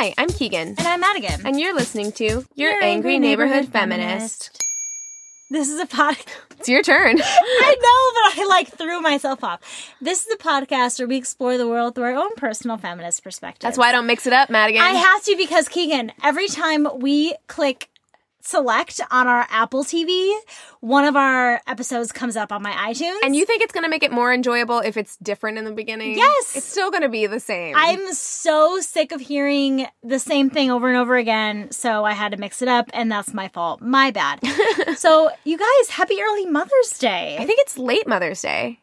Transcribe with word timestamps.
Hi, 0.00 0.14
I'm 0.16 0.28
Keegan. 0.28 0.76
And 0.78 0.86
I'm 0.86 1.00
Madigan. 1.00 1.44
And 1.44 1.58
you're 1.58 1.74
listening 1.74 2.12
to 2.12 2.24
Your, 2.24 2.44
Your 2.54 2.70
Angry, 2.74 2.88
Angry 2.88 3.18
Neighborhood, 3.18 3.50
Neighborhood 3.52 3.72
Feminist. 3.72 4.44
Feminist. 4.44 4.64
This 5.50 5.68
is 5.68 5.80
a 5.80 5.86
podcast. 5.86 6.28
It's 6.60 6.68
your 6.68 6.82
turn. 6.82 7.20
I 7.22 7.76
know, 7.80 8.36
but 8.36 8.42
I 8.42 8.46
like 8.48 8.68
threw 8.68 9.00
myself 9.00 9.42
off. 9.42 9.60
This 10.00 10.24
is 10.24 10.32
a 10.34 10.36
podcast 10.36 11.00
where 11.00 11.08
we 11.08 11.16
explore 11.16 11.58
the 11.58 11.66
world 11.66 11.96
through 11.96 12.04
our 12.04 12.14
own 12.14 12.34
personal 12.36 12.76
feminist 12.76 13.24
perspective. 13.24 13.62
That's 13.62 13.78
why 13.78 13.88
I 13.88 13.92
don't 13.92 14.06
mix 14.06 14.26
it 14.26 14.32
up, 14.32 14.50
Madigan. 14.50 14.82
I 14.82 14.90
have 14.90 15.24
to 15.24 15.36
because 15.36 15.68
Keegan, 15.68 16.12
every 16.22 16.46
time 16.46 16.86
we 16.98 17.34
click 17.48 17.88
select 18.40 19.00
on 19.10 19.26
our 19.26 19.46
Apple 19.50 19.84
TV, 19.84 20.32
one 20.80 21.04
of 21.04 21.16
our 21.16 21.60
episodes 21.66 22.12
comes 22.12 22.36
up 22.36 22.52
on 22.52 22.62
my 22.62 22.72
iTunes. 22.72 23.18
and 23.22 23.34
you 23.36 23.44
think 23.44 23.62
it's 23.62 23.72
going 23.72 23.84
to 23.84 23.90
make 23.90 24.02
it 24.02 24.12
more 24.12 24.32
enjoyable 24.32 24.78
if 24.80 24.96
it's 24.96 25.16
different 25.18 25.58
in 25.58 25.64
the 25.64 25.72
beginning? 25.72 26.16
Yes. 26.16 26.56
It's 26.56 26.66
still 26.66 26.90
going 26.90 27.02
to 27.02 27.08
be 27.08 27.26
the 27.26 27.40
same. 27.40 27.74
I'm 27.76 28.12
so 28.12 28.80
sick 28.80 29.12
of 29.12 29.20
hearing 29.20 29.86
the 30.02 30.18
same 30.18 30.50
thing 30.50 30.70
over 30.70 30.88
and 30.88 30.96
over 30.96 31.16
again, 31.16 31.70
so 31.70 32.04
I 32.04 32.12
had 32.12 32.32
to 32.32 32.38
mix 32.38 32.62
it 32.62 32.68
up, 32.68 32.88
and 32.94 33.10
that's 33.10 33.34
my 33.34 33.48
fault. 33.48 33.80
My 33.80 34.10
bad. 34.10 34.40
so, 34.96 35.30
you 35.44 35.58
guys, 35.58 35.88
happy 35.90 36.16
early 36.22 36.46
Mother's 36.46 36.98
Day. 36.98 37.36
I 37.38 37.44
think 37.44 37.60
it's 37.60 37.76
late 37.76 38.06
Mother's 38.06 38.40
Day. 38.42 38.80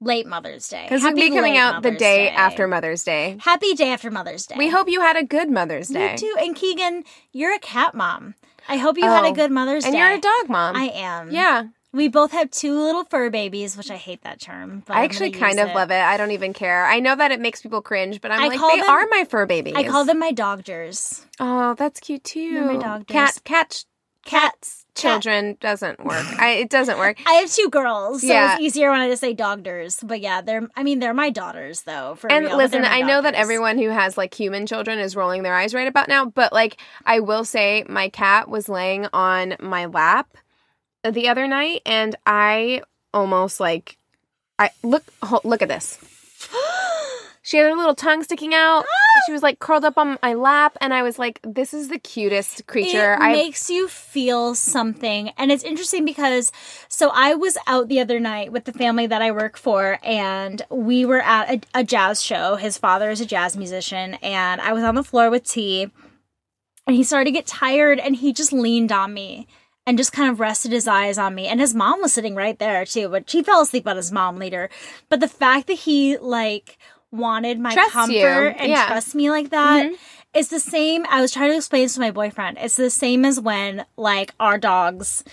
late 0.00 0.26
Mother's 0.26 0.68
Day. 0.68 0.82
Because 0.84 1.02
it'll 1.04 1.16
be 1.16 1.30
coming 1.30 1.56
out 1.56 1.82
the 1.82 1.90
day 1.92 2.26
Day. 2.26 2.28
after 2.30 2.68
Mother's 2.68 3.02
Day. 3.02 3.38
Happy 3.40 3.72
day 3.74 3.90
after 3.92 4.10
Mother's 4.10 4.44
Day. 4.46 4.56
We 4.58 4.68
hope 4.68 4.88
you 4.90 5.00
had 5.00 5.16
a 5.16 5.24
good 5.24 5.50
Mother's 5.50 5.88
Day. 5.88 6.12
You 6.12 6.18
too. 6.18 6.34
And 6.38 6.54
Keegan, 6.54 7.04
you're 7.32 7.54
a 7.54 7.58
cat 7.58 7.94
mom. 7.94 8.34
I 8.68 8.76
hope 8.76 8.96
you 8.98 9.04
had 9.04 9.24
Oh. 9.24 9.30
a 9.30 9.32
good 9.32 9.50
Mother's 9.50 9.84
and 9.84 9.92
Day. 9.94 9.98
And 10.00 10.08
you're 10.08 10.18
a 10.18 10.40
dog 10.42 10.48
mom. 10.50 10.76
I 10.76 10.90
am. 10.94 11.30
Yeah. 11.30 11.64
We 11.92 12.08
both 12.08 12.32
have 12.32 12.50
two 12.50 12.78
little 12.78 13.04
fur 13.04 13.30
babies, 13.30 13.76
which 13.76 13.90
I 13.90 13.96
hate 13.96 14.22
that 14.22 14.38
term. 14.40 14.82
But 14.86 14.96
I 14.96 15.00
I'm 15.00 15.04
actually 15.06 15.30
kind 15.30 15.58
of 15.58 15.68
love 15.74 15.90
it. 15.90 16.00
I 16.00 16.16
don't 16.18 16.30
even 16.32 16.52
care. 16.52 16.84
I 16.84 17.00
know 17.00 17.16
that 17.16 17.30
it 17.32 17.40
makes 17.40 17.62
people 17.62 17.80
cringe, 17.80 18.20
but 18.20 18.30
I'm 18.30 18.40
I 18.40 18.48
like, 18.48 18.60
they 18.60 18.80
them- 18.80 18.90
are 18.90 19.06
my 19.10 19.24
fur 19.24 19.46
babies. 19.46 19.74
I 19.76 19.84
call 19.84 20.04
them 20.04 20.18
my 20.18 20.30
dogers. 20.32 21.24
Oh, 21.40 21.74
that's 21.74 22.00
cute 22.00 22.24
too. 22.24 22.54
They're 22.54 22.64
my 22.72 22.76
dog 22.76 23.06
Cat, 23.06 23.40
catch, 23.44 23.84
cat, 24.24 24.52
Cats. 24.52 24.85
Children 24.96 25.56
doesn't 25.60 26.04
work. 26.04 26.24
I, 26.40 26.52
it 26.52 26.70
doesn't 26.70 26.98
work. 26.98 27.18
I 27.26 27.34
have 27.34 27.50
two 27.50 27.68
girls, 27.70 28.22
so 28.22 28.26
Yeah. 28.26 28.54
it's 28.54 28.62
easier 28.62 28.90
when 28.90 29.00
I 29.00 29.08
just 29.08 29.20
say 29.20 29.32
dogers. 29.34 30.00
But 30.02 30.20
yeah, 30.20 30.40
they're. 30.40 30.68
I 30.74 30.82
mean, 30.82 30.98
they're 30.98 31.14
my 31.14 31.30
daughters, 31.30 31.82
though. 31.82 32.16
For 32.16 32.30
And 32.30 32.46
real, 32.46 32.56
listen, 32.56 32.84
I 32.84 33.02
know 33.02 33.22
that 33.22 33.34
everyone 33.34 33.78
who 33.78 33.90
has 33.90 34.16
like 34.16 34.34
human 34.34 34.66
children 34.66 34.98
is 34.98 35.14
rolling 35.14 35.42
their 35.42 35.54
eyes 35.54 35.74
right 35.74 35.86
about 35.88 36.08
now, 36.08 36.24
but 36.24 36.52
like 36.52 36.78
I 37.04 37.20
will 37.20 37.44
say 37.44 37.84
my 37.88 38.08
cat 38.08 38.48
was 38.48 38.68
laying 38.68 39.06
on 39.12 39.56
my 39.60 39.86
lap 39.86 40.36
the 41.04 41.28
other 41.28 41.46
night 41.46 41.82
and 41.86 42.16
I 42.26 42.82
almost 43.14 43.60
like 43.60 43.96
I 44.58 44.70
look 44.82 45.04
look 45.44 45.62
at 45.62 45.68
this. 45.68 45.98
She 47.46 47.58
had 47.58 47.68
her 47.68 47.76
little 47.76 47.94
tongue 47.94 48.24
sticking 48.24 48.54
out. 48.54 48.84
She 49.26 49.32
was 49.32 49.42
like 49.42 49.60
curled 49.60 49.84
up 49.84 49.96
on 49.96 50.18
my 50.22 50.34
lap 50.34 50.76
and 50.80 50.92
I 50.92 51.02
was 51.02 51.18
like 51.18 51.40
this 51.42 51.72
is 51.72 51.88
the 51.88 51.98
cutest 51.98 52.66
creature. 52.66 53.14
It 53.14 53.20
I 53.20 53.32
makes 53.32 53.70
you 53.70 53.88
feel 53.88 54.54
something. 54.54 55.30
And 55.38 55.50
it's 55.50 55.64
interesting 55.64 56.04
because 56.04 56.52
so 56.88 57.10
I 57.14 57.34
was 57.34 57.56
out 57.66 57.88
the 57.88 57.98
other 57.98 58.20
night 58.20 58.52
with 58.52 58.66
the 58.66 58.74
family 58.74 59.06
that 59.06 59.22
I 59.22 59.30
work 59.30 59.56
for 59.56 59.98
and 60.04 60.60
we 60.70 61.06
were 61.06 61.22
at 61.22 61.50
a, 61.50 61.80
a 61.80 61.84
jazz 61.84 62.22
show. 62.22 62.56
His 62.56 62.76
father 62.76 63.10
is 63.10 63.22
a 63.22 63.26
jazz 63.26 63.56
musician 63.56 64.14
and 64.22 64.60
I 64.60 64.74
was 64.74 64.84
on 64.84 64.94
the 64.94 65.02
floor 65.02 65.30
with 65.30 65.44
T 65.44 65.90
and 66.86 66.94
he 66.94 67.02
started 67.02 67.24
to 67.24 67.32
get 67.32 67.46
tired 67.46 67.98
and 67.98 68.16
he 68.16 68.34
just 68.34 68.52
leaned 68.52 68.92
on 68.92 69.14
me 69.14 69.46
and 69.86 69.96
just 69.96 70.12
kind 70.12 70.30
of 70.30 70.40
rested 70.40 70.72
his 70.72 70.86
eyes 70.86 71.16
on 71.16 71.34
me. 71.34 71.46
And 71.46 71.60
his 71.60 71.74
mom 71.74 72.02
was 72.02 72.12
sitting 72.12 72.34
right 72.34 72.58
there 72.58 72.84
too, 72.84 73.08
but 73.08 73.30
she 73.30 73.42
fell 73.42 73.62
asleep 73.62 73.86
on 73.86 73.96
his 73.96 74.12
mom 74.12 74.36
later. 74.36 74.68
But 75.08 75.20
the 75.20 75.28
fact 75.28 75.68
that 75.68 75.74
he 75.74 76.18
like 76.18 76.76
wanted 77.12 77.58
my 77.60 77.72
Trusts 77.72 77.92
comfort 77.92 78.12
you. 78.14 78.26
and 78.58 78.70
Yeah. 78.70 78.86
trust 78.86 79.14
me 79.14 79.30
like 79.30 79.50
that, 79.50 79.86
Mhm. 79.86 79.96
it's 80.34 80.48
the 80.48 80.60
same. 80.60 81.06
I 81.08 81.20
was 81.20 81.32
trying 81.32 81.50
to 81.50 81.56
explain 81.56 81.84
this 81.84 81.94
to 81.94 82.00
my 82.00 82.10
boyfriend. 82.10 82.58
It's 82.60 82.76
the 82.76 82.90
same 82.90 83.24
as 83.24 83.40
when 83.40 83.84
like 83.96 84.32
our 84.40 84.58
dogs 84.58 85.24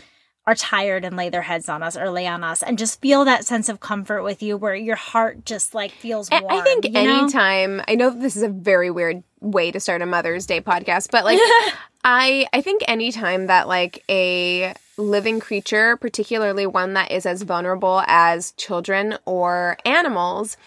are 0.45 0.55
tired 0.55 1.05
and 1.05 1.15
lay 1.15 1.29
their 1.29 1.41
heads 1.43 1.69
on 1.69 1.81
us 1.81 1.95
or 1.95 2.09
lay 2.09 2.27
on 2.27 2.43
us 2.43 2.61
and 2.61 2.77
just 2.77 2.99
feel 2.99 3.23
that 3.23 3.45
sense 3.45 3.69
of 3.69 3.79
comfort 3.79 4.23
with 4.23 4.43
you 4.43 4.57
where 4.57 4.75
your 4.75 4.97
heart 4.97 5.45
just 5.45 5.73
like 5.73 5.91
feels 5.91 6.29
warm. 6.29 6.43
I 6.49 6.59
think 6.61 6.83
you 6.85 6.91
know? 6.91 7.19
anytime 7.21 7.81
I 7.87 7.95
know 7.95 8.09
this 8.09 8.35
is 8.35 8.43
a 8.43 8.49
very 8.49 8.91
weird 8.91 9.23
way 9.39 9.71
to 9.71 9.79
start 9.79 10.01
a 10.01 10.05
Mother's 10.05 10.45
Day 10.45 10.59
podcast, 10.59 11.11
but 11.11 11.23
like 11.23 11.39
I 12.03 12.45
I 12.51 12.59
think 12.61 12.83
anytime 12.89 13.47
that 13.47 13.67
like 13.69 14.03
a 14.09 14.73
living 14.97 15.39
creature, 15.39 15.95
particularly 15.97 16.67
one 16.67 16.93
that 16.93 17.11
is 17.11 17.25
as 17.25 17.41
vulnerable 17.43 18.03
as 18.05 18.51
children 18.57 19.17
or 19.25 19.77
animals, 19.85 20.57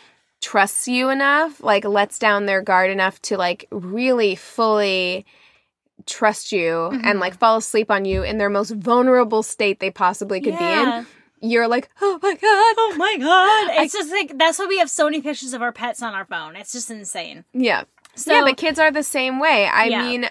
trusts 0.40 0.86
you 0.86 1.08
enough, 1.10 1.62
like 1.62 1.84
lets 1.84 2.18
down 2.18 2.46
their 2.46 2.62
guard 2.62 2.90
enough 2.90 3.20
to 3.22 3.36
like 3.36 3.66
really 3.70 4.34
fully 4.34 5.26
trust 6.04 6.52
you 6.52 6.60
Mm-hmm. 6.92 7.00
and 7.06 7.20
like 7.20 7.38
fall 7.38 7.56
asleep 7.56 7.90
on 7.90 8.04
you 8.04 8.22
in 8.22 8.38
their 8.38 8.50
most 8.50 8.70
vulnerable 8.70 9.42
state 9.42 9.80
they 9.80 9.90
possibly 9.90 10.40
could 10.40 10.54
Yeah. 10.54 10.84
be 10.84 10.98
in. 10.98 11.06
You're 11.50 11.68
like, 11.68 11.88
oh 12.00 12.18
my 12.22 12.32
god, 12.32 12.40
Oh 12.42 12.94
my 12.96 13.16
god! 13.18 13.82
It's 13.82 13.92
just 13.92 14.10
like 14.10 14.38
that's 14.38 14.58
why 14.58 14.66
we 14.66 14.78
have 14.78 14.88
so 14.90 15.04
many 15.04 15.20
pictures 15.20 15.52
of 15.52 15.62
our 15.62 15.72
pets 15.72 16.02
on 16.02 16.14
our 16.14 16.24
phone. 16.24 16.56
It's 16.56 16.72
just 16.72 16.90
insane. 16.90 17.44
Yeah. 17.52 17.84
So 18.14 18.32
yeah, 18.32 18.42
but 18.44 18.56
kids 18.56 18.78
are 18.78 18.90
the 18.90 19.02
same 19.02 19.38
way. 19.38 19.66
I 19.66 19.84
Yeah. 19.86 20.02
mean, 20.02 20.28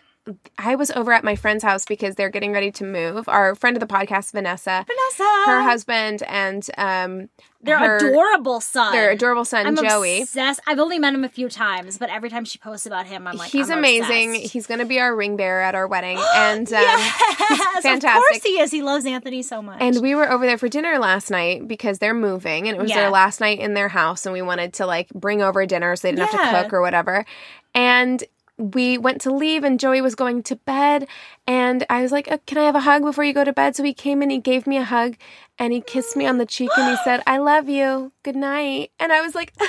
I 0.57 0.73
was 0.75 0.89
over 0.91 1.13
at 1.13 1.23
my 1.23 1.35
friend's 1.35 1.63
house 1.63 1.85
because 1.85 2.16
they're 2.16 2.31
getting 2.31 2.51
ready 2.51 2.72
to 2.72 2.83
move. 2.83 3.29
Our 3.29 3.53
friend 3.53 3.75
of 3.77 3.81
the 3.81 3.85
podcast, 3.93 4.31
Vanessa, 4.31 4.83
Vanessa, 4.87 5.45
her 5.45 5.61
husband, 5.61 6.23
and 6.27 6.67
um, 6.79 7.29
their 7.65 7.77
her- 7.79 7.97
adorable 7.97 8.61
son, 8.61 8.91
their 8.93 9.11
adorable 9.11 9.45
son 9.45 9.65
I'm 9.67 9.75
Joey. 9.75 10.21
obsessed. 10.21 10.59
I've 10.67 10.79
only 10.79 10.99
met 10.99 11.13
him 11.13 11.23
a 11.23 11.29
few 11.29 11.49
times, 11.49 11.97
but 11.97 12.09
every 12.09 12.29
time 12.29 12.45
she 12.45 12.57
posts 12.57 12.85
about 12.85 13.05
him, 13.07 13.27
I'm 13.27 13.35
like, 13.37 13.51
he's 13.51 13.69
I'm 13.69 13.79
amazing. 13.79 14.35
obsessed. 14.35 14.53
He's 14.53 14.67
going 14.67 14.79
to 14.79 14.85
be 14.85 14.99
our 14.99 15.15
ring 15.15 15.35
bearer 15.37 15.61
at 15.61 15.75
our 15.75 15.87
wedding, 15.87 16.17
and 16.35 16.67
um, 16.71 16.81
yes, 16.81 17.77
of 17.77 17.83
fantastic. 17.83 18.11
course 18.13 18.43
he 18.43 18.59
is. 18.59 18.71
He 18.71 18.81
loves 18.81 19.05
Anthony 19.05 19.41
so 19.41 19.61
much. 19.61 19.77
And 19.81 20.01
we 20.01 20.15
were 20.15 20.31
over 20.31 20.45
there 20.45 20.57
for 20.57 20.69
dinner 20.69 20.97
last 20.99 21.29
night 21.31 21.67
because 21.67 21.99
they're 21.99 22.13
moving 22.13 22.67
and 22.67 22.77
it 22.77 22.81
was 22.81 22.89
Yeah. 22.89 23.01
their 23.01 23.09
last 23.09 23.39
night 23.41 23.59
in 23.59 23.73
their 23.73 23.89
house 23.89 24.25
and 24.25 24.33
we 24.33 24.41
wanted 24.41 24.73
to 24.75 24.85
like 24.85 25.09
bring 25.09 25.41
over 25.41 25.65
dinner 25.65 25.95
so 25.95 26.07
they 26.07 26.11
didn't 26.15 26.29
have 26.29 26.53
to 26.53 26.63
cook 26.63 26.73
or 26.73 26.81
whatever. 26.81 27.25
And 27.73 28.23
we 28.57 28.97
went 28.97 29.21
to 29.21 29.31
leave 29.33 29.63
and 29.63 29.79
Joey 29.79 30.01
was 30.01 30.16
going 30.16 30.41
to 30.43 30.55
bed 30.55 31.07
and 31.45 31.85
I 31.90 32.02
was 32.02 32.11
like, 32.11 32.31
uh, 32.31 32.37
"Can 32.46 32.57
I 32.57 32.63
have 32.63 32.75
a 32.75 32.81
hug 32.81 33.03
before 33.03 33.23
you 33.23 33.34
go 33.34 33.43
to 33.43 33.53
bed?" 33.53 33.75
So 33.75 33.84
he 33.84 33.93
came 33.93 34.22
and 34.22 34.31
he 34.31 34.40
gave 34.40 34.66
me 34.66 34.78
a 34.78 34.84
hug 34.84 35.16
and 35.59 35.73
he 35.73 35.81
kissed 35.81 36.16
me 36.16 36.25
on 36.25 36.37
the 36.37 36.46
cheek 36.46 36.72
and 36.78 36.90
he 36.90 36.96
said, 37.03 37.22
"I 37.28 37.37
love 37.37 37.67
you. 37.69 38.13
Good 38.23 38.35
night." 38.35 38.91
And 38.99 39.11
I 39.11 39.22
was 39.22 39.35
like, 39.35 39.53
"I 39.59 39.67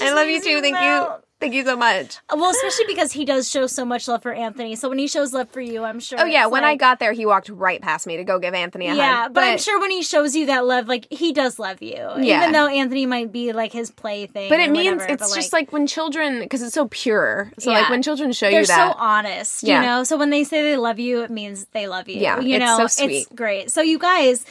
love 0.14 0.28
you 0.28 0.40
too. 0.40 0.60
Thank 0.60 0.74
melt. 0.74 1.20
you. 1.20 1.24
Thank 1.42 1.54
you 1.54 1.64
so 1.64 1.76
much." 1.76 2.18
Uh, 2.30 2.36
well, 2.38 2.50
especially 2.50 2.86
because 2.86 3.12
he 3.12 3.24
does 3.24 3.50
show 3.50 3.66
so 3.66 3.84
much 3.84 4.08
love 4.08 4.22
for 4.22 4.32
Anthony. 4.32 4.76
So 4.76 4.88
when 4.88 4.98
he 4.98 5.06
shows 5.08 5.32
love 5.34 5.50
for 5.50 5.60
you, 5.60 5.84
I'm 5.84 6.00
sure. 6.00 6.20
Oh 6.20 6.24
yeah, 6.24 6.46
when 6.46 6.64
I 6.64 6.76
got 6.76 6.98
there, 7.00 7.12
he 7.12 7.26
walked 7.26 7.48
right 7.48 7.82
past 7.82 8.06
me 8.06 8.16
to 8.16 8.24
go 8.24 8.38
give 8.38 8.54
Anthony 8.54 8.86
a 8.88 8.94
Yeah, 8.94 9.22
hug. 9.24 9.34
but, 9.34 9.44
I'm 9.44 9.58
sure 9.58 9.78
when 9.80 9.90
he 9.90 10.02
shows 10.02 10.34
you 10.36 10.46
that 10.46 10.64
love, 10.64 10.88
like 10.88 11.06
he 11.12 11.32
does 11.32 11.58
love 11.58 11.82
you. 11.82 11.96
Yeah. 11.96 12.38
Even 12.38 12.52
though 12.52 12.66
Anthony 12.68 13.06
might 13.06 13.32
be 13.32 13.52
like 13.52 13.72
his 13.72 13.90
plaything. 13.90 14.48
But 14.48 14.60
it 14.60 14.70
means 14.70 15.00
whatever, 15.00 15.12
it's 15.12 15.28
but, 15.30 15.34
just 15.34 15.52
like 15.52 15.72
when 15.72 15.86
children, 15.86 16.40
because 16.40 16.62
it's 16.62 16.74
so 16.74 16.88
pure. 16.88 17.50
So 17.58 17.70
Yeah. 17.70 17.80
like 17.80 17.90
when 17.90 18.02
children 18.02 18.32
show 18.32 18.50
they're 18.50 18.60
you 18.60 18.66
that, 18.66 18.92
so 18.92 18.98
honest, 18.98 19.62
Yeah. 19.62 19.80
you 19.80 19.86
know. 19.86 20.04
So 20.04 20.16
when 20.16 20.30
they 20.30 20.44
say 20.44 20.62
they 20.62 20.76
love 20.76 20.98
you, 20.98 21.22
it 21.22 21.30
means 21.30 21.66
they 21.72 21.88
love 21.88 22.08
you. 22.08 22.20
Yeah, 22.20 22.40
you 22.40 22.56
it's 22.56 22.60
know, 22.64 22.78
so 22.78 22.86
sweet. 23.04 23.16
It's 23.22 23.26
great. 23.34 23.70
So 23.70 23.82
you 23.82 23.98
guys, 23.98 24.44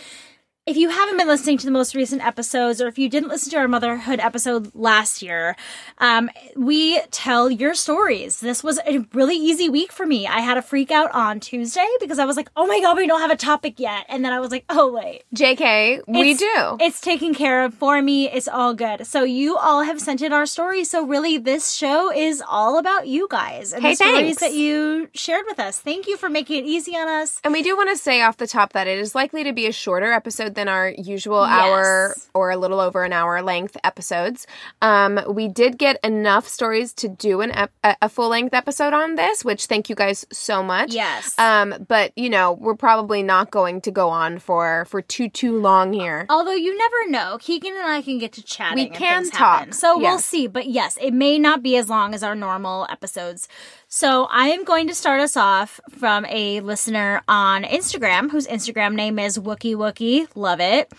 if 0.67 0.77
you 0.77 0.89
haven't 0.89 1.17
been 1.17 1.27
listening 1.27 1.57
to 1.57 1.65
the 1.65 1.71
most 1.71 1.95
recent 1.95 2.23
episodes, 2.23 2.79
or 2.79 2.87
if 2.87 2.99
you 2.99 3.09
didn't 3.09 3.29
listen 3.29 3.49
to 3.49 3.57
our 3.57 3.67
motherhood 3.67 4.19
episode 4.19 4.69
last 4.75 5.23
year, 5.23 5.55
um, 5.97 6.29
we 6.55 7.01
tell 7.09 7.49
your 7.49 7.73
stories. 7.73 8.39
This 8.41 8.63
was 8.63 8.79
a 8.85 8.99
really 9.11 9.35
easy 9.35 9.69
week 9.69 9.91
for 9.91 10.05
me. 10.05 10.27
I 10.27 10.41
had 10.41 10.57
a 10.57 10.61
freak 10.61 10.91
out 10.91 11.11
on 11.13 11.39
Tuesday 11.39 11.87
because 11.99 12.19
I 12.19 12.25
was 12.25 12.37
like, 12.37 12.47
oh 12.55 12.67
my 12.67 12.79
God, 12.79 12.95
we 12.95 13.07
don't 13.07 13.21
have 13.21 13.31
a 13.31 13.35
topic 13.35 13.79
yet. 13.79 14.05
And 14.07 14.23
then 14.23 14.33
I 14.33 14.39
was 14.39 14.51
like, 14.51 14.65
oh, 14.69 14.91
wait. 14.93 15.23
JK, 15.35 16.01
we 16.07 16.31
It's- 16.31 16.37
do. 16.37 16.77
It's 16.85 17.01
taken 17.01 17.33
care 17.33 17.63
of 17.65 17.73
for 17.73 17.99
me. 17.99 18.29
It's 18.29 18.47
all 18.47 18.75
good. 18.75 19.07
So 19.07 19.23
you 19.23 19.57
all 19.57 19.81
have 19.81 19.99
sent 19.99 20.21
in 20.21 20.31
our 20.31 20.45
stories. 20.45 20.91
So 20.91 21.03
really, 21.03 21.39
this 21.39 21.73
show 21.73 22.11
is 22.13 22.41
all 22.47 22.77
about 22.77 23.07
you 23.07 23.27
guys 23.31 23.73
and 23.73 23.81
Hey, 23.81 23.91
the 23.93 23.95
stories 23.95 24.15
thanks. 24.37 24.41
that 24.41 24.53
you 24.53 25.09
shared 25.15 25.45
with 25.47 25.59
us. 25.59 25.79
Thank 25.79 26.05
you 26.07 26.17
for 26.17 26.29
making 26.29 26.63
it 26.63 26.67
easy 26.67 26.95
on 26.95 27.07
us. 27.07 27.41
And 27.43 27.51
we 27.51 27.63
do 27.63 27.75
want 27.75 27.89
to 27.89 27.97
say 27.97 28.21
off 28.21 28.37
the 28.37 28.45
top 28.47 28.73
that 28.73 28.85
it 28.85 28.99
is 28.99 29.15
likely 29.15 29.43
to 29.43 29.53
be 29.53 29.65
a 29.65 29.71
shorter 29.71 30.11
episode 30.11 30.50
than 30.51 30.67
our 30.67 30.89
usual 30.89 31.41
Yes. 31.45 31.51
hour 31.51 32.15
or 32.33 32.51
a 32.51 32.57
little 32.57 32.79
over 32.79 33.03
an 33.03 33.13
hour 33.13 33.41
length 33.41 33.77
episodes. 33.83 34.45
Um, 34.81 35.19
we 35.27 35.47
did 35.47 35.77
get 35.77 35.99
enough 36.03 36.47
stories 36.47 36.93
to 36.95 37.07
do 37.07 37.41
an 37.41 37.51
ep- 37.51 37.71
a 37.83 38.09
full 38.09 38.29
length 38.29 38.53
episode 38.53 38.93
on 38.93 39.15
this, 39.15 39.43
which 39.43 39.65
thank 39.65 39.89
you 39.89 39.95
guys 39.95 40.25
so 40.31 40.61
much. 40.61 40.93
Yes. 40.93 41.37
Um, 41.39 41.85
but 41.87 42.11
you 42.15 42.29
know 42.29 42.51
we're 42.53 42.75
probably 42.75 43.23
not 43.23 43.49
going 43.51 43.81
to 43.81 43.91
go 43.91 44.09
on 44.09 44.37
for 44.39 44.85
for 44.85 45.01
too 45.01 45.29
too 45.29 45.57
long 45.59 45.93
here. 45.93 46.25
Although 46.29 46.53
you 46.53 46.77
never 46.77 47.09
know, 47.09 47.37
Keegan 47.39 47.73
and 47.75 47.87
I 47.87 48.01
can 48.01 48.17
get 48.19 48.33
to 48.33 48.43
chatting. 48.43 48.77
We 48.77 48.89
can 48.89 49.29
talk, 49.29 49.59
happen. 49.59 49.73
so 49.73 49.97
we'll 49.97 50.19
see. 50.19 50.47
But 50.47 50.67
yes, 50.67 50.97
it 51.01 51.11
may 51.13 51.39
not 51.39 51.63
be 51.63 51.77
as 51.77 51.89
long 51.89 52.13
as 52.13 52.23
our 52.23 52.35
normal 52.35 52.85
episodes. 52.89 53.47
So 53.93 54.25
I 54.31 54.47
am 54.47 54.63
going 54.63 54.87
to 54.87 54.95
start 54.95 55.19
us 55.19 55.35
off 55.35 55.81
from 55.89 56.25
a 56.27 56.61
listener 56.61 57.21
on 57.27 57.63
Instagram, 57.65 58.31
whose 58.31 58.47
Instagram 58.47 58.93
name 58.95 59.19
is 59.19 59.37
Wookie 59.37 59.75
Wookie. 59.75 60.29
Love 60.33 60.61
it. 60.61 60.89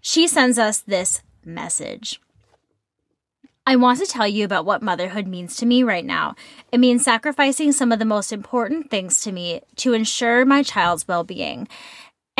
She 0.00 0.26
sends 0.26 0.58
us 0.58 0.80
this 0.80 1.22
message. 1.44 2.20
I 3.64 3.76
want 3.76 4.00
to 4.00 4.06
tell 4.06 4.26
you 4.26 4.44
about 4.44 4.64
what 4.64 4.82
motherhood 4.82 5.28
means 5.28 5.54
to 5.58 5.66
me 5.66 5.84
right 5.84 6.04
now. 6.04 6.34
It 6.72 6.80
means 6.80 7.04
sacrificing 7.04 7.70
some 7.70 7.92
of 7.92 8.00
the 8.00 8.04
most 8.04 8.32
important 8.32 8.90
things 8.90 9.20
to 9.20 9.30
me 9.30 9.60
to 9.76 9.92
ensure 9.92 10.44
my 10.44 10.64
child's 10.64 11.06
well 11.06 11.22
being 11.22 11.68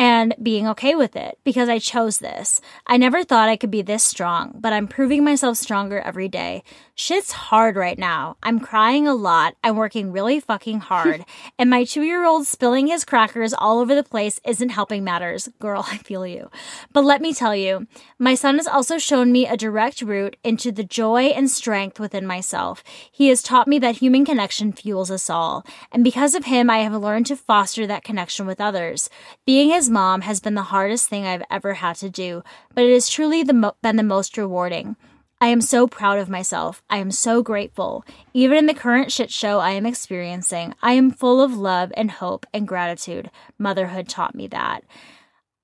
and 0.01 0.33
being 0.41 0.67
okay 0.67 0.95
with 0.95 1.15
it 1.15 1.37
because 1.43 1.69
I 1.69 1.77
chose 1.77 2.17
this. 2.17 2.59
I 2.87 2.97
never 2.97 3.23
thought 3.23 3.49
I 3.49 3.55
could 3.55 3.69
be 3.69 3.83
this 3.83 4.03
strong, 4.03 4.57
but 4.59 4.73
I'm 4.73 4.87
proving 4.87 5.23
myself 5.23 5.57
stronger 5.57 5.99
every 5.99 6.27
day. 6.27 6.63
Shit's 7.03 7.31
hard 7.31 7.77
right 7.77 7.97
now. 7.97 8.37
I'm 8.43 8.59
crying 8.59 9.07
a 9.07 9.15
lot. 9.15 9.55
I'm 9.63 9.75
working 9.75 10.11
really 10.11 10.39
fucking 10.39 10.79
hard. 10.91 11.25
and 11.57 11.67
my 11.67 11.83
two 11.83 12.03
year 12.03 12.23
old 12.23 12.45
spilling 12.45 12.85
his 12.85 13.05
crackers 13.05 13.55
all 13.55 13.79
over 13.79 13.95
the 13.95 14.03
place 14.03 14.39
isn't 14.45 14.69
helping 14.69 15.03
matters. 15.03 15.49
Girl, 15.57 15.83
I 15.91 15.97
feel 15.97 16.27
you. 16.27 16.51
But 16.93 17.03
let 17.03 17.19
me 17.19 17.33
tell 17.33 17.55
you, 17.55 17.87
my 18.19 18.35
son 18.35 18.57
has 18.57 18.67
also 18.67 18.99
shown 18.99 19.31
me 19.31 19.47
a 19.47 19.57
direct 19.57 20.03
route 20.03 20.35
into 20.43 20.71
the 20.71 20.83
joy 20.83 21.29
and 21.29 21.49
strength 21.49 21.99
within 21.99 22.27
myself. 22.27 22.83
He 23.11 23.29
has 23.29 23.41
taught 23.41 23.67
me 23.67 23.79
that 23.79 23.97
human 23.97 24.23
connection 24.23 24.71
fuels 24.71 25.09
us 25.09 25.27
all. 25.27 25.65
And 25.91 26.03
because 26.03 26.35
of 26.35 26.45
him, 26.45 26.69
I 26.69 26.83
have 26.83 26.93
learned 26.93 27.25
to 27.25 27.35
foster 27.35 27.87
that 27.87 28.03
connection 28.03 28.45
with 28.45 28.61
others. 28.61 29.09
Being 29.43 29.71
his 29.71 29.89
mom 29.89 30.21
has 30.21 30.39
been 30.39 30.53
the 30.53 30.69
hardest 30.69 31.09
thing 31.09 31.25
I've 31.25 31.41
ever 31.49 31.73
had 31.73 31.95
to 31.95 32.11
do, 32.11 32.43
but 32.75 32.83
it 32.83 32.93
has 32.93 33.09
truly 33.09 33.41
the 33.41 33.53
mo- 33.53 33.75
been 33.81 33.95
the 33.95 34.03
most 34.03 34.37
rewarding. 34.37 34.97
I 35.41 35.47
am 35.47 35.59
so 35.59 35.87
proud 35.87 36.19
of 36.19 36.29
myself. 36.29 36.83
I 36.87 36.97
am 36.97 37.09
so 37.09 37.41
grateful. 37.41 38.05
Even 38.31 38.59
in 38.59 38.65
the 38.67 38.75
current 38.75 39.11
shit 39.11 39.31
show 39.31 39.57
I 39.57 39.71
am 39.71 39.87
experiencing, 39.87 40.75
I 40.83 40.93
am 40.93 41.09
full 41.09 41.41
of 41.41 41.57
love 41.57 41.91
and 41.97 42.11
hope 42.11 42.45
and 42.53 42.67
gratitude. 42.67 43.31
Motherhood 43.57 44.07
taught 44.07 44.35
me 44.35 44.45
that. 44.49 44.83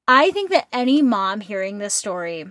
I 0.07 0.31
think 0.31 0.49
that 0.49 0.67
any 0.73 1.03
mom 1.03 1.41
hearing 1.41 1.77
this 1.77 1.93
story, 1.93 2.45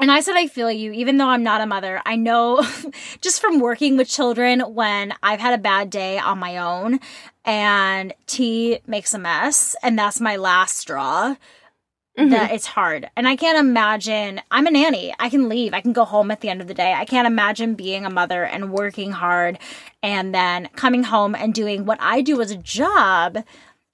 and 0.00 0.10
I 0.10 0.20
said 0.20 0.36
I 0.36 0.46
feel 0.46 0.70
you, 0.70 0.90
even 0.92 1.18
though 1.18 1.28
I'm 1.28 1.42
not 1.42 1.60
a 1.60 1.66
mother, 1.66 2.00
I 2.06 2.16
know 2.16 2.66
just 3.20 3.42
from 3.42 3.60
working 3.60 3.98
with 3.98 4.08
children 4.08 4.60
when 4.60 5.12
I've 5.22 5.40
had 5.40 5.52
a 5.52 5.62
bad 5.62 5.90
day 5.90 6.18
on 6.18 6.38
my 6.38 6.56
own 6.56 7.00
and 7.44 8.14
T 8.26 8.78
makes 8.86 9.12
a 9.12 9.18
mess, 9.18 9.76
and 9.82 9.98
that's 9.98 10.18
my 10.18 10.36
last 10.36 10.78
straw 10.78 11.36
that 12.16 12.28
mm-hmm. 12.28 12.54
it's 12.54 12.66
hard. 12.66 13.10
And 13.16 13.26
I 13.26 13.36
can't 13.36 13.58
imagine 13.58 14.40
I'm 14.50 14.66
a 14.66 14.70
nanny. 14.70 15.14
I 15.18 15.30
can 15.30 15.48
leave. 15.48 15.72
I 15.72 15.80
can 15.80 15.92
go 15.92 16.04
home 16.04 16.30
at 16.30 16.40
the 16.40 16.50
end 16.50 16.60
of 16.60 16.66
the 16.68 16.74
day. 16.74 16.92
I 16.92 17.04
can't 17.04 17.26
imagine 17.26 17.74
being 17.74 18.04
a 18.04 18.10
mother 18.10 18.44
and 18.44 18.70
working 18.70 19.12
hard 19.12 19.58
and 20.02 20.34
then 20.34 20.68
coming 20.76 21.04
home 21.04 21.34
and 21.34 21.54
doing 21.54 21.86
what 21.86 21.98
I 22.00 22.20
do 22.20 22.40
as 22.42 22.50
a 22.50 22.56
job 22.56 23.38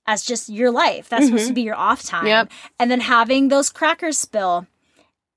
as 0.06 0.25
just 0.25 0.49
your 0.49 0.70
life. 0.70 1.09
That's 1.09 1.26
supposed 1.26 1.44
to 1.44 1.49
mm-hmm. 1.49 1.55
be 1.55 1.62
your 1.62 1.76
off 1.76 2.03
time. 2.03 2.26
Yep. 2.26 2.50
And 2.81 2.91
then 2.91 3.00
having 3.00 3.49
those 3.49 3.70
crackers 3.70 4.19
spill 4.19 4.67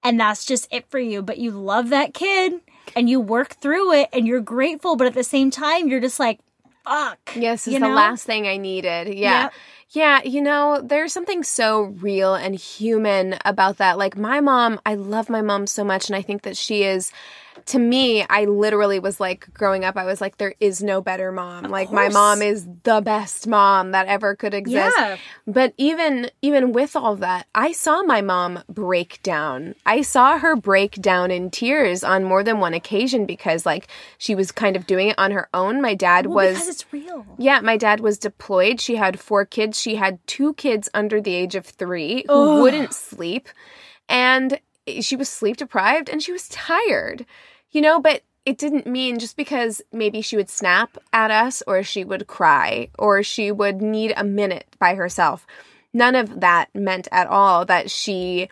and 0.03 0.19
that's 0.19 0.45
just 0.45 0.67
it 0.71 0.89
for 0.89 0.99
you, 0.99 1.21
but 1.21 1.37
you 1.37 1.51
love 1.51 1.89
that 1.89 2.15
kid 2.15 2.61
and 2.95 3.07
you 3.07 3.19
work 3.19 3.53
through 3.53 3.93
it 3.93 4.09
and 4.11 4.25
you're 4.25 4.41
grateful, 4.41 4.95
but 4.95 5.05
at 5.05 5.13
the 5.13 5.23
same 5.23 5.51
time 5.51 5.87
you're 5.87 5.99
just 5.99 6.19
like 6.19 6.39
fuck. 6.83 7.19
Yes, 7.35 7.67
is 7.67 7.73
You 7.73 7.79
the 7.79 7.87
know? 7.87 7.93
last 7.93 8.25
thing 8.25 8.47
I 8.47 8.57
needed. 8.57 9.13
Yeah. 9.13 9.43
Yep. 9.43 9.53
Yeah, 9.93 10.21
you 10.23 10.41
know, 10.41 10.79
there's 10.81 11.11
something 11.11 11.43
so 11.43 11.81
real 11.81 12.33
and 12.33 12.55
human 12.55 13.37
about 13.43 13.77
that. 13.77 13.97
Like 13.97 14.17
my 14.17 14.39
mom, 14.39 14.79
I 14.85 14.95
love 14.95 15.29
my 15.29 15.41
mom 15.41 15.67
so 15.67 15.83
much 15.83 16.07
and 16.07 16.15
I 16.15 16.21
think 16.21 16.43
that 16.43 16.55
she 16.55 16.83
is 16.83 17.11
to 17.67 17.79
me, 17.79 18.25
I 18.29 18.45
literally 18.45 18.99
was 18.99 19.19
like 19.19 19.53
growing 19.53 19.83
up, 19.85 19.97
I 19.97 20.05
was 20.05 20.21
like, 20.21 20.37
there 20.37 20.53
is 20.59 20.81
no 20.83 21.01
better 21.01 21.31
mom. 21.31 21.65
like 21.65 21.91
my 21.91 22.09
mom 22.09 22.41
is 22.41 22.67
the 22.83 23.01
best 23.01 23.47
mom 23.47 23.91
that 23.91 24.07
ever 24.07 24.35
could 24.35 24.53
exist. 24.53 24.95
Yeah. 24.97 25.17
But 25.47 25.73
even 25.77 26.29
even 26.41 26.71
with 26.71 26.95
all 26.95 27.15
that, 27.17 27.47
I 27.55 27.71
saw 27.71 28.01
my 28.03 28.21
mom 28.21 28.63
break 28.69 29.21
down. 29.23 29.75
I 29.85 30.01
saw 30.01 30.39
her 30.39 30.55
break 30.55 30.93
down 31.01 31.31
in 31.31 31.49
tears 31.51 32.03
on 32.03 32.23
more 32.23 32.43
than 32.43 32.59
one 32.59 32.73
occasion 32.73 33.25
because 33.25 33.65
like 33.65 33.87
she 34.17 34.35
was 34.35 34.51
kind 34.51 34.75
of 34.75 34.87
doing 34.87 35.09
it 35.09 35.19
on 35.19 35.31
her 35.31 35.49
own. 35.53 35.81
My 35.81 35.93
dad 35.95 36.25
Well, 36.27 36.35
was 36.47 36.55
because 36.55 36.67
it's 36.69 36.93
real. 36.93 37.25
yeah, 37.37 37.59
my 37.61 37.77
dad 37.77 37.99
was 37.99 38.17
deployed. 38.17 38.79
She 38.81 38.95
had 38.95 39.19
four 39.19 39.45
kids. 39.45 39.79
She 39.79 39.95
had 39.95 40.19
two 40.27 40.53
kids 40.55 40.89
under 40.93 41.21
the 41.21 41.33
age 41.35 41.55
of 41.55 41.65
three 41.65 42.25
who 42.27 42.61
wouldn't 42.61 42.93
sleep. 42.93 43.49
And 44.09 44.59
she 44.99 45.15
was 45.15 45.29
sleep 45.29 45.57
deprived 45.57 46.09
and 46.09 46.21
she 46.21 46.31
was 46.31 46.49
tired, 46.49 47.25
you 47.71 47.81
know, 47.81 47.99
but 47.99 48.23
it 48.45 48.57
didn't 48.57 48.87
mean 48.87 49.19
just 49.19 49.37
because 49.37 49.81
maybe 49.91 50.21
she 50.21 50.35
would 50.35 50.49
snap 50.49 50.97
at 51.13 51.29
us 51.31 51.61
or 51.67 51.83
she 51.83 52.03
would 52.03 52.27
cry 52.27 52.89
or 52.97 53.21
she 53.23 53.51
would 53.51 53.81
need 53.81 54.13
a 54.17 54.23
minute 54.23 54.75
by 54.79 54.95
herself. 54.95 55.45
None 55.93 56.15
of 56.15 56.39
that 56.39 56.69
meant 56.73 57.07
at 57.11 57.27
all 57.27 57.65
that 57.65 57.91
she 57.91 58.49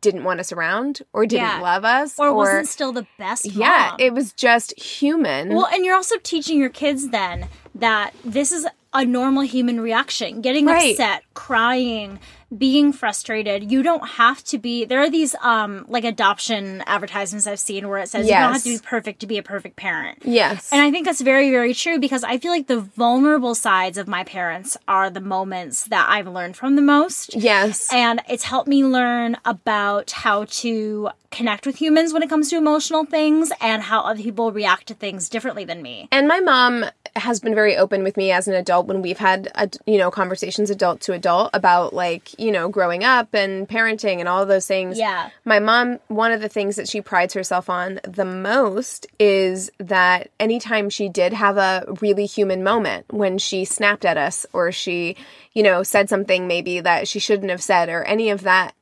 didn't 0.00 0.24
want 0.24 0.40
us 0.40 0.50
around 0.52 1.02
or 1.12 1.24
didn't 1.24 1.46
Yeah. 1.46 1.60
love 1.60 1.84
us 1.84 2.18
Or, 2.18 2.34
wasn't 2.34 2.68
still 2.68 2.92
the 2.92 3.06
best 3.16 3.44
yeah, 3.46 3.94
it 3.98 4.12
was 4.12 4.32
just 4.32 4.78
human. 4.78 5.54
Well, 5.54 5.68
and 5.72 5.84
you're 5.84 5.94
also 5.94 6.16
teaching 6.22 6.58
your 6.58 6.68
kids 6.68 7.10
then 7.10 7.48
that 7.78 8.12
this 8.24 8.52
is 8.52 8.66
a 8.94 9.04
normal 9.04 9.42
human 9.42 9.80
reaction. 9.80 10.40
Getting 10.40 10.64
Right. 10.66 10.92
upset, 10.92 11.22
crying, 11.34 12.18
being 12.56 12.92
frustrated. 12.94 13.70
You 13.70 13.82
don't 13.82 14.08
have 14.08 14.42
to 14.44 14.56
be 14.56 14.86
there 14.86 15.00
are 15.00 15.10
these 15.10 15.34
um 15.42 15.84
like 15.88 16.04
adoption 16.04 16.82
advertisements 16.86 17.46
I've 17.46 17.58
seen 17.60 17.88
where 17.88 17.98
it 17.98 18.08
says 18.08 18.26
you 18.26 18.32
don't 18.32 18.54
have 18.54 18.62
to 18.62 18.70
be 18.70 18.78
perfect 18.82 19.20
to 19.20 19.26
be 19.26 19.36
a 19.36 19.42
perfect 19.42 19.76
parent. 19.76 20.20
yes. 20.24 20.70
And 20.72 20.80
I 20.80 20.90
think 20.90 21.04
that's 21.04 21.20
very, 21.20 21.50
very 21.50 21.74
true 21.74 21.98
because 21.98 22.24
I 22.24 22.38
feel 22.38 22.50
like 22.50 22.66
the 22.66 22.80
vulnerable 22.80 23.54
sides 23.54 23.98
of 23.98 24.08
my 24.08 24.24
parents 24.24 24.78
are 24.88 25.10
the 25.10 25.20
moments 25.20 25.84
that 25.84 26.06
I've 26.08 26.26
learned 26.26 26.56
from 26.56 26.74
the 26.76 26.82
most. 26.82 27.34
yes. 27.36 27.92
And 27.92 28.22
it's 28.28 28.44
helped 28.44 28.68
me 28.68 28.82
learn 28.82 29.36
about 29.44 30.10
how 30.12 30.44
to 30.62 31.10
connect 31.30 31.66
with 31.66 31.76
humans 31.76 32.14
when 32.14 32.22
it 32.22 32.30
comes 32.30 32.48
to 32.48 32.56
emotional 32.56 33.04
things 33.04 33.52
and 33.60 33.82
how 33.82 34.00
other 34.00 34.22
people 34.22 34.50
react 34.50 34.86
to 34.86 34.94
things 34.94 35.28
differently 35.28 35.66
than 35.66 35.82
me. 35.82 36.08
And 36.10 36.26
my 36.26 36.40
mom 36.40 36.86
has 37.16 37.40
been 37.40 37.54
very 37.54 37.76
open 37.76 38.02
with 38.02 38.16
me 38.16 38.32
as 38.32 38.48
an 38.48 38.54
adult 38.54 38.86
when 38.86 39.02
we've 39.02 39.18
had, 39.18 39.50
ad- 39.54 39.78
you 39.86 39.98
know, 39.98 40.10
conversations 40.10 40.70
adult 40.70 41.00
to 41.02 41.12
adult 41.12 41.50
about 41.54 41.92
like, 41.94 42.38
you 42.38 42.52
know, 42.52 42.68
growing 42.68 43.04
up 43.04 43.34
and 43.34 43.68
parenting 43.68 44.18
and 44.18 44.28
all 44.28 44.44
those 44.46 44.66
things. 44.66 44.98
Yeah. 44.98 45.30
My 45.44 45.58
mom, 45.58 45.98
one 46.08 46.32
of 46.32 46.40
the 46.40 46.48
things 46.48 46.76
that 46.76 46.88
she 46.88 47.00
prides 47.00 47.34
herself 47.34 47.68
on 47.70 48.00
the 48.04 48.24
most 48.24 49.06
is 49.18 49.70
that 49.78 50.30
anytime 50.38 50.90
she 50.90 51.08
did 51.08 51.32
have 51.32 51.56
a 51.56 51.84
really 52.00 52.26
human 52.26 52.62
moment 52.62 53.06
when 53.12 53.38
she 53.38 53.64
snapped 53.64 54.04
at 54.04 54.16
us 54.16 54.46
or 54.52 54.72
she, 54.72 55.16
you 55.52 55.62
know, 55.62 55.82
said 55.82 56.08
something 56.08 56.46
maybe 56.46 56.80
that 56.80 57.08
she 57.08 57.18
shouldn't 57.18 57.50
have 57.50 57.62
said 57.62 57.88
or 57.88 58.04
any 58.04 58.30
of 58.30 58.42
that, 58.42 58.74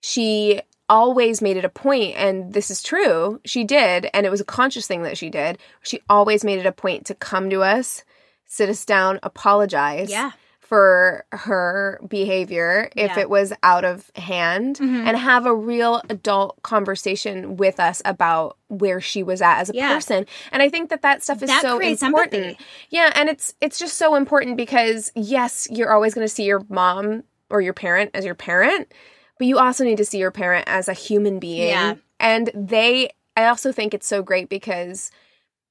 she 0.00 0.62
always 0.88 1.42
made 1.42 1.56
it 1.56 1.64
a 1.64 1.68
point 1.68 2.14
and 2.16 2.52
this 2.52 2.70
is 2.70 2.82
true 2.82 3.40
she 3.44 3.62
did 3.64 4.08
and 4.14 4.24
it 4.24 4.30
was 4.30 4.40
a 4.40 4.44
conscious 4.44 4.86
thing 4.86 5.02
that 5.02 5.18
she 5.18 5.28
did 5.30 5.58
she 5.82 6.00
always 6.08 6.44
made 6.44 6.58
it 6.58 6.66
a 6.66 6.72
point 6.72 7.04
to 7.06 7.14
come 7.14 7.50
to 7.50 7.62
us 7.62 8.04
sit 8.46 8.68
us 8.70 8.84
down 8.86 9.18
apologize 9.22 10.08
Yeah. 10.10 10.30
for 10.60 11.24
her 11.32 12.00
behavior 12.08 12.88
if 12.96 13.10
Yeah. 13.16 13.20
it 13.20 13.28
was 13.30 13.52
out 13.62 13.84
of 13.84 14.10
hand 14.16 14.76
mm-hmm. 14.76 15.06
and 15.06 15.16
have 15.16 15.44
a 15.46 15.54
real 15.54 16.00
adult 16.08 16.62
conversation 16.62 17.56
with 17.58 17.78
us 17.80 18.00
about 18.04 18.56
where 18.68 19.00
she 19.00 19.22
was 19.22 19.42
at 19.42 19.58
as 19.60 19.70
a 19.70 19.74
Yeah. 19.74 19.92
person 19.94 20.24
and 20.52 20.62
i 20.62 20.68
think 20.70 20.88
that 20.90 21.02
that 21.02 21.22
stuff 21.22 21.42
is 21.42 21.48
That 21.50 21.62
so 21.62 21.78
important 21.78 22.44
empathy. 22.44 22.64
yeah 22.90 23.12
and 23.14 23.28
it's 23.28 23.54
it's 23.60 23.78
just 23.78 23.98
so 23.98 24.14
important 24.14 24.56
because 24.56 25.12
yes 25.14 25.68
you're 25.70 25.92
always 25.92 26.14
going 26.14 26.26
to 26.26 26.32
see 26.32 26.44
your 26.44 26.64
mom 26.70 27.24
or 27.50 27.60
your 27.62 27.72
parent 27.72 28.10
as 28.12 28.26
your 28.26 28.34
parent, 28.34 28.92
but 29.38 29.46
you 29.46 29.58
also 29.58 29.84
need 29.84 29.96
to 29.98 30.04
see 30.04 30.18
your 30.18 30.30
parent 30.30 30.64
as 30.68 30.88
a 30.88 30.92
human 30.92 31.38
being. 31.38 31.68
Yeah. 31.68 31.94
And 32.20 32.50
they, 32.54 33.10
I 33.36 33.46
also 33.46 33.72
think 33.72 33.94
it's 33.94 34.06
so 34.06 34.22
great 34.22 34.48
because 34.48 35.10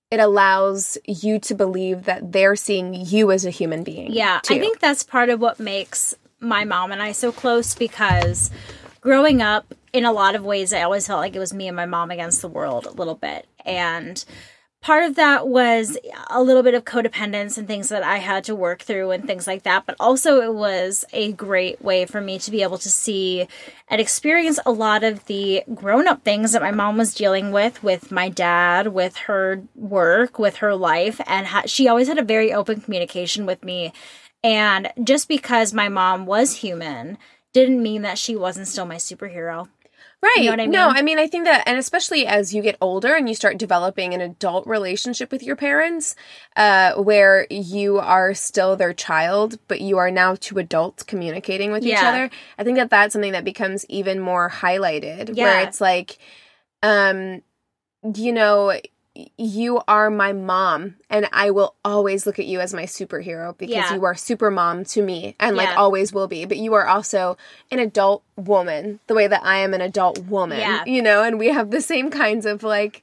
it 0.09 0.19
allows 0.19 0.97
you 1.05 1.39
to 1.39 1.53
believe 1.53 2.03
that 2.03 2.31
they're 2.31 2.55
seeing 2.55 2.93
you 2.93 3.31
as 3.31 3.45
a 3.45 3.49
human 3.49 3.83
being. 3.83 4.11
Yeah, 4.13 4.39
too. 4.41 4.55
I 4.55 4.59
think 4.59 4.79
that's 4.79 5.03
part 5.03 5.29
of 5.29 5.41
what 5.41 5.59
makes 5.59 6.15
my 6.39 6.63
mom 6.63 6.91
and 6.91 7.01
I 7.01 7.11
so 7.11 7.31
close 7.31 7.75
because 7.75 8.49
growing 9.01 9.41
up, 9.41 9.73
in 9.93 10.05
a 10.05 10.11
lot 10.11 10.35
of 10.35 10.43
ways, 10.43 10.73
I 10.73 10.83
always 10.83 11.07
felt 11.07 11.19
like 11.19 11.35
it 11.35 11.39
was 11.39 11.53
me 11.53 11.67
and 11.67 11.75
my 11.75 11.85
mom 11.85 12.11
against 12.11 12.41
the 12.41 12.47
world 12.47 12.85
a 12.85 12.91
little 12.91 13.15
bit. 13.15 13.47
And 13.65 14.23
part 14.81 15.03
of 15.03 15.15
that 15.15 15.47
was 15.47 15.97
a 16.29 16.41
little 16.41 16.63
bit 16.63 16.73
of 16.73 16.85
codependence 16.85 17.57
and 17.57 17.67
things 17.67 17.89
that 17.89 18.03
I 18.03 18.17
had 18.17 18.43
to 18.45 18.55
work 18.55 18.81
through 18.81 19.11
and 19.11 19.25
things 19.25 19.47
like 19.47 19.63
that. 19.63 19.85
But 19.85 19.95
also, 19.99 20.41
it 20.41 20.53
was 20.53 21.03
a 21.13 21.33
great 21.33 21.81
way 21.81 22.05
for 22.05 22.21
me 22.21 22.39
to 22.39 22.51
be 22.51 22.61
able 22.61 22.77
to 22.79 22.89
see 22.89 23.47
and 23.87 23.99
experience 23.99 24.59
a 24.65 24.71
lot 24.71 25.03
of 25.03 25.25
the 25.25 25.63
grown 25.73 26.07
up 26.07 26.23
things 26.23 26.51
that 26.51 26.61
my 26.61 26.71
mom 26.71 26.97
was 26.97 27.13
dealing 27.13 27.51
with, 27.51 27.83
with 27.83 28.11
my 28.11 28.29
dad, 28.29 28.87
with 28.87 29.15
her 29.17 29.63
work, 29.75 30.39
with 30.39 30.57
her 30.57 30.75
life. 30.75 31.19
And 31.25 31.47
ha- 31.47 31.63
she 31.65 31.87
always 31.87 32.07
had 32.07 32.19
a 32.19 32.23
very 32.23 32.53
open 32.53 32.81
communication 32.81 33.45
with 33.45 33.63
me. 33.63 33.93
And 34.43 34.91
just 35.03 35.27
because 35.27 35.73
my 35.73 35.89
mom 35.89 36.25
was 36.25 36.57
human 36.57 37.17
didn't 37.53 37.81
mean 37.81 38.03
that 38.03 38.17
she 38.17 38.35
wasn't 38.35 38.67
still 38.67 38.85
my 38.85 38.97
superhero. 38.97 39.67
Right. 40.21 40.45
know 40.45 40.51
what 40.51 40.59
I 40.59 40.65
No. 40.65 40.89
I 40.89 41.01
mean, 41.03 41.19
I 41.19 41.27
think 41.27 41.45
that, 41.45 41.63
and 41.67 41.77
especially 41.77 42.25
as 42.25 42.53
you 42.53 42.63
get 42.63 42.75
older 42.81 43.13
and 43.15 43.29
you 43.29 43.35
start 43.35 43.57
developing 43.57 44.13
an 44.15 44.21
adult 44.21 44.65
relationship 44.65 45.31
with 45.31 45.43
your 45.43 45.55
parents, 45.55 46.15
uh, 46.55 46.93
where 46.95 47.45
you 47.51 47.99
are 47.99 48.33
still 48.33 48.75
their 48.75 48.93
child, 48.93 49.59
but 49.67 49.79
you 49.79 49.97
are 49.99 50.09
now 50.09 50.35
two 50.35 50.57
adults 50.57 51.03
communicating 51.03 51.71
with 51.71 51.83
each 51.85 51.93
other. 52.07 52.29
I 52.57 52.63
think 52.63 52.77
that 52.77 52.89
that's 52.89 53.13
something 53.13 53.33
that 53.33 53.43
becomes 53.45 53.85
even 53.89 54.19
more 54.19 54.49
highlighted, 54.49 55.35
where 55.37 55.59
it's 55.67 55.79
like, 55.79 56.17
um, 56.81 57.43
you 58.15 58.33
know, 58.33 58.79
you 59.37 59.81
are 59.87 60.09
my 60.09 60.31
mom 60.33 60.95
and 61.09 61.27
I 61.31 61.49
will 61.51 61.75
always 61.83 62.25
look 62.25 62.37
at 62.39 62.45
you 62.45 62.59
as 62.59 62.73
my 62.73 62.83
superhero 62.83 63.57
because 63.57 63.75
Yeah. 63.75 63.93
you 63.95 64.05
are 64.05 64.15
super 64.15 64.51
mom 64.51 64.83
to 64.85 65.01
me 65.01 65.35
and 65.39 65.55
like 65.55 65.69
Yeah. 65.69 65.75
always 65.75 66.13
will 66.13 66.27
be. 66.27 66.45
But 66.45 66.57
you 66.57 66.73
are 66.75 66.87
also 66.87 67.37
an 67.71 67.79
adult 67.79 68.23
woman, 68.35 68.99
the 69.07 69.15
way 69.15 69.27
that 69.27 69.43
I 69.43 69.57
am 69.57 69.73
an 69.73 69.81
adult 69.81 70.19
woman. 70.25 70.59
Yeah. 70.59 70.83
You 70.85 71.01
know, 71.01 71.23
and 71.23 71.39
we 71.39 71.47
have 71.47 71.71
the 71.71 71.81
same 71.81 72.09
kinds 72.11 72.45
of 72.45 72.63
like 72.63 73.01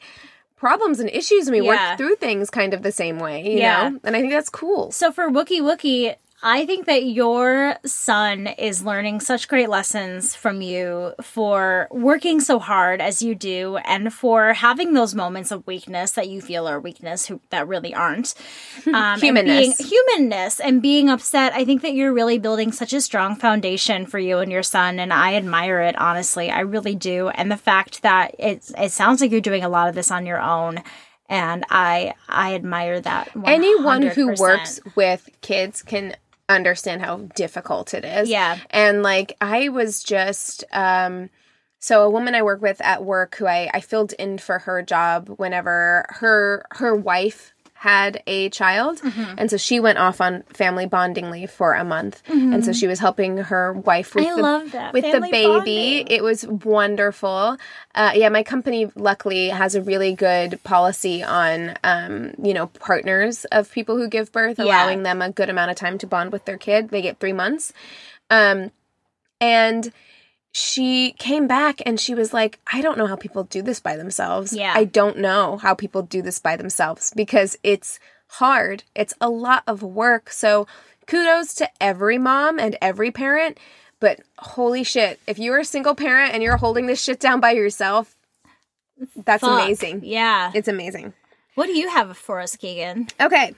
problems 0.56 0.98
and 1.00 1.10
issues 1.10 1.46
and 1.48 1.54
we 1.54 1.60
work 1.60 1.98
through 1.98 2.14
things 2.16 2.48
kind 2.48 2.72
of 2.72 2.82
the 2.82 2.92
same 2.92 3.18
way, 3.18 3.42
you 3.42 3.58
Yeah. 3.58 3.88
know? 3.90 4.00
And 4.04 4.16
I 4.16 4.20
think 4.20 4.32
that's 4.32 4.48
cool. 4.48 4.92
So 4.92 5.12
for 5.12 5.28
Wookie 5.28 5.60
Wookie, 5.60 6.14
I 6.46 6.66
think 6.66 6.84
that 6.84 7.06
your 7.06 7.78
son 7.86 8.46
is 8.46 8.84
learning 8.84 9.20
such 9.20 9.48
great 9.48 9.70
lessons 9.70 10.34
from 10.34 10.60
you 10.60 11.14
for 11.22 11.88
working 11.90 12.38
so 12.38 12.58
hard 12.58 13.00
as 13.00 13.22
you 13.22 13.34
do 13.34 13.78
and 13.78 14.12
for 14.12 14.52
having 14.52 14.92
those 14.92 15.14
moments 15.14 15.50
of 15.50 15.66
weakness 15.66 16.12
that 16.12 16.28
you 16.28 16.42
feel 16.42 16.68
are 16.68 16.78
weakness 16.78 17.24
who, 17.24 17.40
that 17.48 17.66
really 17.66 17.94
aren't. 17.94 18.34
Um, 18.94 19.18
Humanness. 19.18 19.78
being, 19.78 19.88
humanness 19.88 20.60
and 20.60 20.82
being 20.82 21.08
upset. 21.08 21.54
I 21.54 21.64
think 21.64 21.80
that 21.82 21.94
you're 21.94 22.12
really 22.12 22.38
building 22.38 22.70
such 22.70 22.92
a 22.92 23.00
strong 23.00 23.34
foundation 23.34 24.04
for 24.04 24.18
you 24.18 24.38
and 24.38 24.52
your 24.52 24.62
son. 24.62 24.98
And 25.00 25.10
I 25.12 25.36
admire 25.36 25.80
it, 25.80 25.98
honestly. 25.98 26.50
I 26.50 26.60
really 26.60 26.94
do. 26.94 27.30
And 27.30 27.50
the 27.50 27.56
fact 27.56 28.02
that 28.02 28.36
it, 28.38 28.70
it 28.76 28.92
sounds 28.92 29.20
like 29.22 29.30
you're 29.30 29.40
doing 29.40 29.64
a 29.64 29.70
lot 29.70 29.88
of 29.88 29.94
this 29.94 30.10
on 30.10 30.26
your 30.26 30.40
own. 30.40 30.82
And 31.28 31.64
I 31.70 32.14
I 32.28 32.54
admire 32.54 33.00
that. 33.00 33.32
100%. 33.32 33.48
Anyone 33.48 34.02
who 34.02 34.34
works 34.34 34.80
with 34.94 35.30
kids 35.40 35.82
can 35.82 36.14
understand 36.48 37.02
how 37.02 37.18
difficult 37.34 37.94
it 37.94 38.04
is. 38.04 38.28
Yeah. 38.28 38.58
And 38.70 39.02
like 39.02 39.36
I 39.40 39.68
was 39.68 40.02
just 40.02 40.64
um 40.72 41.30
so 41.78 42.02
a 42.02 42.10
woman 42.10 42.34
I 42.34 42.42
work 42.42 42.62
with 42.62 42.80
at 42.80 43.04
work 43.04 43.36
who 43.36 43.46
I, 43.46 43.70
I 43.72 43.80
filled 43.80 44.14
in 44.14 44.38
for 44.38 44.60
her 44.60 44.82
job 44.82 45.28
whenever 45.36 46.06
her 46.08 46.66
her 46.72 46.94
wife 46.94 47.53
had 47.84 48.22
a 48.26 48.48
child 48.48 49.00
Mm-hmm. 49.02 49.34
and 49.38 49.50
so 49.50 49.56
she 49.58 49.76
went 49.80 49.98
off 49.98 50.20
on 50.20 50.42
family 50.60 50.86
bonding 50.86 51.30
leave 51.30 51.50
for 51.50 51.74
a 51.74 51.84
month 51.84 52.22
and 52.28 52.64
so 52.64 52.72
she 52.72 52.86
was 52.86 52.98
helping 52.98 53.36
her 53.52 53.72
wife 53.74 54.14
with 54.14 54.24
Mm-hmm. 54.26 54.44
I 54.44 54.68
the, 54.68 54.90
with 54.94 55.04
Family 55.04 55.28
the 55.28 55.32
baby 55.32 55.48
bonding. 55.48 56.06
it 56.16 56.22
was 56.22 56.46
wonderful 56.46 57.56
uh, 57.94 58.12
yeah 58.14 58.30
my 58.30 58.42
company 58.42 58.90
luckily 58.94 59.48
has 59.50 59.74
a 59.74 59.82
really 59.82 60.14
good 60.14 60.58
policy 60.64 61.22
on 61.22 61.74
um, 61.84 62.32
you 62.42 62.54
know 62.54 62.66
partners 62.68 63.44
of 63.52 63.70
people 63.70 63.96
who 63.98 64.08
give 64.08 64.32
birth 64.32 64.58
Yeah. 64.58 64.64
allowing 64.64 65.02
them 65.02 65.20
a 65.20 65.30
good 65.30 65.50
amount 65.50 65.70
of 65.70 65.76
time 65.76 65.98
to 65.98 66.06
bond 66.06 66.32
with 66.32 66.44
their 66.46 66.58
kid 66.58 66.88
they 66.88 67.02
get 67.02 67.18
three 67.20 67.32
months 67.34 67.72
um, 68.30 68.70
and 69.40 69.92
she 70.56 71.16
came 71.18 71.48
back 71.48 71.82
and 71.84 71.98
she 71.98 72.14
was 72.14 72.32
like, 72.32 72.60
I 72.72 72.80
don't 72.80 72.96
know 72.96 73.08
how 73.08 73.16
people 73.16 73.42
do 73.42 73.60
this 73.60 73.80
by 73.80 73.96
themselves. 73.96 74.52
Yeah. 74.52 74.72
I 74.72 74.84
don't 74.84 75.18
know 75.18 75.56
how 75.56 75.74
people 75.74 76.02
do 76.02 76.22
this 76.22 76.38
by 76.38 76.54
themselves 76.54 77.12
because 77.16 77.58
it's 77.64 77.98
hard. 78.28 78.84
It's 78.94 79.14
a 79.20 79.28
lot 79.28 79.64
of 79.66 79.82
work. 79.82 80.30
So 80.30 80.68
kudos 81.08 81.54
to 81.54 81.68
every 81.80 82.18
mom 82.18 82.60
and 82.60 82.78
every 82.80 83.10
parent. 83.10 83.58
But 83.98 84.20
holy 84.38 84.84
shit, 84.84 85.18
if 85.26 85.40
you're 85.40 85.58
a 85.58 85.64
single 85.64 85.96
parent 85.96 86.34
and 86.34 86.40
you're 86.40 86.56
holding 86.56 86.86
this 86.86 87.02
shit 87.02 87.18
down 87.18 87.40
by 87.40 87.50
yourself, 87.50 88.14
that's 89.16 89.40
Fuck. 89.40 89.60
amazing. 89.64 90.02
Yeah. 90.04 90.52
It's 90.54 90.68
amazing. 90.68 91.14
What 91.56 91.66
do 91.66 91.76
you 91.76 91.90
have 91.90 92.16
for 92.16 92.38
us, 92.38 92.54
Keegan? 92.54 93.08
Okay. 93.20 93.54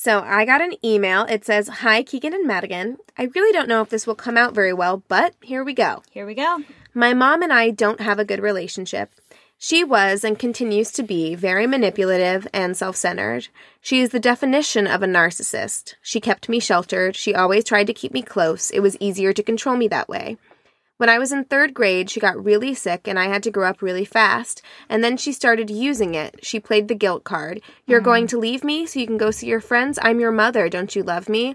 So 0.00 0.22
I 0.24 0.44
got 0.44 0.62
an 0.62 0.74
email. 0.84 1.24
It 1.24 1.44
says, 1.44 1.66
Hi, 1.66 2.04
Keegan 2.04 2.32
and 2.32 2.46
Madigan. 2.46 2.98
I 3.16 3.24
really 3.34 3.52
don't 3.52 3.68
know 3.68 3.82
if 3.82 3.88
this 3.88 4.06
will 4.06 4.14
come 4.14 4.36
out 4.36 4.54
very 4.54 4.72
well, 4.72 5.02
but 5.08 5.34
here 5.42 5.64
we 5.64 5.74
go. 5.74 6.04
Here 6.08 6.24
we 6.24 6.36
go. 6.36 6.62
My 6.94 7.14
mom 7.14 7.42
and 7.42 7.52
I 7.52 7.70
don't 7.70 8.00
have 8.00 8.20
a 8.20 8.24
good 8.24 8.38
relationship. 8.38 9.10
She 9.58 9.82
was 9.82 10.22
and 10.22 10.38
continues 10.38 10.92
to 10.92 11.02
be 11.02 11.34
very 11.34 11.66
manipulative 11.66 12.46
and 12.52 12.76
self 12.76 12.94
centered. 12.94 13.48
She 13.80 14.00
is 14.00 14.10
the 14.10 14.20
definition 14.20 14.86
of 14.86 15.02
a 15.02 15.06
narcissist. 15.06 15.94
She 16.00 16.20
kept 16.20 16.48
me 16.48 16.60
sheltered. 16.60 17.16
She 17.16 17.34
always 17.34 17.64
tried 17.64 17.88
to 17.88 17.92
keep 17.92 18.12
me 18.12 18.22
close. 18.22 18.70
It 18.70 18.78
was 18.78 18.96
easier 19.00 19.32
to 19.32 19.42
control 19.42 19.74
me 19.74 19.88
that 19.88 20.08
way. 20.08 20.36
When 20.98 21.08
I 21.08 21.18
was 21.18 21.32
in 21.32 21.44
third 21.44 21.74
grade, 21.74 22.10
she 22.10 22.20
got 22.20 22.44
really 22.44 22.74
sick 22.74 23.06
and 23.06 23.18
I 23.18 23.28
had 23.28 23.42
to 23.44 23.52
grow 23.52 23.68
up 23.68 23.82
really 23.82 24.04
fast. 24.04 24.62
And 24.88 25.02
then 25.02 25.16
she 25.16 25.32
started 25.32 25.70
using 25.70 26.14
it. 26.14 26.40
She 26.42 26.58
played 26.60 26.88
the 26.88 26.94
guilt 26.94 27.22
card. 27.24 27.60
You're 27.86 28.00
going 28.00 28.26
mm. 28.26 28.30
to 28.30 28.38
leave 28.38 28.64
me 28.64 28.84
so 28.84 28.98
you 28.98 29.06
can 29.06 29.16
go 29.16 29.30
see 29.30 29.46
your 29.46 29.60
friends? 29.60 29.98
I'm 30.02 30.18
your 30.18 30.32
mother. 30.32 30.68
Don't 30.68 30.94
you 30.94 31.04
love 31.04 31.28
me? 31.28 31.54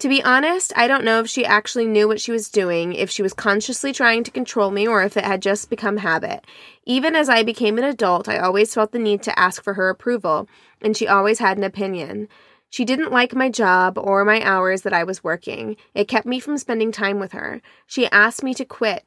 To 0.00 0.08
be 0.08 0.22
honest, 0.22 0.72
I 0.76 0.86
don't 0.86 1.04
know 1.04 1.18
if 1.20 1.28
she 1.28 1.44
actually 1.44 1.86
knew 1.86 2.06
what 2.06 2.20
she 2.20 2.30
was 2.30 2.50
doing, 2.50 2.92
if 2.92 3.10
she 3.10 3.22
was 3.22 3.32
consciously 3.32 3.92
trying 3.92 4.22
to 4.22 4.30
control 4.30 4.70
me, 4.70 4.86
or 4.86 5.02
if 5.02 5.16
it 5.16 5.24
had 5.24 5.42
just 5.42 5.70
become 5.70 5.96
habit. 5.96 6.44
Even 6.84 7.16
as 7.16 7.28
I 7.28 7.42
became 7.42 7.78
an 7.78 7.84
adult, 7.84 8.28
I 8.28 8.38
always 8.38 8.72
felt 8.72 8.92
the 8.92 9.00
need 9.00 9.22
to 9.24 9.36
ask 9.36 9.60
for 9.64 9.74
her 9.74 9.88
approval, 9.88 10.48
and 10.80 10.96
she 10.96 11.08
always 11.08 11.40
had 11.40 11.58
an 11.58 11.64
opinion. 11.64 12.28
She 12.70 12.84
didn't 12.84 13.12
like 13.12 13.34
my 13.34 13.48
job 13.48 13.98
or 13.98 14.24
my 14.24 14.42
hours 14.42 14.82
that 14.82 14.92
I 14.92 15.04
was 15.04 15.24
working. 15.24 15.76
It 15.94 16.08
kept 16.08 16.26
me 16.26 16.40
from 16.40 16.58
spending 16.58 16.92
time 16.92 17.18
with 17.18 17.32
her. 17.32 17.62
She 17.86 18.10
asked 18.10 18.42
me 18.42 18.54
to 18.54 18.64
quit. 18.64 19.04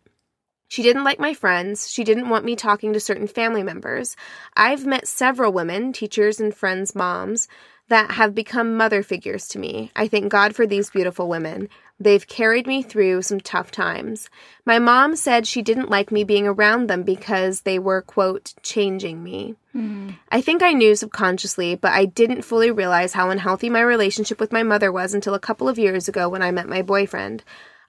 She 0.67 0.83
didn't 0.83 1.03
like 1.03 1.19
my 1.19 1.33
friends. 1.33 1.89
She 1.89 2.05
didn't 2.05 2.29
want 2.29 2.45
me 2.45 2.55
talking 2.55 2.93
to 2.93 2.99
certain 2.99 3.27
family 3.27 3.61
members. 3.61 4.15
I've 4.55 4.85
met 4.85 5.07
several 5.07 5.51
women, 5.51 5.91
teachers 5.91 6.39
and 6.39 6.55
friends' 6.55 6.95
moms, 6.95 7.49
that 7.91 8.11
have 8.11 8.33
become 8.33 8.77
mother 8.77 9.03
figures 9.03 9.49
to 9.49 9.59
me. 9.59 9.91
I 9.97 10.07
thank 10.07 10.31
God 10.31 10.55
for 10.55 10.65
these 10.65 10.89
beautiful 10.89 11.27
women. 11.27 11.67
They've 11.99 12.25
carried 12.25 12.65
me 12.65 12.81
through 12.81 13.21
some 13.23 13.41
tough 13.41 13.69
times. 13.69 14.29
My 14.65 14.79
mom 14.79 15.17
said 15.17 15.45
she 15.45 15.61
didn't 15.61 15.89
like 15.89 16.09
me 16.09 16.23
being 16.23 16.47
around 16.47 16.87
them 16.87 17.03
because 17.03 17.61
they 17.61 17.77
were, 17.77 18.01
quote, 18.01 18.53
changing 18.63 19.21
me. 19.21 19.55
Hmm. 19.73 20.11
I 20.31 20.39
think 20.39 20.63
I 20.63 20.71
knew 20.71 20.95
subconsciously, 20.95 21.75
but 21.75 21.91
I 21.91 22.05
didn't 22.05 22.43
fully 22.43 22.71
realize 22.71 23.11
how 23.11 23.29
unhealthy 23.29 23.69
my 23.69 23.81
relationship 23.81 24.39
with 24.39 24.53
my 24.53 24.63
mother 24.63 24.89
was 24.89 25.13
until 25.13 25.33
a 25.33 25.39
couple 25.39 25.67
of 25.67 25.77
years 25.77 26.07
ago 26.07 26.29
when 26.29 26.41
I 26.41 26.51
met 26.51 26.69
my 26.69 26.81
boyfriend. 26.81 27.43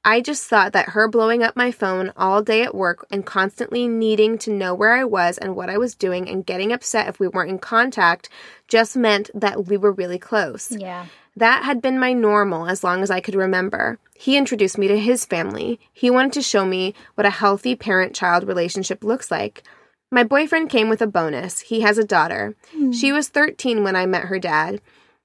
I 0.04 0.20
just 0.20 0.46
thought 0.46 0.72
that 0.72 0.90
her 0.90 1.06
blowing 1.06 1.42
up 1.42 1.54
my 1.54 1.70
phone 1.70 2.12
all 2.16 2.42
day 2.42 2.62
at 2.62 2.74
work 2.74 3.06
and 3.10 3.24
constantly 3.24 3.86
needing 3.86 4.36
to 4.38 4.50
know 4.50 4.74
where 4.74 4.94
I 4.94 5.04
was 5.04 5.38
and 5.38 5.54
what 5.54 5.70
I 5.70 5.78
was 5.78 5.94
doing 5.94 6.28
and 6.28 6.44
getting 6.44 6.72
upset 6.72 7.08
if 7.08 7.20
we 7.20 7.28
weren't 7.28 7.50
in 7.50 7.58
contact 7.60 8.28
just 8.66 8.96
meant 8.96 9.30
that 9.32 9.66
we 9.66 9.76
were 9.76 9.92
really 9.92 10.18
close. 10.18 10.72
Yeah. 10.72 11.06
That 11.36 11.64
had 11.64 11.80
been 11.80 12.00
my 12.00 12.12
normal 12.12 12.66
as 12.66 12.82
long 12.82 13.02
as 13.02 13.10
I 13.10 13.20
could 13.20 13.36
remember. 13.36 13.98
He 14.14 14.36
introduced 14.36 14.76
me 14.76 14.88
to 14.88 14.98
his 14.98 15.24
family. 15.24 15.78
He 15.92 16.10
wanted 16.10 16.32
to 16.34 16.42
show 16.42 16.64
me 16.64 16.94
what 17.14 17.26
a 17.26 17.30
healthy 17.30 17.76
parent 17.76 18.14
child 18.14 18.44
relationship 18.46 19.04
looks 19.04 19.30
like. 19.30 19.62
My 20.10 20.24
boyfriend 20.24 20.68
came 20.68 20.88
with 20.88 21.00
a 21.00 21.06
bonus. 21.06 21.60
He 21.60 21.80
has 21.82 21.96
a 21.96 22.04
daughter. 22.04 22.54
She 22.92 23.12
was 23.12 23.28
13 23.28 23.82
when 23.82 23.96
I 23.96 24.04
met 24.04 24.24
her 24.24 24.38
dad. 24.38 24.80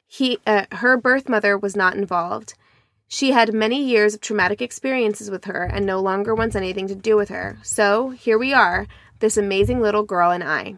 He 0.07 0.39
uh, 0.47 0.65
her 0.71 0.95
birth 0.95 1.27
mother 1.27 1.57
was 1.57 1.75
not 1.75 1.95
involved. 1.95 2.53
She 3.07 3.31
had 3.31 3.53
many 3.53 3.83
years 3.83 4.13
of 4.13 4.21
traumatic 4.21 4.61
experiences 4.61 5.31
with 5.31 5.45
her 5.45 5.63
and 5.63 5.85
no 5.85 5.99
longer 5.99 6.35
wants 6.35 6.55
anything 6.55 6.87
to 6.87 6.95
do 6.95 7.15
with 7.15 7.29
her. 7.29 7.57
So, 7.63 8.09
here 8.09 8.37
we 8.37 8.53
are, 8.53 8.87
this 9.19 9.37
amazing 9.37 9.79
little 9.79 10.03
girl 10.03 10.31
and 10.31 10.43
I. 10.43 10.75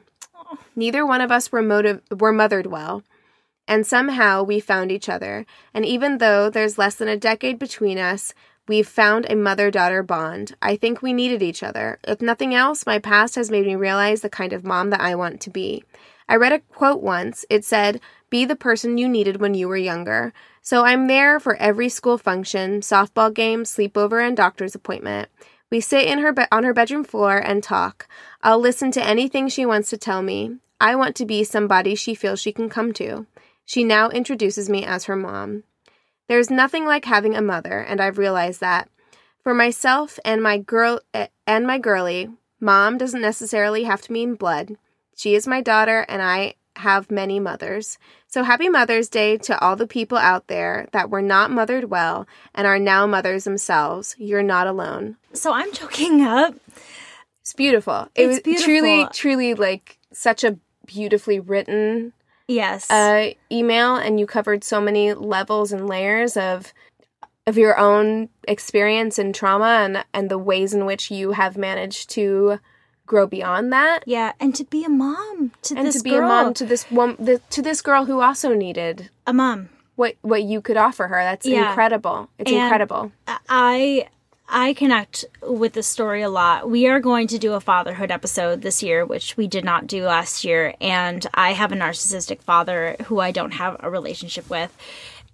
Neither 0.75 1.05
one 1.05 1.21
of 1.21 1.31
us 1.31 1.51
were 1.51 1.61
motiv- 1.61 2.01
were 2.11 2.31
mothered 2.31 2.67
well. 2.67 3.03
And 3.67 3.85
somehow 3.85 4.43
we 4.43 4.59
found 4.59 4.91
each 4.91 5.09
other. 5.09 5.45
And 5.73 5.85
even 5.85 6.17
though 6.17 6.49
there's 6.49 6.77
less 6.77 6.95
than 6.95 7.07
a 7.07 7.17
decade 7.17 7.59
between 7.59 7.97
us, 7.97 8.33
We've 8.69 8.87
found 8.87 9.25
a 9.27 9.35
mother 9.35 9.71
daughter 9.71 10.03
bond. 10.03 10.55
I 10.61 10.75
think 10.75 11.01
we 11.01 11.11
needed 11.11 11.41
each 11.41 11.63
other. 11.63 11.97
If 12.03 12.21
nothing 12.21 12.53
else, 12.53 12.85
my 12.85 12.99
past 12.99 13.33
has 13.33 13.49
made 13.49 13.65
me 13.65 13.75
realize 13.75 14.21
the 14.21 14.29
kind 14.29 14.53
of 14.53 14.63
mom 14.63 14.91
that 14.91 15.01
I 15.01 15.15
want 15.15 15.41
to 15.41 15.49
be. 15.49 15.83
I 16.29 16.35
read 16.35 16.53
a 16.53 16.59
quote 16.59 17.01
once. 17.01 17.43
It 17.49 17.65
said, 17.65 17.99
Be 18.29 18.45
the 18.45 18.55
person 18.55 18.99
you 18.99 19.09
needed 19.09 19.41
when 19.41 19.55
you 19.55 19.67
were 19.67 19.75
younger. 19.75 20.31
So 20.61 20.85
I'm 20.85 21.07
there 21.07 21.39
for 21.39 21.55
every 21.55 21.89
school 21.89 22.19
function, 22.19 22.81
softball 22.81 23.33
game, 23.33 23.63
sleepover, 23.63 24.25
and 24.25 24.37
doctor's 24.37 24.75
appointment. 24.75 25.29
We 25.71 25.81
sit 25.81 26.05
in 26.05 26.19
her 26.19 26.31
be- 26.31 26.43
on 26.51 26.63
her 26.63 26.73
bedroom 26.73 27.03
floor 27.03 27.37
and 27.37 27.63
talk. 27.63 28.07
I'll 28.43 28.59
listen 28.59 28.91
to 28.91 29.03
anything 29.03 29.49
she 29.49 29.65
wants 29.65 29.89
to 29.89 29.97
tell 29.97 30.21
me. 30.21 30.57
I 30.79 30.95
want 30.95 31.15
to 31.15 31.25
be 31.25 31.43
somebody 31.43 31.95
she 31.95 32.13
feels 32.13 32.39
she 32.39 32.51
can 32.51 32.69
come 32.69 32.93
to. 32.93 33.25
She 33.65 33.83
now 33.83 34.09
introduces 34.09 34.69
me 34.69 34.85
as 34.85 35.05
her 35.05 35.15
mom. 35.15 35.63
There's 36.27 36.51
nothing 36.51 36.85
like 36.85 37.05
having 37.05 37.35
a 37.35 37.41
mother, 37.41 37.79
and 37.79 37.99
I've 37.99 38.19
realized 38.19 38.61
that. 38.61 38.87
For 39.43 39.55
myself 39.55 40.19
and 40.23 40.43
my 40.43 40.59
girl 40.59 41.01
eh, 41.13 41.27
and 41.47 41.65
my 41.65 41.79
girly, 41.79 42.29
mom 42.59 42.99
doesn't 42.99 43.21
necessarily 43.21 43.85
have 43.85 44.01
to 44.03 44.13
mean 44.13 44.35
blood. 44.35 44.77
She 45.19 45.35
is 45.35 45.45
my 45.45 45.59
daughter, 45.59 46.05
and 46.07 46.21
I 46.21 46.53
have 46.77 47.11
many 47.11 47.41
mothers. 47.41 47.97
So 48.27 48.43
happy 48.43 48.69
Mother's 48.69 49.09
Day 49.09 49.35
to 49.39 49.59
all 49.59 49.75
the 49.75 49.85
people 49.85 50.17
out 50.17 50.47
there 50.47 50.87
that 50.93 51.09
were 51.09 51.21
not 51.21 51.51
mothered 51.51 51.89
well 51.89 52.25
and 52.55 52.65
are 52.65 52.79
now 52.79 53.05
mothers 53.05 53.43
themselves. 53.43 54.15
You're 54.17 54.41
not 54.43 54.65
alone. 54.65 55.17
So 55.33 55.51
I'm 55.51 55.73
choking 55.73 56.21
up. 56.21 56.55
It's 57.41 57.51
beautiful. 57.51 58.07
It 58.15 58.21
It's 58.21 58.27
was 58.29 58.39
beautiful. 58.39 58.65
truly, 58.65 59.07
truly 59.11 59.53
like 59.55 59.97
such 60.13 60.45
a 60.45 60.57
beautifully 60.85 61.41
written 61.41 62.13
Yes. 62.47 62.89
uh, 62.89 63.31
email, 63.51 63.97
and 63.97 64.21
you 64.21 64.25
covered 64.25 64.63
so 64.63 64.79
many 64.79 65.13
levels 65.13 65.73
and 65.73 65.85
layers 65.89 66.37
of 66.37 66.73
of 67.45 67.57
your 67.57 67.77
own 67.77 68.29
experience 68.47 69.19
and 69.19 69.35
trauma, 69.35 69.81
and 69.83 70.05
and 70.13 70.31
the 70.31 70.37
ways 70.37 70.73
in 70.73 70.85
which 70.85 71.11
you 71.11 71.31
have 71.33 71.57
managed 71.57 72.09
to 72.11 72.59
grow 73.09 73.27
beyond 73.27 73.73
that, 73.73 74.03
yeah, 74.05 74.31
and 74.39 74.55
to 74.55 74.63
be 74.63 74.85
a 74.85 74.89
mom 74.89 75.51
to 75.63 75.75
and 75.75 75.85
this 75.87 75.97
to 75.97 76.03
be 76.03 76.11
girl. 76.11 76.23
a 76.23 76.43
mom 76.43 76.53
to 76.53 76.65
this 76.65 76.83
one, 76.91 77.17
the, 77.19 77.39
to 77.49 77.61
this 77.61 77.81
girl 77.81 78.05
who 78.05 78.21
also 78.21 78.53
needed 78.53 79.09
a 79.27 79.33
mom. 79.33 79.67
what 79.97 80.15
what 80.21 80.43
you 80.43 80.61
could 80.61 80.77
offer 80.77 81.07
her. 81.07 81.21
That's 81.29 81.45
Yeah. 81.45 81.67
incredible. 81.69 82.29
It's 82.37 82.49
And- 82.51 82.61
incredible. 82.61 83.11
I 83.49 84.07
I 84.51 84.73
connect 84.73 85.25
with 85.43 85.73
the 85.73 85.83
story 85.83 86.21
a 86.23 86.29
lot. 86.29 86.67
We 86.69 86.87
are 86.87 86.99
going 86.99 87.27
to 87.27 87.37
do 87.37 87.53
a 87.53 87.59
fatherhood 87.59 88.09
episode 88.09 88.61
this 88.63 88.81
year, 88.81 89.05
which 89.05 89.37
we 89.37 89.45
did 89.47 89.63
not 89.63 89.85
do 89.85 90.05
last 90.05 90.43
year, 90.43 90.73
and 90.81 91.23
I 91.35 91.53
have 91.53 91.71
a 91.71 91.75
narcissistic 91.75 92.41
father 92.41 92.95
who 93.07 93.19
I 93.19 93.29
don't 93.31 93.51
have 93.63 93.75
a 93.79 93.89
relationship 93.91 94.49
with. 94.49 94.71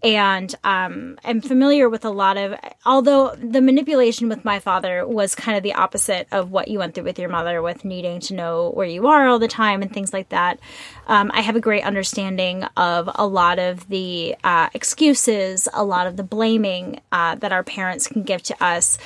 And 0.03 0.53
um, 0.63 1.17
I'm 1.23 1.41
familiar 1.41 1.89
with 1.89 2.05
a 2.05 2.09
lot 2.09 2.37
of, 2.37 2.53
although 2.85 3.35
the 3.35 3.61
manipulation 3.61 4.29
with 4.29 4.45
my 4.45 4.59
father 4.59 5.07
was 5.07 5.33
kind 5.33 5.57
of 5.57 5.63
the 5.63 5.73
opposite 5.73 6.27
of 6.31 6.51
what 6.51 6.67
you 6.67 6.79
went 6.79 6.93
through 6.93 7.05
with 7.05 7.17
your 7.17 7.29
mother, 7.29 7.61
with 7.61 7.83
needing 7.83 8.19
to 8.21 8.35
know 8.35 8.71
where 8.71 8.85
you 8.85 9.07
are 9.07 9.27
all 9.27 9.39
the 9.39 9.47
time 9.47 9.81
and 9.81 9.91
things 9.91 10.13
like 10.13 10.29
that. 10.29 10.59
Um, 11.07 11.31
I 11.33 11.41
have 11.41 11.55
a 11.55 11.61
great 11.61 11.83
understanding 11.83 12.63
of 12.77 13.09
a 13.15 13.25
lot 13.25 13.57
of 13.57 13.87
the 13.89 14.35
uh, 14.43 14.69
excuses, 14.73 15.67
a 15.73 15.83
lot 15.83 16.07
of 16.07 16.17
the 16.17 16.23
blaming 16.23 16.99
uh, 17.11 17.35
that 17.35 17.51
our 17.51 17.63
parents 17.63 18.07
can 18.07 18.23
give 18.23 18.43
to 18.43 18.63
us. 18.63 18.97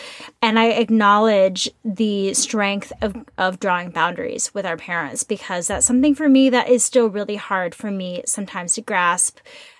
And 0.42 0.60
I 0.60 0.68
acknowledge 0.72 1.70
the 1.86 2.34
strength 2.34 2.92
of, 3.02 3.16
of 3.38 3.60
drawing 3.60 3.92
boundaries 3.92 4.54
with 4.54 4.66
our 4.66 4.78
parents 4.78 5.24
because 5.24 5.68
that's 5.68 5.86
something 5.86 6.16
for 6.16 6.28
me 6.28 6.50
that 6.50 6.70
is 6.70 6.84
still 6.84 7.10
really 7.10 7.36
hard 7.36 7.76
for 7.76 7.92
me 7.92 8.24
sometimes 8.26 8.74
to 8.74 8.82
grasp, 8.82 9.40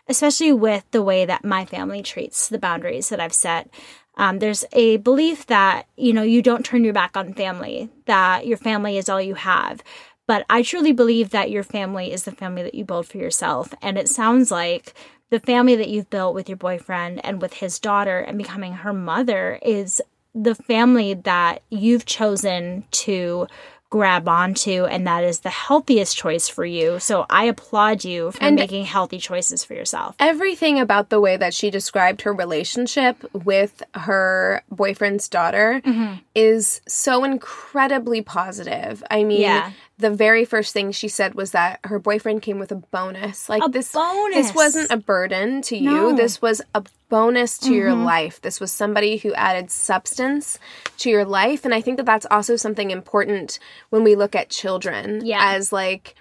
especially 0.10 0.52
with 0.52 0.84
the 0.92 1.04
way 1.04 1.26
that 1.26 1.46
my 1.46 1.64
family 1.64 2.02
treats 2.02 2.50
the 2.50 2.60
boundaries 2.60 3.10
that 3.10 3.20
I've 3.20 3.34
set. 3.34 3.70
Um, 4.18 4.40
there's 4.40 4.66
a 4.74 4.98
belief 4.98 5.46
that, 5.48 5.88
you 5.96 6.12
know, 6.12 6.24
you 6.24 6.42
don't 6.42 6.66
turn 6.66 6.84
your 6.84 6.94
back 6.94 7.16
on 7.16 7.34
family, 7.34 7.90
that 8.06 8.46
your 8.46 8.58
family 8.58 8.98
is 8.98 9.08
all 9.08 9.22
you 9.22 9.36
have. 9.36 9.82
But 10.28 10.46
I 10.50 10.62
truly 10.62 10.92
believe 10.92 11.30
that 11.30 11.50
your 11.50 11.64
family 11.64 12.12
is 12.12 12.24
the 12.24 12.32
family 12.32 12.64
that 12.64 12.76
you 12.76 12.84
build 12.84 13.08
for 13.08 13.18
yourself. 13.18 13.74
And 13.82 13.98
it 13.98 14.10
sounds 14.10 14.52
like 14.52 14.94
the 15.30 15.40
family 15.40 15.76
that 15.76 15.90
you've 15.90 16.10
built 16.10 16.36
with 16.36 16.50
your 16.50 16.58
boyfriend 16.58 17.24
and 17.24 17.42
with 17.42 17.54
his 17.54 17.80
daughter 17.80 18.20
and 18.20 18.38
becoming 18.38 18.74
her 18.74 18.94
mother 18.94 19.60
is 19.62 20.02
the 20.36 20.56
family 20.56 21.14
that 21.14 21.62
you've 21.70 22.06
chosen 22.06 22.84
to 22.92 23.48
grab 23.90 24.28
onto 24.28 24.86
and 24.86 25.08
that 25.08 25.24
is 25.24 25.40
the 25.40 25.50
healthiest 25.50 26.16
choice 26.16 26.48
for 26.48 26.64
you. 26.64 27.00
So 27.00 27.26
I 27.30 27.46
applaud 27.46 28.04
you 28.04 28.32
for 28.32 28.44
And- 28.44 28.56
making 28.56 28.86
healthy 28.86 29.18
choices 29.18 29.64
for 29.66 29.74
yourself. 29.74 30.16
Everything 30.20 30.80
about 30.80 31.10
the 31.10 31.20
way 31.20 31.38
that 31.38 31.54
she 31.56 31.72
described 31.72 32.22
her 32.22 32.32
relationship 32.34 33.18
with 33.34 33.82
her 33.96 34.62
boyfriend's 34.70 35.28
daughter 35.28 35.82
Mm-hmm. 35.84 36.16
is 36.36 36.82
so 36.88 37.24
incredibly 37.24 38.22
positive. 38.22 39.04
I 39.10 39.24
mean, 39.24 39.42
Yeah. 39.42 39.72
The 40.00 40.10
very 40.10 40.46
first 40.46 40.74
thing 40.74 40.92
she 40.92 41.08
said 41.08 41.36
was 41.36 41.52
that 41.52 41.80
her 41.84 42.00
boyfriend 42.00 42.42
came 42.42 42.58
with 42.58 42.72
a 42.72 42.76
bonus. 42.76 43.50
Like 43.50 43.62
A 43.64 43.70
this 43.70 43.92
bonus. 43.92 44.36
this 44.48 44.56
wasn't 44.56 44.90
a 44.92 44.98
burden 44.98 45.62
to 45.64 45.76
you. 45.78 45.84
No. 45.92 46.08
Mm-hmm. 46.08 46.16
This 46.18 46.42
was 46.42 46.62
a 46.74 46.84
bonus 47.10 47.58
to 47.60 47.74
your 47.74 47.94
life. 47.94 48.40
This 48.42 48.60
was 48.60 48.72
somebody 48.72 49.18
who 49.18 49.34
added 49.34 49.70
substance 49.70 50.58
to 51.00 51.10
your 51.10 51.26
life 51.26 51.66
and 51.66 51.74
I 51.74 51.82
think 51.82 51.98
that 51.98 52.06
that's 52.06 52.26
also 52.32 52.56
something 52.56 52.92
important 52.92 53.60
when 53.90 54.04
we 54.04 54.16
look 54.16 54.36
at 54.36 54.50
children 54.50 55.22
Yeah. 55.26 55.40
as 55.54 55.72
like 55.74 56.16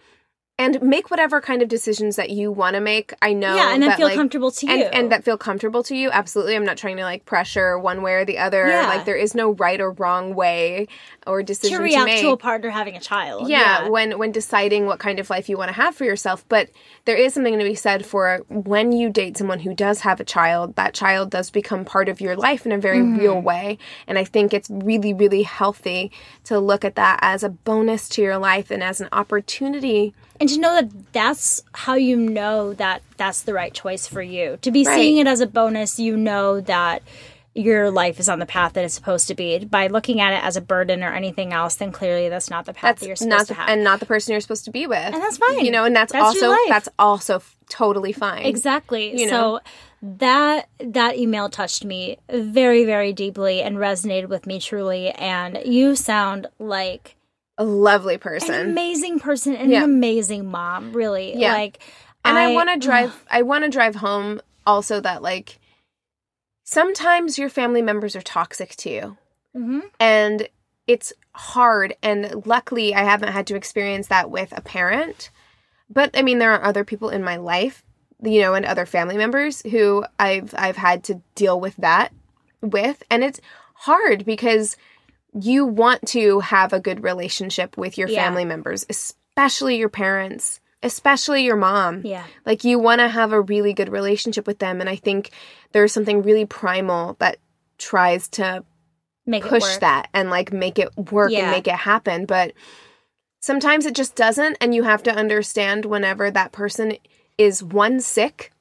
and 0.60 0.82
make 0.82 1.08
whatever 1.10 1.40
kind 1.40 1.62
of 1.62 1.68
decisions 1.68 2.16
that 2.16 2.30
you 2.30 2.50
want 2.50 2.74
to 2.74 2.80
make. 2.80 3.12
I 3.22 3.32
know 3.32 3.54
Yeah, 3.54 3.72
and 3.72 3.82
that, 3.84 3.96
feel 3.96 4.06
like, 4.08 4.16
comfortable 4.16 4.50
to 4.50 4.66
and, 4.66 4.80
you. 4.80 4.86
and 4.86 5.12
that 5.12 5.22
feel 5.24 5.38
comfortable 5.38 5.82
to 5.84 5.94
you 5.96 6.10
absolutely 6.10 6.56
i'm 6.56 6.64
not 6.64 6.76
trying 6.76 6.96
to 6.96 7.04
like 7.04 7.24
pressure 7.24 7.78
one 7.78 8.02
way 8.02 8.14
or 8.14 8.24
the 8.24 8.38
other 8.38 8.66
Yeah. 8.68 8.88
like 8.88 9.04
there 9.04 9.16
is 9.16 9.34
no 9.34 9.50
right 9.52 9.80
or 9.80 9.92
wrong 9.92 10.34
way 10.34 10.88
or 11.26 11.42
decision 11.42 11.78
to 11.78 11.78
to, 11.78 11.84
react 11.84 12.06
make 12.06 12.20
to 12.22 12.30
a 12.30 12.36
partner 12.36 12.70
having 12.70 12.96
a 12.96 13.00
child. 13.00 13.48
yeah, 13.48 13.88
when 13.88 14.18
when 14.18 14.32
deciding 14.32 14.86
what 14.86 14.98
kind 14.98 15.20
of 15.20 15.30
life 15.30 15.48
you 15.48 15.56
want 15.56 15.68
to 15.68 15.74
have 15.74 15.94
for 15.94 16.04
yourself 16.04 16.44
but 16.48 16.70
there 17.04 17.16
is 17.16 17.34
something 17.34 17.56
to 17.58 17.64
be 17.64 17.74
said 17.74 18.04
for 18.04 18.44
when 18.48 18.90
you 18.92 19.10
date 19.10 19.36
someone 19.36 19.60
who 19.60 19.74
does 19.74 20.00
have 20.00 20.18
a 20.20 20.24
child 20.24 20.74
that 20.76 20.92
child 20.94 21.30
does 21.30 21.50
become 21.50 21.84
part 21.84 22.08
of 22.08 22.20
your 22.20 22.34
life 22.36 22.66
in 22.66 22.72
a 22.72 22.78
very 22.78 22.98
Mm-hmm. 22.98 23.18
real 23.18 23.40
way 23.40 23.78
and 24.08 24.18
i 24.18 24.24
think 24.24 24.52
it's 24.52 24.68
really 24.70 25.14
really 25.14 25.42
healthy 25.44 26.10
to 26.44 26.58
look 26.58 26.84
at 26.84 26.96
that 26.96 27.18
as 27.22 27.42
a 27.44 27.48
bonus 27.48 28.08
to 28.08 28.22
your 28.22 28.38
life 28.38 28.70
and 28.72 28.82
as 28.82 29.00
an 29.00 29.08
opportunity 29.12 30.14
and 30.40 30.48
to 30.48 30.58
know 30.58 30.74
that 30.74 31.12
that's 31.12 31.62
how 31.72 31.94
you 31.94 32.16
know 32.16 32.72
that 32.74 33.02
that's 33.16 33.42
the 33.42 33.52
right 33.54 33.72
choice 33.74 34.06
for 34.06 34.22
you. 34.22 34.58
To 34.62 34.70
be 34.70 34.84
Right. 34.84 34.94
seeing 34.94 35.16
it 35.18 35.26
as 35.26 35.40
a 35.40 35.46
bonus 35.46 35.98
you 35.98 36.16
know 36.16 36.60
that 36.62 37.02
your 37.54 37.90
life 37.90 38.20
is 38.20 38.28
on 38.28 38.38
the 38.38 38.46
path 38.46 38.74
that 38.74 38.84
it's 38.84 38.94
supposed 38.94 39.26
to 39.26 39.34
be. 39.34 39.64
By 39.64 39.88
looking 39.88 40.20
at 40.20 40.32
it 40.32 40.44
as 40.44 40.56
a 40.56 40.60
burden 40.60 41.02
or 41.02 41.12
anything 41.12 41.52
else 41.52 41.74
then 41.76 41.90
clearly 41.90 42.28
that's 42.28 42.50
not 42.50 42.66
the 42.66 42.72
path 42.72 42.82
that's 42.82 43.00
that 43.00 43.06
you're 43.08 43.16
supposed 43.16 43.30
not 43.30 43.40
to 43.40 43.46
the, 43.48 43.54
have. 43.54 43.68
and 43.68 43.82
not 43.82 43.98
the 44.00 44.06
person 44.06 44.32
you're 44.32 44.40
supposed 44.40 44.64
to 44.66 44.70
be 44.70 44.86
with. 44.86 44.98
And 44.98 45.14
that's 45.22 45.38
fine. 45.38 45.64
you 45.64 45.70
know 45.72 45.84
and 45.84 45.96
that's, 45.96 46.12
That's 46.12 46.24
also 46.24 46.54
that's 46.68 46.88
also 46.98 47.36
f- 47.36 47.56
totally 47.68 48.12
fine. 48.12 48.44
Exactly. 48.46 49.18
You 49.18 49.26
know? 49.26 49.30
so 49.30 49.60
that 50.18 50.68
that 50.78 51.16
email 51.16 51.48
touched 51.48 51.84
me 51.84 52.18
very 52.30 52.84
very 52.84 53.12
deeply 53.12 53.60
and 53.62 53.78
resonated 53.78 54.28
with 54.28 54.46
me 54.46 54.60
truly. 54.60 55.10
And 55.10 55.58
you 55.64 55.96
sound 55.96 56.46
like 56.60 57.16
a 57.58 57.64
lovely 57.64 58.14
an 58.14 58.20
person 58.20 58.54
amazing 58.70 59.18
person 59.18 59.54
and 59.54 59.70
Yeah. 59.70 59.78
an 59.78 59.84
amazing 59.84 60.46
mom 60.50 60.92
really 60.92 61.36
Yeah. 61.36 61.52
like 61.52 61.80
and 62.24 62.38
i, 62.38 62.52
want 62.54 62.70
to 62.70 62.78
drive 62.78 63.24
i 63.30 63.42
want 63.42 63.64
to 63.64 63.70
drive 63.70 63.96
home 63.96 64.40
also 64.66 65.00
that 65.00 65.22
like 65.22 65.58
sometimes 66.64 67.38
your 67.38 67.48
family 67.48 67.82
members 67.82 68.14
are 68.16 68.22
toxic 68.22 68.70
to 68.76 68.90
you 68.90 69.16
Mhm. 69.56 69.82
and 69.98 70.48
it's 70.86 71.12
hard 71.34 71.96
and 72.02 72.46
luckily 72.46 72.94
i 72.94 73.02
haven't 73.02 73.32
had 73.32 73.46
to 73.46 73.56
experience 73.56 74.08
that 74.08 74.30
with 74.30 74.52
a 74.56 74.60
parent 74.60 75.30
but 75.88 76.10
i 76.14 76.22
mean 76.22 76.38
there 76.38 76.52
are 76.52 76.64
other 76.64 76.84
people 76.84 77.08
in 77.10 77.22
my 77.24 77.36
life 77.36 77.84
you 78.22 78.40
know 78.40 78.54
and 78.54 78.66
other 78.66 78.84
family 78.86 79.16
members 79.16 79.62
who 79.70 80.04
i've 80.18 80.54
i've 80.58 80.76
had 80.76 81.02
to 81.04 81.22
deal 81.34 81.58
with 81.58 81.76
that 81.76 82.12
with 82.60 83.02
and 83.10 83.22
it's 83.24 83.40
hard 83.74 84.24
because 84.24 84.76
you 85.40 85.66
want 85.66 86.06
to 86.08 86.40
have 86.40 86.72
a 86.72 86.80
good 86.80 87.02
relationship 87.02 87.76
with 87.76 87.98
your 87.98 88.08
Yeah. 88.08 88.24
family 88.24 88.44
members 88.44 88.86
especially 88.88 89.76
your 89.76 89.88
parents 89.88 90.60
especially 90.82 91.44
your 91.44 91.56
mom 91.56 92.02
yeah 92.04 92.24
like 92.46 92.64
you 92.64 92.78
want 92.78 93.00
to 93.00 93.08
have 93.08 93.32
a 93.32 93.40
really 93.40 93.72
good 93.72 93.88
relationship 93.90 94.46
with 94.46 94.58
them 94.58 94.80
and 94.80 94.88
i 94.88 94.96
think 94.96 95.30
there's 95.72 95.92
something 95.92 96.22
really 96.22 96.46
primal 96.46 97.16
that 97.18 97.36
tries 97.78 98.28
to 98.28 98.64
make 99.26 99.44
push 99.44 99.76
that 99.78 100.08
and 100.14 100.30
like 100.30 100.52
make 100.52 100.78
it 100.78 100.88
work 101.12 101.30
Yeah. 101.30 101.40
and 101.42 101.50
make 101.50 101.66
it 101.68 101.74
happen 101.74 102.24
but 102.26 102.52
sometimes 103.40 103.86
it 103.86 103.94
just 103.94 104.14
doesn't 104.16 104.56
and 104.60 104.74
you 104.74 104.84
have 104.84 105.02
to 105.04 105.12
understand 105.14 105.84
whenever 105.84 106.30
that 106.30 106.52
person 106.52 106.96
is 107.36 107.62
one 107.62 108.00
sick 108.00 108.52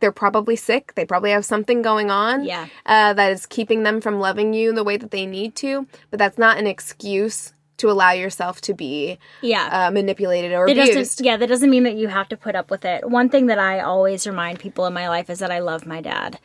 they're 0.00 0.12
probably 0.12 0.56
sick 0.56 0.94
they 0.94 1.04
probably 1.04 1.30
have 1.30 1.44
something 1.44 1.82
going 1.82 2.10
on 2.10 2.44
Yeah. 2.44 2.66
uh, 2.86 3.12
that 3.14 3.32
is 3.32 3.46
keeping 3.46 3.82
them 3.82 4.00
from 4.00 4.18
loving 4.20 4.54
you 4.54 4.72
the 4.72 4.84
way 4.84 4.96
that 4.96 5.10
they 5.10 5.26
need 5.26 5.54
to 5.56 5.86
but 6.10 6.18
that's 6.18 6.38
not 6.38 6.58
an 6.58 6.66
excuse 6.66 7.52
to 7.78 7.90
allow 7.90 8.12
yourself 8.12 8.60
to 8.62 8.74
be 8.74 9.18
yeah 9.42 9.68
uh, 9.88 9.90
manipulated 9.90 10.52
or 10.52 10.66
That 10.66 10.72
abused 10.78 10.94
doesn't, 11.18 11.26
yeah, 11.26 11.36
that 11.36 11.48
doesn't 11.48 11.70
mean 11.70 11.82
that 11.82 11.96
you 11.96 12.08
have 12.08 12.28
to 12.28 12.36
put 12.36 12.54
up 12.54 12.70
with 12.70 12.84
it. 12.84 13.08
One 13.10 13.28
thing 13.28 13.46
that 13.46 13.58
I 13.58 13.80
always 13.80 14.26
remind 14.26 14.60
people 14.60 14.86
in 14.86 14.92
my 14.94 15.08
life 15.08 15.28
is 15.28 15.40
that 15.40 15.50
I 15.50 15.58
love 15.58 15.84
my 15.86 16.00
dad. 16.00 16.38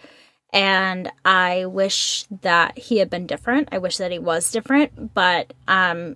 and 0.53 1.11
I 1.25 1.65
wish 1.65 2.25
that 2.41 2.77
he 2.77 2.97
had 2.97 3.09
been 3.09 3.27
different. 3.27 3.69
I 3.71 3.77
wish 3.77 3.97
that 3.97 4.11
he 4.11 4.19
was 4.19 4.51
different, 4.51 5.13
but 5.13 5.53
um 5.67 6.15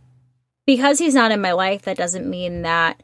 because 0.65 1.00
he's 1.00 1.13
not 1.15 1.32
in 1.32 1.41
my 1.41 1.52
life 1.52 1.84
that 1.84 1.98
doesn't 1.98 2.28
mean 2.30 2.62
that 2.63 3.02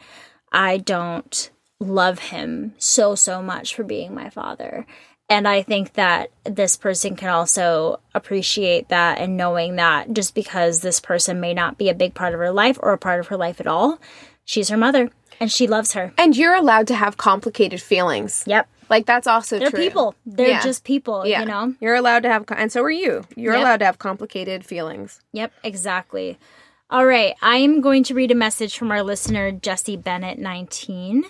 I 0.51 0.77
don't 0.77 1.51
love 1.79 2.19
him 2.19 2.73
so 2.77 3.15
so 3.15 3.41
much 3.41 3.75
for 3.75 3.83
being 3.83 4.13
my 4.13 4.29
father. 4.29 4.85
And 5.29 5.45
I 5.47 5.61
think 5.61 5.93
that 5.93 6.29
this 6.45 6.77
person 6.77 7.15
can 7.17 7.27
also 7.29 7.99
appreciate 8.15 8.87
that 8.89 9.19
and 9.19 9.35
knowing 9.35 9.75
that 9.75 10.13
just 10.13 10.33
because 10.33 10.79
this 10.81 11.01
person 11.01 11.41
may 11.41 11.53
not 11.53 11.77
be 11.77 11.89
a 11.89 11.93
big 11.93 12.13
part 12.13 12.33
of 12.33 12.39
her 12.39 12.51
life 12.51 12.79
or 12.81 12.93
a 12.93 12.97
part 12.97 13.19
of 13.19 13.27
her 13.27 13.35
life 13.37 13.59
at 13.59 13.67
all, 13.67 13.99
she's 14.45 14.69
her 14.69 14.77
mother 14.77 15.09
and 15.39 15.51
she 15.51 15.67
loves 15.67 15.93
her. 15.93 16.13
And 16.17 16.35
you're 16.35 16.55
allowed 16.55 16.87
to 16.87 16.95
have 16.95 17.17
complicated 17.17 17.81
feelings. 17.81 18.43
Yep. 18.47 18.67
Like 18.89 19.05
that's 19.05 19.27
also 19.27 19.59
They're 19.59 19.69
true. 19.69 19.79
people. 19.81 20.15
They're 20.25 20.47
Yeah. 20.47 20.61
just 20.63 20.85
people, 20.85 21.27
Yeah. 21.27 21.41
you 21.41 21.45
know? 21.47 21.73
You're 21.81 21.95
allowed 21.95 22.23
to 22.23 22.29
have, 22.29 22.45
and 22.55 22.71
so 22.71 22.81
are 22.83 22.89
you. 22.89 23.25
You're 23.35 23.53
Yep. 23.53 23.61
allowed 23.61 23.77
to 23.79 23.85
have 23.85 23.99
complicated 23.99 24.65
feelings. 24.65 25.19
Yep, 25.33 25.51
exactly. 25.61 26.39
All 26.89 27.05
right, 27.05 27.35
I 27.41 27.57
am 27.57 27.81
going 27.81 28.03
to 28.03 28.13
read 28.13 28.31
a 28.31 28.35
message 28.35 28.77
from 28.77 28.91
our 28.91 29.03
listener, 29.03 29.51
Jesse 29.51 29.97
Bennett, 29.97 30.39
19. 30.39 31.25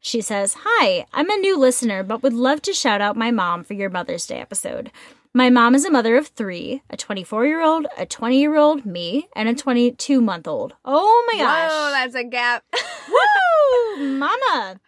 She 0.00 0.20
says, 0.20 0.56
Hi, 0.60 1.06
I'm 1.12 1.28
a 1.30 1.36
new 1.36 1.58
listener, 1.58 2.02
but 2.02 2.22
would 2.22 2.32
love 2.32 2.62
to 2.62 2.72
shout 2.72 3.00
out 3.00 3.16
my 3.16 3.30
mom 3.30 3.64
for 3.64 3.74
your 3.74 3.90
Mother's 3.90 4.26
Day 4.26 4.38
episode. 4.40 4.90
My 5.34 5.50
mom 5.50 5.74
is 5.74 5.84
a 5.84 5.90
mother 5.90 6.16
of 6.16 6.28
three 6.28 6.82
a 6.88 6.96
24 6.96 7.46
year 7.46 7.60
old, 7.62 7.86
a 7.98 8.06
20 8.06 8.38
year 8.40 8.56
old, 8.56 8.86
me, 8.86 9.28
and 9.36 9.48
a 9.48 9.54
22 9.54 10.20
month 10.20 10.48
old. 10.48 10.74
Oh 10.84 11.30
my 11.32 11.38
gosh. 11.38 11.92
that's 11.92 12.14
a 12.14 12.24
gap. 12.24 12.64
Woo! 13.08 14.06
Mama, 14.18 14.80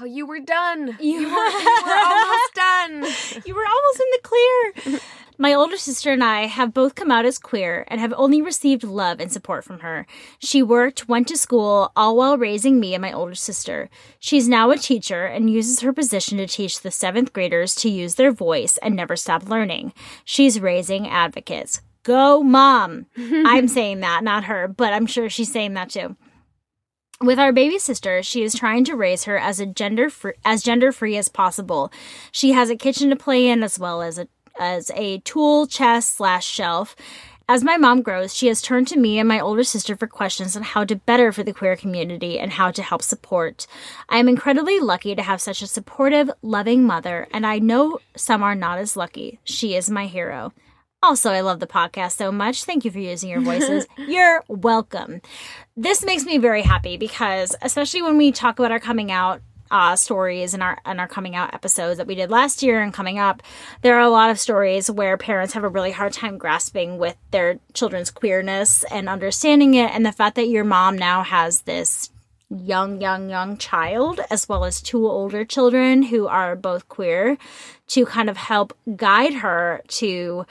oh, 0.00 0.04
you 0.04 0.26
were 0.26 0.40
done. 0.40 0.96
you, 1.00 1.20
You 1.20 1.28
were 1.28 1.36
almost 2.06 2.54
done. 2.54 3.42
you 3.44 3.54
were 3.54 3.66
almost 3.66 4.00
in 4.00 4.06
the 4.12 4.20
clear. 4.22 5.00
My 5.40 5.54
older 5.54 5.78
sister 5.78 6.12
and 6.12 6.22
I 6.22 6.44
have 6.44 6.74
both 6.74 6.94
come 6.94 7.10
out 7.10 7.24
as 7.24 7.38
queer 7.38 7.86
and 7.88 7.98
have 7.98 8.12
only 8.14 8.42
received 8.42 8.84
love 8.84 9.20
and 9.20 9.32
support 9.32 9.64
from 9.64 9.80
her. 9.80 10.06
She 10.38 10.62
worked, 10.62 11.08
went 11.08 11.28
to 11.28 11.38
school, 11.38 11.92
all 11.96 12.14
while 12.18 12.36
raising 12.36 12.78
me 12.78 12.92
and 12.92 13.00
my 13.00 13.10
older 13.10 13.34
sister. 13.34 13.88
She's 14.18 14.50
now 14.50 14.70
a 14.70 14.76
teacher 14.76 15.24
and 15.24 15.48
uses 15.48 15.80
her 15.80 15.94
position 15.94 16.36
to 16.36 16.46
teach 16.46 16.82
the 16.82 16.90
seventh 16.90 17.32
graders 17.32 17.74
to 17.76 17.88
use 17.88 18.16
their 18.16 18.32
voice 18.32 18.76
and 18.82 18.94
never 18.94 19.16
stop 19.16 19.48
learning. 19.48 19.94
She's 20.26 20.60
raising 20.60 21.08
advocates. 21.08 21.80
Go, 22.02 22.42
mom! 22.42 23.06
I'm 23.16 23.66
saying 23.66 24.00
that, 24.00 24.22
not 24.22 24.44
her, 24.44 24.68
but 24.68 24.92
I'm 24.92 25.06
sure 25.06 25.30
she's 25.30 25.50
saying 25.50 25.72
that 25.72 25.88
too. 25.88 26.16
With 27.22 27.38
our 27.38 27.52
baby 27.52 27.78
sister, 27.78 28.22
she 28.22 28.42
is 28.42 28.54
trying 28.54 28.84
to 28.84 28.96
raise 28.96 29.24
her 29.24 29.38
as 29.38 29.58
a 29.58 29.66
gender 29.66 30.10
free, 30.10 30.32
as 30.44 30.62
gender 30.62 30.92
free 30.92 31.16
as 31.16 31.28
possible. 31.28 31.90
She 32.30 32.52
has 32.52 32.68
a 32.68 32.76
kitchen 32.76 33.08
to 33.08 33.16
play 33.16 33.46
in 33.48 33.62
as 33.62 33.78
well 33.78 34.00
as 34.02 34.18
a 34.18 34.28
as 34.60 34.92
a 34.94 35.18
tool 35.20 35.66
chest 35.66 36.16
slash 36.16 36.46
shelf. 36.46 36.94
As 37.48 37.64
my 37.64 37.76
mom 37.76 38.02
grows, 38.02 38.32
she 38.32 38.46
has 38.46 38.62
turned 38.62 38.86
to 38.88 38.96
me 38.96 39.18
and 39.18 39.26
my 39.26 39.40
older 39.40 39.64
sister 39.64 39.96
for 39.96 40.06
questions 40.06 40.54
on 40.56 40.62
how 40.62 40.84
to 40.84 40.94
better 40.94 41.32
for 41.32 41.42
the 41.42 41.52
queer 41.52 41.74
community 41.74 42.38
and 42.38 42.52
how 42.52 42.70
to 42.70 42.80
help 42.80 43.02
support. 43.02 43.66
I 44.08 44.18
am 44.18 44.28
incredibly 44.28 44.78
lucky 44.78 45.16
to 45.16 45.22
have 45.22 45.40
such 45.40 45.60
a 45.60 45.66
supportive, 45.66 46.30
loving 46.42 46.84
mother, 46.84 47.26
and 47.32 47.44
I 47.44 47.58
know 47.58 47.98
some 48.16 48.44
are 48.44 48.54
not 48.54 48.78
as 48.78 48.96
lucky. 48.96 49.40
She 49.42 49.74
is 49.74 49.90
my 49.90 50.06
hero. 50.06 50.52
Also, 51.02 51.32
I 51.32 51.40
love 51.40 51.60
the 51.60 51.66
podcast 51.66 52.12
so 52.12 52.30
much. 52.30 52.64
Thank 52.64 52.84
you 52.84 52.90
for 52.90 52.98
using 52.98 53.30
your 53.30 53.40
voices. 53.40 53.86
You're 53.96 54.44
welcome. 54.48 55.22
This 55.74 56.04
makes 56.04 56.24
me 56.24 56.38
very 56.38 56.62
happy 56.62 56.98
because, 56.98 57.56
especially 57.62 58.02
when 58.02 58.18
we 58.18 58.30
talk 58.30 58.58
about 58.58 58.70
our 58.70 58.78
coming 58.78 59.10
out 59.10 59.40
uh, 59.70 59.96
stories 59.96 60.54
and 60.54 60.62
our 60.62 60.78
and 60.84 61.00
our 61.00 61.08
coming 61.08 61.36
out 61.36 61.54
episodes 61.54 61.98
that 61.98 62.06
we 62.06 62.14
did 62.14 62.30
last 62.30 62.62
year 62.62 62.82
and 62.82 62.92
coming 62.92 63.18
up, 63.18 63.42
there 63.82 63.96
are 63.96 64.00
a 64.00 64.10
lot 64.10 64.30
of 64.30 64.38
stories 64.38 64.90
where 64.90 65.16
parents 65.16 65.54
have 65.54 65.64
a 65.64 65.68
really 65.68 65.92
hard 65.92 66.12
time 66.12 66.38
grasping 66.38 66.98
with 66.98 67.16
their 67.30 67.58
children's 67.72 68.10
queerness 68.10 68.84
and 68.84 69.08
understanding 69.08 69.74
it, 69.74 69.90
and 69.92 70.04
the 70.04 70.12
fact 70.12 70.36
that 70.36 70.48
your 70.48 70.64
mom 70.64 70.96
now 70.96 71.22
has 71.22 71.62
this 71.62 72.10
young, 72.50 73.00
young, 73.00 73.30
young 73.30 73.56
child, 73.56 74.20
as 74.30 74.48
well 74.48 74.64
as 74.64 74.82
two 74.82 75.08
older 75.08 75.44
children 75.44 76.02
who 76.02 76.26
are 76.26 76.56
both 76.56 76.88
queer, 76.88 77.38
to 77.86 78.04
kind 78.04 78.28
of 78.28 78.36
help 78.36 78.76
guide 78.96 79.34
her 79.34 79.80
to 79.86 80.44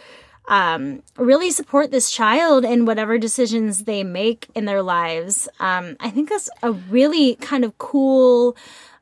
um, 0.48 1.04
really 1.18 1.52
support 1.52 1.92
this 1.92 2.10
child 2.10 2.66
in 2.66 2.86
whatever 2.86 3.18
decisions 3.18 3.84
they 3.84 4.04
make 4.04 4.48
in 4.56 4.66
their 4.66 4.82
lives. 4.82 5.48
Um, 5.60 5.96
I 6.00 6.10
think 6.10 6.30
that's 6.30 6.50
a 6.64 6.72
really 6.72 7.36
kind 7.36 7.64
of 7.64 7.78
cool 7.78 8.58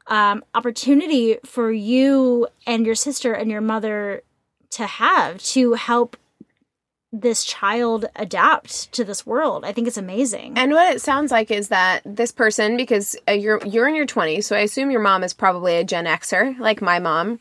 um, 0.08 0.44
opportunity 0.54 1.38
for 1.46 1.72
you 1.72 2.48
and 2.66 2.86
your 2.86 2.96
sister 2.96 3.34
and 3.34 3.52
your 3.52 3.62
mother 3.62 4.24
to 4.72 4.86
have 4.86 5.42
to 5.42 5.74
help 5.74 6.18
this 7.12 7.44
child 7.44 8.06
adapt 8.16 8.92
to 8.92 9.04
this 9.04 9.26
world. 9.26 9.64
I 9.64 9.72
think 9.72 9.88
it's 9.88 9.98
amazing. 9.98 10.58
And 10.58 10.74
what 10.74 10.94
it 10.94 11.02
sounds 11.02 11.32
like 11.32 11.52
is 11.52 11.70
that 11.70 12.02
this 12.06 12.32
person, 12.32 12.76
because 12.78 13.16
uh, 13.28 13.32
you're 13.32 13.66
you're 13.66 13.88
in 13.88 13.96
your 13.96 14.06
20s, 14.06 14.44
so 14.44 14.56
I 14.56 14.60
assume 14.60 14.92
your 14.92 15.02
mom 15.02 15.24
is 15.24 15.34
probably 15.34 15.78
a 15.78 15.84
Gen 15.84 16.06
Xer, 16.06 16.58
like 16.60 16.82
my 16.82 17.00
mom. 17.00 17.40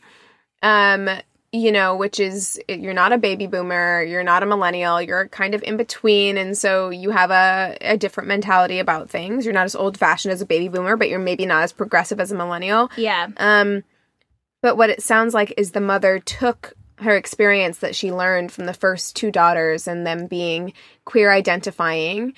Um, 0.63 1.09
you 1.53 1.71
know, 1.71 1.95
which 1.95 2.19
is 2.19 2.59
you're 2.67 2.93
not 2.93 3.13
a 3.13 3.17
baby 3.17 3.47
boomer, 3.47 4.03
you're 4.03 4.23
not 4.23 4.43
a 4.43 4.45
millennial, 4.45 5.01
you're 5.01 5.27
kind 5.29 5.55
of 5.55 5.63
in 5.63 5.77
between, 5.77 6.37
and 6.37 6.57
so 6.57 6.89
you 6.89 7.11
have 7.11 7.31
a, 7.31 7.77
a 7.81 7.97
different 7.97 8.27
mentality 8.27 8.79
about 8.79 9.09
things. 9.09 9.45
You're 9.45 9.53
not 9.53 9.65
as 9.65 9.75
old 9.75 9.97
fashioned 9.97 10.33
as 10.33 10.41
a 10.41 10.45
baby 10.45 10.67
boomer, 10.67 10.97
but 10.97 11.09
you're 11.09 11.19
maybe 11.19 11.45
not 11.45 11.63
as 11.63 11.71
progressive 11.71 12.19
as 12.19 12.31
a 12.31 12.35
millennial. 12.35 12.91
yeah. 12.97 13.27
Um, 13.37 13.83
but 14.61 14.75
what 14.75 14.89
it 14.89 15.01
sounds 15.03 15.33
like 15.33 15.53
is 15.55 15.71
the 15.71 15.79
mother 15.79 16.19
took 16.19 16.73
her 16.99 17.15
experience 17.15 17.77
that 17.77 17.95
she 17.95 18.11
learned 18.11 18.51
from 18.51 18.65
the 18.65 18.73
first 18.73 19.15
two 19.15 19.31
daughters 19.31 19.87
and 19.87 20.05
them 20.05 20.25
being 20.27 20.73
queer 21.05 21.31
identifying, 21.31 22.33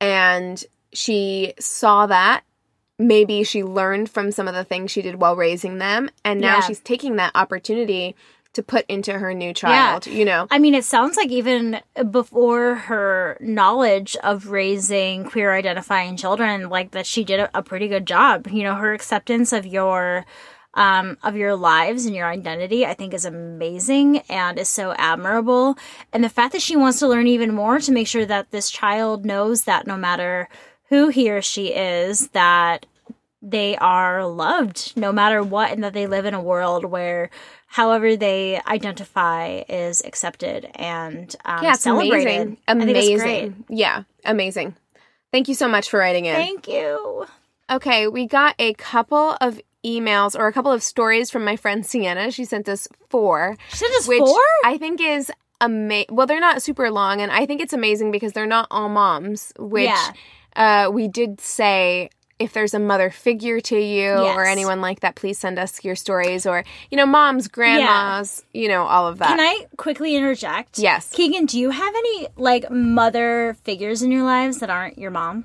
and 0.00 0.64
she 0.92 1.52
saw 1.58 2.06
that. 2.06 2.44
Maybe 2.96 3.42
she 3.42 3.64
learned 3.64 4.08
from 4.08 4.30
some 4.30 4.46
of 4.46 4.54
the 4.54 4.62
things 4.62 4.92
she 4.92 5.02
did 5.02 5.16
while 5.16 5.34
raising 5.34 5.78
them, 5.78 6.08
and 6.24 6.40
now 6.40 6.56
Yeah. 6.56 6.60
she's 6.60 6.78
taking 6.80 7.16
that 7.16 7.32
opportunity 7.34 8.14
to 8.54 8.62
put 8.62 8.86
into 8.88 9.12
her 9.12 9.34
new 9.34 9.52
child. 9.52 10.06
You 10.06 10.24
know, 10.24 10.46
I 10.50 10.58
mean, 10.58 10.74
it 10.74 10.84
sounds 10.84 11.16
like 11.16 11.30
even 11.30 11.80
before 12.10 12.76
her 12.76 13.36
knowledge 13.40 14.16
of 14.22 14.48
raising 14.48 15.24
queer 15.24 15.52
identifying 15.52 16.16
children, 16.16 16.68
like 16.68 16.92
that 16.92 17.06
she 17.06 17.24
did 17.24 17.40
a, 17.40 17.58
a 17.58 17.62
pretty 17.62 17.88
good 17.88 18.06
job. 18.06 18.48
You 18.48 18.62
know, 18.62 18.74
her 18.74 18.92
acceptance 18.92 19.52
of 19.52 19.66
your 19.66 20.24
um, 20.74 21.18
of 21.22 21.36
your 21.36 21.54
lives 21.54 22.06
and 22.06 22.14
your 22.14 22.26
identity, 22.26 22.84
I 22.84 22.94
think 22.94 23.14
is 23.14 23.24
amazing 23.24 24.18
and 24.28 24.58
is 24.58 24.68
so 24.68 24.92
admirable. 24.98 25.78
And 26.12 26.22
the 26.22 26.28
fact 26.28 26.52
that 26.52 26.62
she 26.62 26.76
wants 26.76 26.98
to 26.98 27.08
learn 27.08 27.26
even 27.26 27.54
more 27.54 27.78
to 27.78 27.92
make 27.92 28.08
sure 28.08 28.26
that 28.26 28.50
this 28.50 28.70
child 28.70 29.24
knows 29.24 29.64
that 29.64 29.86
no 29.86 29.96
matter 29.96 30.48
who 30.88 31.08
he 31.08 31.30
or 31.30 31.42
she 31.42 31.68
is, 31.68 32.28
that 32.28 32.86
they 33.44 33.76
are 33.76 34.26
loved 34.26 34.92
no 34.96 35.12
matter 35.12 35.42
what 35.42 35.70
and 35.70 35.84
that 35.84 35.92
they 35.92 36.06
live 36.06 36.24
in 36.24 36.34
a 36.34 36.40
world 36.40 36.84
where 36.84 37.30
however 37.66 38.16
they 38.16 38.60
identify 38.66 39.62
is 39.68 40.02
accepted 40.04 40.70
and 40.74 41.36
um, 41.44 41.62
yeah, 41.62 41.74
it's 41.74 41.82
celebrated. 41.82 42.56
amazing. 42.66 43.20
Amazing. 43.20 43.64
Yeah, 43.68 44.04
amazing. 44.24 44.74
Thank 45.30 45.48
you 45.48 45.54
so 45.54 45.68
much 45.68 45.90
for 45.90 45.98
writing 45.98 46.24
in. 46.24 46.34
Thank 46.34 46.68
you. 46.68 47.26
Okay, 47.70 48.08
we 48.08 48.26
got 48.26 48.54
a 48.58 48.74
couple 48.74 49.36
of 49.40 49.60
emails 49.84 50.38
or 50.38 50.46
a 50.46 50.52
couple 50.52 50.72
of 50.72 50.82
stories 50.82 51.30
from 51.30 51.44
my 51.44 51.56
friend 51.56 51.84
Sienna. 51.84 52.30
She 52.30 52.44
sent 52.44 52.68
us 52.68 52.88
four, 53.10 53.56
She 53.68 53.76
sent 53.76 53.94
us 53.96 54.08
which 54.08 54.18
four? 54.18 54.38
I 54.64 54.78
think 54.78 55.00
is 55.00 55.30
amazing. 55.60 56.14
Well, 56.14 56.26
they're 56.26 56.40
not 56.40 56.62
super 56.62 56.90
long, 56.90 57.20
and 57.20 57.30
I 57.30 57.46
think 57.46 57.60
it's 57.60 57.72
amazing 57.72 58.10
because 58.10 58.32
they're 58.32 58.46
not 58.46 58.68
all 58.70 58.88
moms. 58.88 59.52
Which 59.58 59.90
uh, 60.56 60.90
we 60.92 61.08
did 61.08 61.40
say. 61.40 62.10
If 62.38 62.52
there's 62.52 62.74
a 62.74 62.78
mother 62.80 63.10
figure 63.10 63.60
to 63.60 63.78
you 63.78 64.10
or 64.10 64.44
anyone 64.44 64.80
like 64.80 65.00
that, 65.00 65.14
please 65.14 65.38
send 65.38 65.58
us 65.58 65.84
your 65.84 65.94
stories 65.94 66.46
or, 66.46 66.64
you 66.90 66.96
know, 66.96 67.06
moms, 67.06 67.46
grandmas, 67.48 68.44
you 68.52 68.66
know, 68.68 68.82
all 68.84 69.06
of 69.06 69.18
that. 69.18 69.28
Can 69.28 69.40
I 69.40 69.66
quickly 69.76 70.16
interject? 70.16 70.78
Yes. 70.78 71.10
Keegan, 71.12 71.46
do 71.46 71.58
you 71.60 71.70
have 71.70 71.94
any 71.94 72.28
like 72.36 72.68
mother 72.70 73.56
figures 73.62 74.02
in 74.02 74.10
your 74.10 74.24
lives 74.24 74.58
that 74.58 74.70
aren't 74.70 74.98
your 74.98 75.10
mom? 75.12 75.44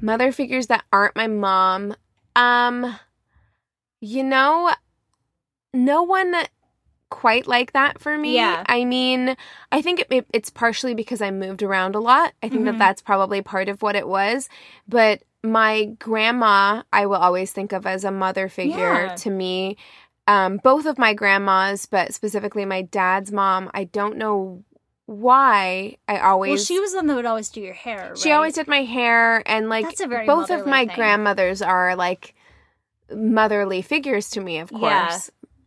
mother 0.00 0.32
figures 0.32 0.68
that 0.68 0.82
aren't 0.92 1.14
my 1.14 1.26
mom 1.28 1.94
um 2.34 2.98
you 4.00 4.24
know 4.24 4.72
no 5.74 6.02
one 6.02 6.34
quite 7.10 7.46
like 7.46 7.72
that 7.72 8.00
for 8.00 8.16
me 8.18 8.34
Yeah. 8.36 8.64
i 8.66 8.84
mean 8.84 9.36
i 9.72 9.80
think 9.82 10.00
it, 10.00 10.06
it- 10.10 10.26
it's 10.32 10.50
partially 10.50 10.94
because 10.94 11.20
i 11.22 11.30
moved 11.30 11.62
around 11.62 11.94
a 11.94 12.00
lot 12.00 12.32
i 12.42 12.48
think 12.48 12.62
Mhm. 12.62 12.66
that 12.66 12.78
that's 12.78 13.02
probably 13.02 13.40
part 13.42 13.68
of 13.68 13.82
what 13.82 13.94
it 13.96 14.06
was 14.08 14.48
but 14.88 15.22
my 15.42 15.84
grandma 15.98 16.82
i 16.92 17.06
will 17.06 17.16
always 17.16 17.52
think 17.52 17.72
of 17.72 17.86
as 17.86 18.04
a 18.04 18.10
mother 18.10 18.48
figure 18.48 19.06
Yeah. 19.06 19.14
to 19.16 19.30
me 19.30 19.76
um, 20.26 20.58
both 20.58 20.84
of 20.84 20.98
my 20.98 21.14
grandmas 21.14 21.86
but 21.86 22.12
specifically 22.12 22.64
my 22.64 22.82
dad's 22.82 23.30
mom 23.32 23.70
i 23.72 23.84
don't 23.84 24.16
know 24.16 24.64
why 25.06 25.96
i 26.08 26.18
always 26.18 26.50
Well, 26.50 26.64
she 26.64 26.80
was 26.80 26.90
the 26.92 26.98
one 26.98 27.06
that 27.06 27.14
would 27.16 27.24
always 27.26 27.48
do 27.50 27.60
your 27.60 27.72
hair. 27.74 28.14
she 28.16 28.32
always 28.32 28.54
did 28.54 28.68
my 28.68 28.82
hair, 28.82 29.42
and 29.46 29.68
like 29.68 29.84
That's 29.86 30.00
a 30.00 30.06
very 30.06 30.26
both 30.26 30.50
of 30.50 30.66
my 30.66 30.86
thing. 30.86 30.94
grandmothers 30.96 31.62
are 31.62 31.96
like 31.96 32.34
motherly 33.14 33.80
figures 33.80 34.28
to 34.30 34.40
me, 34.40 34.58
of 34.58 34.70
Yeah. 34.70 35.18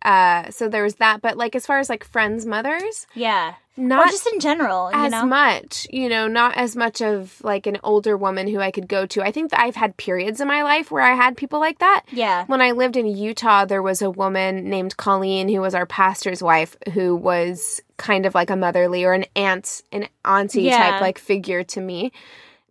Uh, 0.01 0.49
so 0.51 0.67
there 0.69 0.83
was 0.83 0.95
that. 0.95 1.21
But 1.21 1.37
like 1.37 1.55
as 1.55 1.65
far 1.65 1.79
as 1.79 1.89
like 1.89 2.03
friends' 2.03 2.45
mothers, 2.45 3.07
Yeah. 3.13 3.53
not 3.77 4.07
or 4.07 4.09
just 4.11 4.27
in 4.33 4.39
general, 4.39 4.89
you 4.91 4.97
as 4.97 5.11
know? 5.11 5.25
much, 5.25 5.87
you 5.91 6.09
know, 6.09 6.27
not 6.27 6.57
as 6.57 6.75
much 6.75 7.01
of 7.01 7.39
like 7.43 7.67
an 7.67 7.77
older 7.83 8.17
woman 8.17 8.47
who 8.47 8.59
I 8.59 8.71
could 8.71 8.87
go 8.87 9.05
to. 9.07 9.21
I 9.23 9.31
think 9.31 9.51
that 9.51 9.59
I've 9.59 9.75
had 9.75 9.97
periods 9.97 10.41
in 10.41 10.47
my 10.47 10.63
life 10.63 10.89
where 10.91 11.03
I 11.03 11.13
had 11.15 11.37
people 11.37 11.59
like 11.59 11.79
that. 11.79 12.03
Yeah. 12.11 12.45
When 12.47 12.61
I 12.61 12.71
lived 12.71 12.97
in 12.97 13.05
Utah, 13.05 13.65
there 13.65 13.81
was 13.83 14.01
a 14.01 14.09
woman 14.09 14.69
named 14.69 14.97
Colleen 14.97 15.47
who 15.49 15.61
was 15.61 15.75
our 15.75 15.85
pastor's 15.85 16.41
wife 16.41 16.75
who 16.93 17.15
was 17.15 17.81
kind 17.97 18.25
of 18.25 18.33
like 18.33 18.49
a 18.49 18.55
motherly 18.55 19.03
or 19.05 19.13
an 19.13 19.25
aunt, 19.35 19.83
an 19.91 20.07
auntie 20.25 20.63
Yeah. 20.63 20.77
type 20.93 21.01
like 21.01 21.19
figure 21.19 21.63
to 21.65 21.79
me 21.81 22.11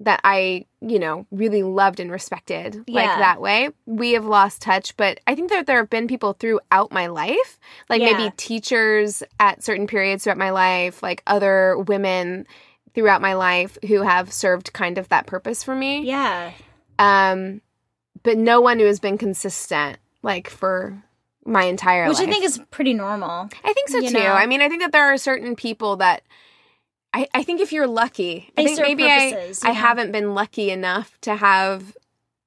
that 0.03 0.21
I, 0.25 0.65
you 0.81 0.99
know, 0.99 1.27
really 1.31 1.63
loved 1.63 2.01
and 2.01 2.11
respected 2.11 2.83
like 2.89 3.05
that 3.19 3.41
way. 3.41 3.69
We 3.85 4.13
have 4.13 4.25
lost 4.25 4.63
touch, 4.63 4.97
but 4.97 5.21
I 5.27 5.35
think 5.35 5.51
that 5.51 5.67
there 5.67 5.77
have 5.77 5.91
been 5.91 6.09
people 6.09 6.33
throughout 6.33 6.91
my 6.91 7.07
life, 7.09 7.59
like 7.91 8.01
Yeah. 8.01 8.13
maybe 8.17 8.33
teachers 8.39 9.23
at 9.39 9.63
certain 9.63 9.87
periods 9.87 10.25
throughout 10.25 10.39
my 10.39 10.51
life, 10.51 11.03
like 11.03 11.23
other 11.27 11.79
women 11.79 12.47
throughout 12.95 13.21
my 13.21 13.35
life 13.35 13.77
who 13.87 14.01
have 14.03 14.33
served 14.33 14.73
kind 14.73 14.97
of 14.97 15.09
that 15.11 15.27
purpose 15.27 15.63
for 15.63 15.75
me. 15.75 16.03
Yeah. 16.03 16.53
Um, 16.99 17.61
but 18.23 18.39
no 18.39 18.61
one 18.61 18.79
who 18.79 18.87
has 18.87 19.01
been 19.01 19.19
consistent 19.19 19.99
like 20.23 20.49
for 20.49 21.03
my 21.45 21.65
entire 21.65 22.09
Which 22.09 22.19
life. 22.19 22.29
I 22.29 22.31
think 22.31 22.45
is 22.45 22.61
pretty 22.71 22.95
normal. 22.95 23.49
I 23.65 23.73
think 23.75 23.89
so 23.89 24.01
too. 24.01 24.11
know. 24.13 24.33
I 24.33 24.47
mean, 24.47 24.61
I 24.63 24.69
think 24.69 24.83
that 24.83 24.93
there 24.93 25.13
are 25.13 25.17
certain 25.19 25.57
people 25.57 25.97
that 25.97 26.23
I, 27.13 27.27
I 27.35 27.43
think 27.43 27.61
if 27.61 27.73
you're 27.73 27.87
lucky, 27.89 28.51
I 28.57 28.65
think 28.65 28.81
maybe 28.81 29.03
purposes, 29.03 29.65
I, 29.65 29.71
I 29.71 29.73
haven't 29.73 30.13
been 30.13 30.35
lucky 30.35 30.71
enough 30.71 31.17
to 31.23 31.35
have 31.35 31.97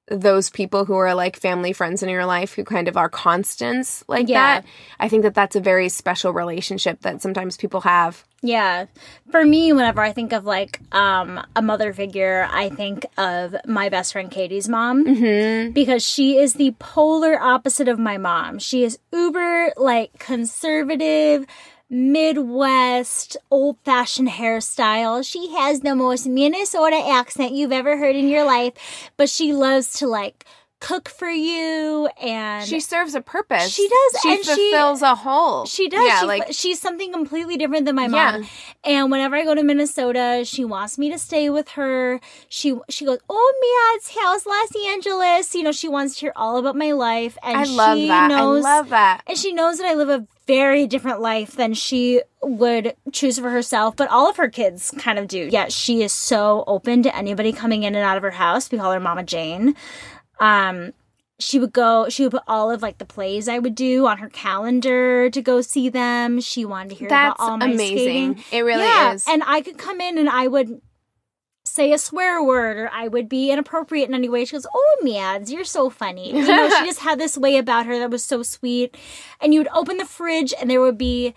those 0.10 0.50
people 0.50 0.84
who 0.84 0.96
are 0.96 1.14
like 1.16 1.38
family 1.38 1.72
friends 1.72 2.04
in 2.04 2.10
your 2.10 2.26
life 2.26 2.54
who 2.54 2.66
kind 2.66 2.90
of 2.90 2.98
are 2.98 3.08
constants 3.10 4.04
like 4.10 4.28
Yeah. 4.28 4.60
that. 4.62 4.66
I 5.00 5.08
think 5.08 5.24
that 5.24 5.34
that's 5.34 5.56
a 5.56 5.62
very 5.62 5.88
special 5.88 6.34
relationship 6.34 7.00
that 7.02 7.22
sometimes 7.22 7.56
people 7.56 7.82
have. 7.82 8.24
Yeah. 8.42 8.88
For 9.32 9.46
me, 9.46 9.72
whenever 9.72 10.02
I 10.02 10.12
think 10.12 10.34
of 10.34 10.44
like 10.44 10.82
um, 10.94 11.42
a 11.56 11.62
mother 11.62 11.94
figure, 11.94 12.48
I 12.52 12.68
think 12.70 13.06
of 13.18 13.56
my 13.66 13.88
best 13.88 14.12
friend 14.12 14.30
Katie's 14.30 14.68
mom 14.68 15.06
Mm-hmm. 15.06 15.72
because 15.72 16.06
she 16.06 16.38
is 16.38 16.56
the 16.56 16.72
polar 16.80 17.40
opposite 17.42 17.88
of 17.88 17.98
my 17.98 18.18
mom. 18.18 18.60
She 18.60 18.84
is 18.84 19.00
uber 19.14 19.72
like 19.78 20.20
conservative, 20.20 21.46
Midwest, 21.90 23.38
old 23.52 23.78
fashioned 23.84 24.30
hairstyle. 24.30 25.24
She 25.30 25.54
has 25.54 25.82
the 25.82 25.96
most 25.96 26.26
Minnesota 26.26 26.96
accent 26.96 27.52
you've 27.52 27.72
ever 27.72 27.98
heard 27.98 28.16
in 28.16 28.30
your 28.30 28.46
life, 28.46 28.74
but 29.18 29.30
she 29.30 29.54
loves 29.54 29.94
to 30.00 30.08
like 30.08 30.46
cook 30.84 31.08
for 31.08 31.30
you 31.30 32.08
and 32.22 32.68
She 32.68 32.80
serves 32.82 33.16
a 33.16 33.22
purpose. 33.22 33.74
She 33.74 33.88
does, 33.88 34.22
She 34.22 34.32
and 34.36 34.46
she- 34.46 34.72
fulfills 34.72 35.02
a 35.02 35.16
hole. 35.16 35.66
She 35.66 35.88
does. 35.88 36.06
Yeah, 36.06 36.20
she, 36.20 36.26
like 36.26 36.48
she's 36.52 36.80
something 36.82 37.12
completely 37.14 37.56
different 37.56 37.86
than 37.86 37.96
my 37.96 38.04
Yeah. 38.08 38.10
mom. 38.32 38.48
And 38.84 39.10
whenever 39.12 39.36
I 39.38 39.44
go 39.46 39.56
to 39.56 39.64
Minnesota, 39.64 40.44
she 40.46 40.66
wants 40.66 40.98
me 40.98 41.10
to 41.10 41.18
stay 41.18 41.50
with 41.50 41.70
her. 41.70 42.20
She 42.50 42.76
she 42.90 43.06
goes, 43.06 43.20
"Oh, 43.30 43.94
Mads, 43.96 44.16
house, 44.16 44.46
Los 44.46 44.72
Angeles?" 44.92 45.56
You 45.56 45.64
know, 45.64 45.72
she 45.72 45.88
wants 45.88 46.16
to 46.16 46.20
hear 46.20 46.34
all 46.36 46.58
about 46.58 46.76
my 46.76 46.92
life, 46.92 47.38
and 47.42 47.58
I 47.58 47.64
love 47.64 47.98
she 47.98 48.08
that. 48.10 48.28
knows, 48.30 48.66
I 48.66 48.76
love 48.78 48.90
that. 48.90 49.22
and 49.26 49.38
she 49.38 49.54
knows 49.54 49.78
that 49.78 49.88
I 49.88 49.94
live 49.94 50.10
a 50.10 50.28
very 50.46 50.86
different 50.86 51.22
life 51.22 51.52
than 51.56 51.74
she 51.74 52.22
would 52.42 52.94
choose 53.14 53.40
for 53.40 53.50
herself. 53.52 53.96
But 53.96 54.10
all 54.10 54.30
of 54.30 54.36
her 54.36 54.50
kids 54.50 54.92
kind 54.98 55.18
of 55.18 55.30
do. 55.30 55.48
Yet 55.50 55.72
she 55.72 56.04
is 56.04 56.12
so 56.12 56.66
open 56.68 57.02
to 57.04 57.16
anybody 57.16 57.54
coming 57.54 57.84
in 57.84 57.96
and 57.96 58.04
out 58.04 58.18
of 58.18 58.24
her 58.24 58.32
house. 58.32 58.70
We 58.70 58.78
call 58.78 58.92
her 58.92 59.00
Mama 59.00 59.24
Jane. 59.24 59.76
Um, 60.40 60.94
she 61.40 61.60
would 61.60 61.74
go 61.74 62.08
she 62.10 62.24
would 62.24 62.32
put 62.32 62.44
all 62.48 62.70
of 62.72 62.82
like 62.82 63.00
the 63.00 63.06
plays 63.06 63.50
i 63.50 63.58
would 63.60 63.76
do 63.76 64.06
on 64.06 64.20
her 64.20 64.30
calendar 64.30 65.30
to 65.30 65.42
go 65.42 65.62
see 65.62 65.90
them. 65.90 66.40
She 66.40 66.64
wanted 66.64 66.90
to 66.90 66.96
hear 66.96 67.10
That's 67.10 67.36
about 67.40 67.50
all 67.52 67.58
my 67.58 67.66
amazing. 67.66 67.98
skating 68.38 68.44
It 68.52 68.62
really 68.62 68.84
yeah, 68.84 69.14
is. 69.14 69.26
and 69.28 69.44
i 69.46 69.62
could 69.62 69.78
come 69.78 70.00
in 70.00 70.18
and 70.18 70.30
i 70.30 70.48
would 70.48 70.80
say 71.66 71.92
a 71.92 71.98
swear 71.98 72.42
word 72.44 72.78
or 72.78 72.90
i 72.94 73.08
would 73.08 73.28
be 73.28 73.52
inappropriate 73.52 74.08
in 74.08 74.14
any 74.16 74.30
way. 74.30 74.46
She 74.46 74.52
goes 74.54 74.68
oh 74.74 74.98
mads 75.02 75.52
you're 75.52 75.64
so 75.66 75.90
funny. 75.90 76.28
You 76.34 76.46
know 76.46 76.70
she 76.70 76.86
just 76.86 77.00
had 77.00 77.20
this 77.20 77.38
way 77.38 77.58
about 77.58 77.88
her 77.88 77.98
that 78.00 78.12
was 78.12 78.24
so 78.24 78.44
sweet. 78.44 78.96
And 79.42 79.54
you 79.54 79.60
would 79.60 79.70
open 79.74 79.98
the 79.98 80.06
fridge 80.06 80.54
and 80.60 80.70
there 80.70 80.82
would 80.82 80.98
be 81.00 81.34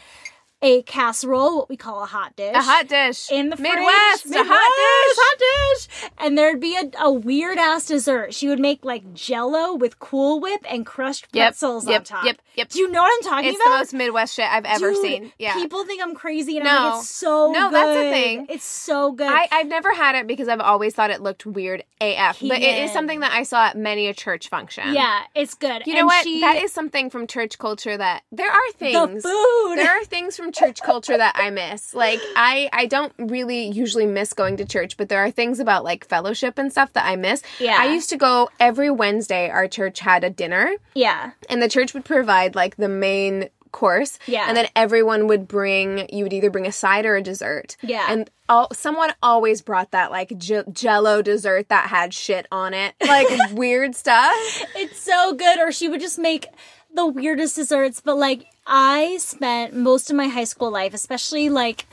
a 0.63 0.83
casserole 0.83 1.59
what 1.59 1.69
we 1.69 1.77
call 1.77 2.03
a 2.03 2.07
hot 2.07 2.35
dish 2.35 2.55
a 2.55 2.63
hot 2.63 2.89
dish 2.89 3.31
in 3.31 3.51
the 3.51 3.57
Midwest, 3.57 4.23
fridge. 4.23 4.35
a 4.37 4.45
hot 4.45 4.49
dish. 4.49 5.17
hot 5.19 5.39
dish. 5.39 6.11
And 6.19 6.39
there'd 6.39 6.61
be 6.61 6.77
a, 6.77 6.91
a 6.99 7.13
weird 7.13 7.59
ass 7.59 7.87
dessert. 7.87 8.33
She 8.33 8.49
would 8.49 8.59
make 8.59 8.85
like 8.85 9.13
Jello 9.13 9.75
with 9.75 9.99
Cool 9.99 10.41
Whip 10.41 10.65
and 10.69 10.87
crushed 10.87 11.31
pretzels 11.31 11.87
yep, 11.87 12.01
on 12.01 12.05
top. 12.05 12.25
yep, 12.25 12.41
yep. 12.55 12.69
Do 12.71 12.79
you 12.79 12.91
know 12.91 13.03
what 13.03 13.13
I'm 13.13 13.23
talking 13.31 13.51
about? 13.51 13.55
It's 13.55 13.65
the 13.65 13.71
most 13.71 13.95
Midwest 13.95 14.35
shit 14.35 14.47
I've 14.47 14.65
ever 14.65 14.93
Dude, 14.93 15.03
seen. 15.03 15.33
Yeah. 15.39 15.55
People 15.55 15.85
think 15.85 16.03
I'm 16.03 16.15
crazy, 16.15 16.57
and 16.59 16.67
I'm 16.67 16.75
No. 16.83 16.89
like, 16.91 17.01
it's 17.01 17.11
so 17.11 17.53
No, 17.53 17.69
good. 17.69 17.75
that's 17.75 17.95
the 17.99 18.11
thing. 18.11 18.47
It's 18.49 18.65
so 18.65 19.13
good. 19.13 19.29
I, 19.31 19.49
I've 19.53 19.69
never 19.69 19.93
had 19.95 20.15
it 20.17 20.27
because 20.27 20.49
I've 20.49 20.61
always 20.61 20.95
thought 20.95 21.11
it 21.11 21.21
looked 21.21 21.45
weird 21.45 21.85
AF. 22.01 22.41
But 22.41 22.59
it 22.63 22.83
is 22.85 22.93
something 22.93 23.21
that 23.21 23.33
I 23.33 23.43
saw 23.43 23.67
at 23.67 23.77
many 23.77 24.07
a 24.09 24.15
church 24.15 24.49
function. 24.49 24.95
yeah, 24.95 25.21
it's 25.35 25.55
good. 25.55 25.83
You 25.87 25.95
know 25.95 26.07
what? 26.07 26.25
She, 26.25 26.41
that 26.41 26.57
is 26.57 26.73
something 26.73 27.11
from 27.11 27.27
church 27.27 27.59
culture 27.59 27.97
that 27.97 28.23
there 28.33 28.51
are 28.51 28.73
things. 28.73 29.23
the 29.23 29.29
food. 29.29 29.77
There 29.77 29.91
are 29.91 30.05
things 30.05 30.37
from 30.37 30.46
church 30.53 30.83
culture 30.83 31.17
that 31.17 31.35
I 31.37 31.51
miss. 31.51 31.95
Like 31.95 32.21
I 32.37 32.69
I 32.73 32.87
don't 32.87 33.13
really 33.19 33.67
usually 33.69 34.07
miss 34.07 34.33
going 34.33 34.57
to 34.59 34.65
church, 34.65 34.97
but 34.97 35.09
there 35.09 35.21
are 35.25 35.31
things 35.31 35.61
about 35.61 35.85
like 35.85 36.07
fellowship 36.07 36.59
and 36.59 36.71
stuff 36.71 36.93
that 36.95 37.07
I 37.07 37.17
miss. 37.17 37.43
Yeah. 37.61 37.77
I 37.79 37.93
used 37.93 38.11
to 38.11 38.17
go 38.17 38.51
every 38.61 38.91
Wednesday 38.91 39.49
our 39.51 39.69
church 39.69 40.01
had 40.01 40.25
a 40.25 40.31
dinner 40.31 40.73
yeah, 40.95 41.33
and 41.49 41.63
the 41.63 41.69
church 41.69 41.95
would 41.95 42.05
provide 42.05 42.55
like 42.55 42.77
the 42.77 42.89
main 42.89 43.49
course. 43.73 44.19
Yeah. 44.27 44.47
And 44.49 44.57
then 44.57 44.69
everyone 44.75 45.27
would 45.27 45.47
bring 45.47 46.09
you 46.11 46.25
would 46.25 46.33
either 46.33 46.51
bring 46.51 46.67
a 46.67 46.73
side 46.73 47.05
or 47.05 47.17
a 47.17 47.23
dessert. 47.23 47.77
Yeah. 47.83 48.07
And 48.09 48.31
all, 48.49 48.69
someone 48.73 49.13
always 49.23 49.61
brought 49.61 49.91
that 49.91 50.11
like 50.11 50.37
j- 50.39 50.65
jello 50.73 51.21
dessert 51.21 51.69
that 51.69 51.89
had 51.91 52.15
shit 52.15 52.47
on 52.51 52.73
it. 52.75 52.95
Like 53.07 53.29
weird 53.53 53.95
stuff. 53.95 54.35
it's 54.75 54.99
so 55.01 55.35
good. 55.35 55.59
Or 55.59 55.71
she 55.73 55.89
would 55.89 56.01
just 56.01 56.19
make 56.19 56.47
the 56.95 57.07
weirdest 57.07 57.57
desserts. 57.57 58.01
But 58.01 58.17
like, 58.17 58.47
I 58.67 59.19
spent 59.19 59.75
most 59.75 60.11
of 60.11 60.17
my 60.17 60.29
high 60.29 60.45
school 60.45 60.71
life, 60.71 60.95
especially 60.95 61.49
like 61.49 61.87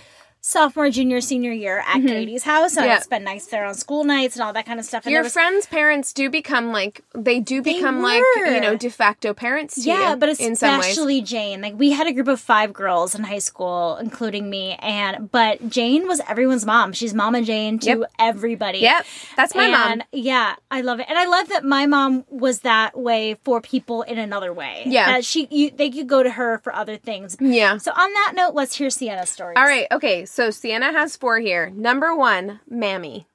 sophomore, 0.46 0.90
junior, 0.90 1.22
senior 1.22 1.54
year 1.54 1.80
at 1.88 2.02
Katie's 2.02 2.44
house. 2.44 2.76
And 2.76 2.84
Mm-hmm. 2.84 2.90
Yeah. 2.90 2.98
I 2.98 3.00
spent 3.00 3.24
nights 3.24 3.46
there 3.48 3.64
on 3.66 3.76
school 3.76 4.04
nights 4.04 4.36
and 4.36 4.44
all 4.44 4.52
that 4.52 4.66
kind 4.66 4.78
of 4.78 4.86
stuff. 4.86 5.06
And 5.06 5.14
Your 5.14 5.24
was- 5.24 5.32
friends' 5.32 5.66
parents 5.68 6.12
do 6.12 6.30
become 6.30 6.74
like 6.74 7.02
they 7.16 7.40
do 7.40 7.62
They 7.62 7.76
become 7.76 8.02
like 8.02 8.22
you 8.36 8.60
know 8.60 8.76
de 8.76 8.90
facto 8.90 9.34
parents. 9.34 9.76
To 9.76 9.82
Yeah, 9.82 10.12
you 10.12 10.16
but 10.18 10.28
especially 10.28 11.22
Jane. 11.22 11.62
Like 11.62 11.76
we 11.80 11.92
had 11.92 12.08
a 12.08 12.12
group 12.12 12.28
of 12.28 12.42
five 12.42 12.74
girls 12.74 13.16
in 13.16 13.24
high 13.24 13.40
school, 13.40 13.96
including 14.02 14.50
me, 14.50 14.74
and 14.80 15.32
but 15.32 15.70
Jane 15.70 16.08
was 16.10 16.20
everyone's 16.28 16.66
mom. 16.66 16.92
She's 16.92 17.14
Mama 17.14 17.42
Jane 17.42 17.80
to 17.80 17.88
Yep. 17.90 18.12
everybody. 18.20 18.80
Yep, 18.80 19.06
that's 19.38 19.56
my 19.56 19.70
mom. 19.70 20.02
Yeah, 20.12 20.56
I 20.70 20.82
love 20.82 21.00
it, 21.00 21.06
and 21.08 21.18
I 21.18 21.26
love 21.26 21.48
that 21.50 21.64
my 21.64 21.86
mom 21.86 22.26
was 22.30 22.60
that 22.62 22.98
way 23.00 23.38
for 23.46 23.62
people 23.62 24.02
in 24.02 24.18
another 24.18 24.52
way. 24.52 24.84
Yeah. 24.88 25.06
that 25.14 25.24
she 25.24 25.48
you, 25.50 25.72
they 25.72 25.90
could 25.90 26.08
go 26.08 26.22
to 26.22 26.32
her 26.32 26.58
for 26.60 26.76
other 26.76 26.98
things. 26.98 27.38
Yeah. 27.40 27.78
So 27.78 27.92
on 27.92 28.12
that 28.14 28.34
note, 28.36 28.56
let's 28.56 28.76
hear 28.76 28.90
Sienna's 28.90 29.30
story. 29.30 29.56
All 29.56 29.64
right. 29.64 29.88
Okay. 29.92 30.26
So 30.34 30.50
Sienna 30.50 30.92
has 30.92 31.16
four 31.16 31.38
here. 31.38 31.70
Number 31.76 32.16
one, 32.16 32.60
Mammy, 32.68 33.28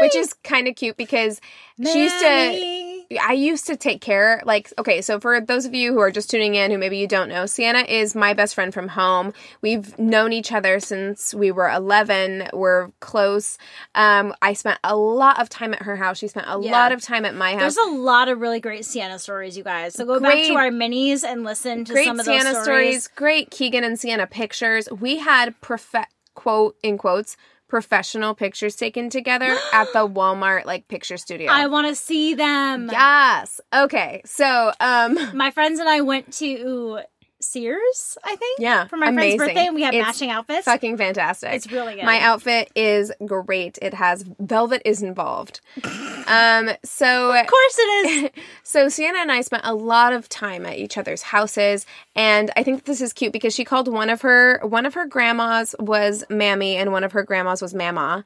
which 0.00 0.14
is 0.14 0.32
kind 0.44 0.68
of 0.68 0.76
cute 0.76 0.96
because 0.96 1.40
she 1.84 2.02
used 2.04 2.20
to. 2.20 3.18
I 3.20 3.32
used 3.32 3.66
to 3.66 3.76
take 3.76 4.00
care, 4.00 4.40
like, 4.44 4.72
okay, 4.78 5.02
so 5.02 5.18
for 5.18 5.40
those 5.40 5.66
of 5.66 5.74
you 5.74 5.92
who 5.92 5.98
are 5.98 6.12
just 6.12 6.30
tuning 6.30 6.54
in 6.54 6.70
who 6.70 6.78
maybe 6.78 6.96
you 6.96 7.08
don't 7.08 7.28
know, 7.28 7.44
Sienna 7.44 7.80
is 7.80 8.14
my 8.14 8.34
best 8.34 8.54
friend 8.54 8.72
from 8.72 8.86
home. 8.86 9.32
We've 9.62 9.98
known 9.98 10.32
each 10.32 10.52
other 10.52 10.78
since 10.78 11.34
we 11.34 11.50
were 11.50 11.68
11. 11.68 12.50
We're 12.52 12.90
close. 13.00 13.58
Um, 13.96 14.32
I 14.40 14.52
spent 14.52 14.78
a 14.84 14.94
lot 14.96 15.40
of 15.40 15.48
time 15.48 15.74
at 15.74 15.82
her 15.82 15.96
house. 15.96 16.18
She 16.18 16.28
spent 16.28 16.46
a 16.48 16.58
Yeah. 16.62 16.70
lot 16.70 16.92
of 16.92 17.02
time 17.02 17.24
at 17.24 17.34
my 17.34 17.52
house. 17.54 17.74
There's 17.74 17.88
a 17.88 17.90
lot 17.96 18.28
of 18.28 18.40
really 18.40 18.60
great 18.60 18.84
Sienna 18.84 19.18
stories, 19.18 19.56
you 19.56 19.64
guys. 19.64 19.94
So 19.94 20.04
go 20.06 20.20
back 20.20 20.38
to 20.44 20.54
our 20.54 20.70
minis 20.70 21.24
and 21.24 21.42
listen 21.42 21.84
to 21.86 22.04
some 22.04 22.20
of 22.20 22.24
those 22.26 22.42
Sienna 22.42 22.62
stories. 22.62 23.08
great 23.08 23.50
Keegan 23.50 23.82
and 23.82 23.98
Sienna 23.98 24.28
pictures. 24.28 24.88
We 24.90 25.18
had 25.18 25.60
prof- 25.60 26.06
quote 26.34 26.76
in 26.82 26.98
quotes 26.98 27.36
professional 27.66 28.34
pictures 28.34 28.76
taken 28.76 29.08
together 29.10 29.56
at 29.72 29.92
the 29.92 30.06
Walmart 30.16 30.64
like 30.64 30.86
picture 30.86 31.16
studio. 31.16 31.50
I 31.50 31.66
want 31.66 31.88
to 31.88 31.94
see 31.94 32.34
them. 32.34 32.88
yes. 32.92 33.60
Okay. 33.74 34.20
So, 34.24 34.72
um 34.80 35.18
My 35.36 35.50
friends 35.50 35.80
and 35.80 35.88
I 35.88 36.02
went 36.02 36.32
to 36.34 37.00
Sears, 37.44 38.18
I 38.24 38.36
think. 38.36 38.58
Yeah, 38.60 38.86
For 38.86 38.96
my 38.96 39.08
amazing. 39.08 39.38
friend's 39.38 39.52
birthday, 39.54 39.66
and 39.66 39.74
we 39.74 39.82
had 39.82 39.94
It's 39.94 40.06
matching 40.06 40.30
outfits. 40.30 40.64
fucking 40.64 40.96
fantastic. 40.96 41.52
It's 41.52 41.70
really 41.70 41.94
good. 41.94 42.04
My 42.04 42.20
outfit 42.20 42.70
is 42.74 43.12
great. 43.24 43.78
It 43.82 43.94
has 43.94 44.24
velvet 44.40 44.82
is 44.84 45.02
involved. 45.02 45.60
um 46.26 46.70
so 46.84 47.32
of 47.32 47.46
course 47.46 47.78
it 47.78 48.24
is. 48.24 48.30
So 48.66 48.88
Sienna 48.88 49.18
and 49.18 49.30
I 49.30 49.42
spent 49.42 49.64
a 49.66 49.74
lot 49.74 50.12
of 50.12 50.28
time 50.28 50.66
at 50.66 50.78
each 50.78 50.96
other's 50.98 51.22
houses, 51.22 51.86
and 52.16 52.50
I 52.56 52.62
think 52.64 52.84
this 52.84 53.00
is 53.00 53.12
cute 53.12 53.32
because 53.32 53.54
she 53.54 53.64
called 53.64 53.86
one 53.88 54.10
of 54.10 54.22
her 54.22 54.58
one 54.64 54.86
of 54.86 54.94
her 54.94 55.06
grandmas 55.06 55.74
was 55.78 56.24
Mammy, 56.30 56.76
and 56.76 56.90
one 56.90 57.04
of 57.04 57.12
her 57.12 57.22
grandmas 57.22 57.62
was 57.62 57.74
Mama, 57.74 58.24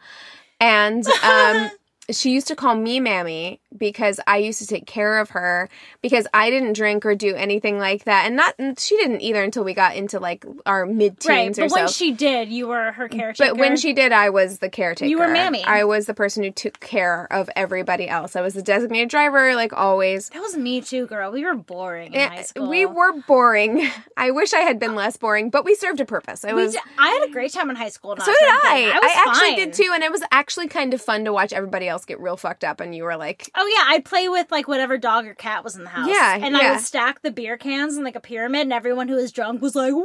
and 0.61 1.07
um, 1.25 1.71
she 2.11 2.33
used 2.33 2.49
to 2.49 2.57
call 2.57 2.75
me 2.75 3.01
Mammy 3.01 3.61
because 3.77 4.19
I 4.27 4.39
used 4.39 4.59
to 4.61 4.67
take 4.67 4.87
care 4.87 5.19
of 5.19 5.31
her 5.31 5.69
because 6.01 6.27
I 6.33 6.49
didn't 6.51 6.73
drink 6.73 7.05
or 7.05 7.15
do 7.15 7.35
anything 7.35 7.79
like 7.79 8.05
that, 8.05 8.27
and 8.27 8.35
not 8.37 8.55
she 8.79 8.97
didn't 8.97 9.21
either 9.21 9.43
until 9.43 9.63
we 9.63 9.75
got 9.75 9.95
into 9.95 10.19
like 10.19 10.45
our 10.65 10.87
mid 10.87 11.19
Right, 11.27 11.45
teens 11.45 11.59
or 11.59 11.63
but 11.69 11.73
when 11.73 11.89
she 11.89 12.13
did, 12.13 12.49
you 12.49 12.69
were 12.69 12.93
her 12.93 13.09
caretaker. 13.09 13.51
But 13.51 13.59
when 13.59 13.77
she 13.77 13.93
did, 13.93 14.13
I 14.13 14.31
was 14.31 14.59
the 14.61 14.71
caretaker. 14.71 15.09
You 15.09 15.19
were 15.19 15.29
Mammy. 15.29 15.63
I 15.65 15.85
was 15.85 16.07
the 16.07 16.15
person 16.15 16.43
who 16.45 16.51
took 16.51 16.81
care 16.81 17.27
of 17.31 17.51
everybody 17.55 18.09
else. 18.09 18.37
I 18.37 18.41
was 18.41 18.55
the 18.55 18.63
designated 18.63 19.11
driver, 19.11 19.55
like 19.55 19.73
always. 19.75 20.31
that 20.31 20.41
was 20.41 20.57
me 20.57 20.81
too, 20.81 21.07
girl. 21.07 21.31
We 21.31 21.45
were 21.45 21.55
boring 21.57 22.15
in 22.15 22.29
high 22.31 22.37
Eh, 22.39 22.43
school. 22.43 22.69
We 22.69 22.87
were 22.87 23.13
boring. 23.27 23.87
I 24.17 24.31
wish 24.31 24.55
I 24.55 24.61
had 24.61 24.79
been 24.79 24.95
less 24.95 25.17
boring, 25.19 25.51
but 25.51 25.65
we 25.65 25.75
served 25.75 26.01
a 26.01 26.05
purpose. 26.07 26.45
I 26.45 26.55
was. 26.55 26.73
d- 26.73 26.81
I 26.99 27.09
had 27.11 27.29
a 27.29 27.33
great 27.33 27.53
time 27.53 27.69
in 27.69 27.77
high 27.77 27.91
school. 27.91 28.17
So 28.17 28.25
did. 28.25 28.35
I. 28.41 28.93
I, 28.95 28.99
was 28.99 29.27
actually 29.27 29.57
did 29.57 29.73
too, 29.75 29.91
and 29.95 30.03
it 30.03 30.11
was 30.11 30.23
actually 30.33 30.69
kind 30.69 30.95
of 30.95 31.03
fun 31.03 31.25
to 31.27 31.33
watch 31.33 31.53
everybody 31.53 31.87
else 31.89 31.98
get 32.07 32.21
real 32.21 32.37
fucked 32.37 32.65
up, 32.65 32.81
and 32.81 32.95
you 32.95 33.05
were 33.05 33.17
like, 33.17 33.51
Oh 33.55 33.67
yeah, 33.67 33.95
I'd 33.95 34.05
play 34.05 34.29
with 34.29 34.51
like 34.51 34.69
whatever 34.69 34.99
dog 34.99 35.27
or 35.27 35.35
cat 35.35 35.65
was 35.65 35.77
in 35.77 35.85
the 35.85 35.91
house. 35.91 36.09
Yeah, 36.09 36.39
and 36.41 36.57
I 36.57 36.71
would 36.73 36.81
stack 36.81 37.23
the 37.23 37.31
beer 37.31 37.57
cans 37.57 37.97
in 37.97 38.05
like 38.05 38.17
a 38.17 38.21
pyramid, 38.21 38.63
and 38.63 38.73
everyone 38.73 39.09
who 39.09 39.17
was 39.17 39.33
drunk 39.33 39.63
was 39.63 39.75
like, 39.75 39.93
"Whoa!" 39.93 40.03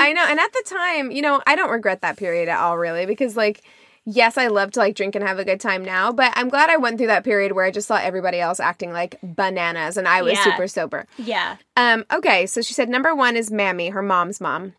I 0.00 0.12
know. 0.14 0.24
And 0.28 0.38
at 0.40 0.52
the 0.52 0.64
time, 0.66 1.10
you 1.10 1.22
know, 1.22 1.42
I 1.46 1.56
don't 1.56 1.70
regret 1.70 2.00
that 2.02 2.16
period 2.16 2.48
at 2.48 2.58
all, 2.58 2.76
really, 2.78 3.06
because 3.06 3.36
like. 3.36 3.62
Yes, 4.08 4.38
I 4.38 4.46
love 4.46 4.70
to 4.70 4.78
like 4.78 4.94
drink 4.94 5.16
and 5.16 5.26
have 5.26 5.40
a 5.40 5.44
good 5.44 5.58
time 5.58 5.84
now, 5.84 6.12
but 6.12 6.32
I'm 6.36 6.48
glad 6.48 6.70
I 6.70 6.76
went 6.76 6.96
through 6.96 7.08
that 7.08 7.24
period 7.24 7.50
where 7.50 7.64
I 7.64 7.72
just 7.72 7.88
saw 7.88 7.96
everybody 7.96 8.38
else 8.38 8.60
acting 8.60 8.92
like 8.92 9.16
bananas 9.20 9.96
and 9.96 10.06
I 10.06 10.22
was 10.22 10.34
Yeah. 10.34 10.44
super 10.44 10.68
sober. 10.68 11.06
yeah, 11.18 11.56
Um, 11.76 12.04
okay, 12.12 12.46
so 12.46 12.62
she 12.62 12.72
said 12.72 12.88
number 12.88 13.16
one 13.16 13.34
is 13.36 13.50
Mammy, 13.50 13.88
her 13.88 14.02
mom's 14.02 14.40
mom. 14.40 14.74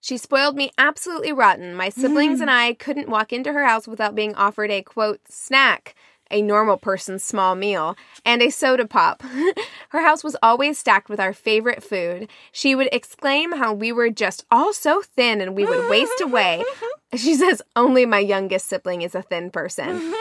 She 0.00 0.16
spoiled 0.16 0.56
me 0.56 0.70
absolutely 0.78 1.32
rotten. 1.32 1.74
My 1.74 1.90
siblings 1.90 2.38
mm. 2.38 2.42
and 2.42 2.50
I 2.50 2.74
couldn't 2.74 3.08
walk 3.08 3.32
into 3.32 3.52
her 3.52 3.64
house 3.64 3.86
without 3.86 4.14
being 4.14 4.34
offered 4.34 4.70
a 4.70 4.82
quote 4.82 5.20
snack, 5.28 5.94
a 6.30 6.40
normal 6.40 6.78
person's 6.78 7.22
small 7.22 7.54
meal, 7.54 7.96
and 8.24 8.40
a 8.40 8.50
soda 8.50 8.86
pop. 8.86 9.22
her 9.90 10.02
house 10.02 10.24
was 10.24 10.36
always 10.42 10.78
stacked 10.78 11.10
with 11.10 11.20
our 11.20 11.34
favorite 11.34 11.82
food. 11.82 12.28
She 12.50 12.74
would 12.74 12.88
exclaim 12.92 13.52
how 13.52 13.74
we 13.74 13.92
were 13.92 14.10
just 14.10 14.46
all 14.50 14.72
so 14.72 15.02
thin 15.02 15.40
and 15.40 15.54
we 15.54 15.66
would 15.66 15.88
waste 15.90 16.20
away. 16.20 16.64
She 17.16 17.34
says 17.34 17.60
only 17.74 18.06
my 18.06 18.20
youngest 18.20 18.68
sibling 18.68 19.02
is 19.02 19.16
a 19.16 19.22
thin 19.22 19.50
person. 19.50 20.14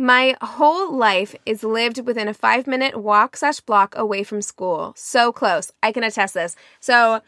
My 0.00 0.34
whole 0.40 0.94
life 0.94 1.34
is 1.44 1.62
lived 1.62 2.06
within 2.06 2.26
a 2.26 2.32
five 2.32 2.66
minute 2.66 2.96
walk 2.96 3.36
slash 3.36 3.60
block 3.60 3.94
away 3.96 4.22
from 4.22 4.40
school. 4.40 4.94
So 4.96 5.30
close. 5.30 5.72
I 5.82 5.92
can 5.92 6.04
attest 6.04 6.32
this. 6.32 6.56
So, 6.80 7.20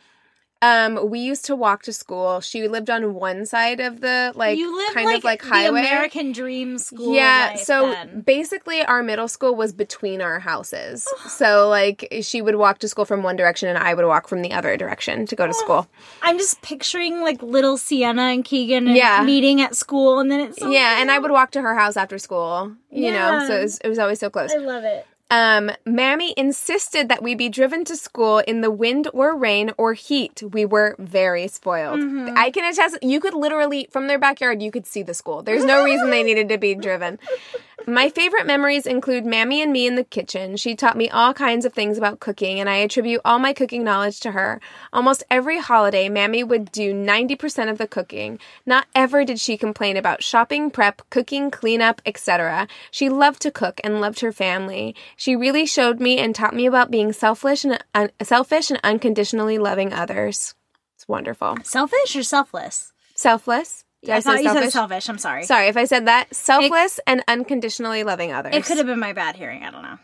um, 0.62 1.11
we 1.11 1.18
used 1.18 1.44
to 1.46 1.57
walk 1.57 1.83
to 1.83 1.92
school. 1.92 2.40
She 2.40 2.68
lived 2.68 2.88
on 2.88 3.14
one 3.14 3.44
side 3.46 3.81
of 3.81 4.01
the 4.01 4.33
like 4.37 4.61
kind 4.94 5.07
like, 5.07 5.18
of 5.18 5.25
like 5.25 5.42
the 5.42 5.48
highway. 5.48 5.81
American 5.81 6.31
dream 6.31 6.79
school. 6.79 7.14
yeah, 7.16 7.57
so 7.57 7.90
then. 7.90 8.20
basically 8.20 8.83
our 8.85 9.03
middle 9.03 9.27
school 9.27 9.57
was 9.57 9.72
between 9.72 10.22
our 10.22 10.38
houses. 10.38 11.07
so 11.29 11.68
like 11.68 12.07
she 12.22 12.40
would 12.40 12.55
walk 12.55 12.79
to 12.79 12.88
school 12.88 13.05
from 13.05 13.25
one 13.25 13.35
direction 13.35 13.68
and 13.68 13.77
I 13.77 13.92
would 13.92 14.07
walk 14.07 14.29
from 14.29 14.42
the 14.42 14.53
other 14.53 14.77
direction 14.77 15.27
to 15.27 15.35
go 15.37 15.48
to 15.48 15.55
school. 15.64 15.88
I'm 16.22 16.38
just 16.38 16.62
picturing 16.62 17.20
like 17.20 17.42
little 17.42 17.77
Sienna 17.77 18.22
and 18.22 18.44
Keegan 18.44 18.87
and 18.87 18.96
Yeah. 18.96 19.25
meeting 19.25 19.61
at 19.61 19.75
school, 19.75 20.20
and 20.20 20.31
then 20.31 20.40
it's 20.40 20.59
so 20.61 20.70
Yeah, 20.70 21.01
and 21.01 21.11
I 21.11 21.18
would 21.18 21.33
walk 21.33 21.51
to 21.53 21.61
her 21.61 21.75
house 21.75 21.96
after 21.96 22.18
school, 22.18 22.72
you 22.90 23.11
know. 23.11 23.44
So 23.48 23.59
it 23.59 23.62
was, 23.62 23.79
it 23.79 23.88
was 23.88 23.98
always 23.98 24.20
so 24.20 24.31
close. 24.31 24.53
I 24.53 24.59
love 24.59 24.85
it. 24.85 25.07
Um, 25.33 25.71
Mammy 25.87 26.35
insisted 26.37 27.09
that 27.09 27.23
we 27.23 27.35
be 27.35 27.49
driven 27.49 27.87
to 27.87 27.97
school 27.97 28.40
in 28.40 28.61
the 28.61 28.71
wind 28.71 29.09
or 29.14 29.35
rain 29.35 29.73
or 29.79 29.95
heat. 29.95 30.42
We 30.42 30.66
were 30.66 30.95
very 30.99 31.49
spoiled. 31.49 32.01
Mm-hmm. 32.01 32.35
I 32.37 32.51
can 32.51 32.71
attest, 32.71 32.99
you 33.03 33.18
could 33.18 33.33
literally, 33.33 33.88
from 33.90 34.09
their 34.09 34.18
backyard, 34.18 34.61
you 34.61 34.71
could 34.71 34.87
see 34.87 35.03
the 35.03 35.14
school. 35.14 35.42
There's 35.42 35.64
no 35.64 35.85
reason 35.85 36.11
they 36.11 36.23
needed 36.23 36.51
to 36.51 36.59
be 36.59 36.75
driven. 36.75 37.18
My 37.87 38.11
favorite 38.11 38.47
memories 38.47 38.87
include 38.87 39.25
Mammy 39.25 39.61
and 39.61 39.73
me 39.73 39.87
in 39.87 39.97
the 39.97 40.05
kitchen. 40.05 40.57
She 40.57 40.77
taught 40.77 40.97
me 40.97 41.11
all 41.11 41.35
kinds 41.35 41.65
of 41.65 41.73
things 41.73 41.99
about 41.99 42.21
cooking, 42.21 42.61
and 42.61 42.69
I 42.69 42.77
attribute 42.77 43.21
all 43.25 43.39
my 43.39 43.53
cooking 43.53 43.83
knowledge 43.83 44.21
to 44.21 44.33
her. 44.33 44.61
Almost 44.93 45.25
every 45.31 45.59
holiday, 45.59 46.09
Mammy 46.09 46.45
would 46.45 46.71
do 46.71 46.95
90% 46.95 47.71
of 47.71 47.79
the 47.79 47.89
cooking. 47.89 48.39
Not 48.65 48.87
ever 48.95 49.25
did 49.25 49.41
she 49.41 49.57
complain 49.57 49.97
about 49.97 50.23
shopping, 50.23 50.71
prep, 50.71 51.03
cooking, 51.11 51.51
cleanup, 51.51 52.01
etc. 52.07 52.69
She 52.91 53.09
loved 53.09 53.43
to 53.43 53.51
cook 53.51 53.81
and 53.83 54.01
loved 54.01 54.21
her 54.21 54.33
family. 54.33 54.95
She 55.17 55.35
really 55.35 55.67
showed 55.67 55.99
me 55.99 56.19
and 56.19 56.35
taught 56.35 56.55
me 56.55 56.67
about 56.67 56.91
being 56.91 57.13
selfish 57.13 57.65
and 57.65 57.83
un- 57.95 58.11
selfish 58.23 58.71
and 58.71 58.81
unconditionally 58.85 59.59
loving 59.59 59.93
others. 59.93 60.55
It's 60.95 61.09
wonderful. 61.09 61.59
Selfish 61.65 62.15
or 62.15 62.23
selfless? 62.23 62.93
Selfless. 63.15 63.85
Did 64.05 64.11
I, 64.15 64.21
say 64.21 64.23
thought 64.23 64.43
you 64.43 64.49
said 64.49 64.55
selfish? 64.55 64.73
selfish. 64.73 65.09
I'm 65.09 65.19
sorry. 65.19 65.45
Sorry 65.45 65.69
if 65.69 65.77
I 65.77 65.85
said 65.85 66.07
that. 66.07 66.35
Selfless 66.35 66.99
and 67.07 67.23
unconditionally 67.29 68.03
loving 68.03 68.33
others. 68.33 68.55
It 68.55 68.65
could 68.65 68.79
have 68.79 68.87
been 68.87 68.99
my 68.99 69.12
bad 69.12 69.37
hearing. 69.37 69.62
I 69.65 69.71
don't 69.71 69.83
know. 69.83 69.99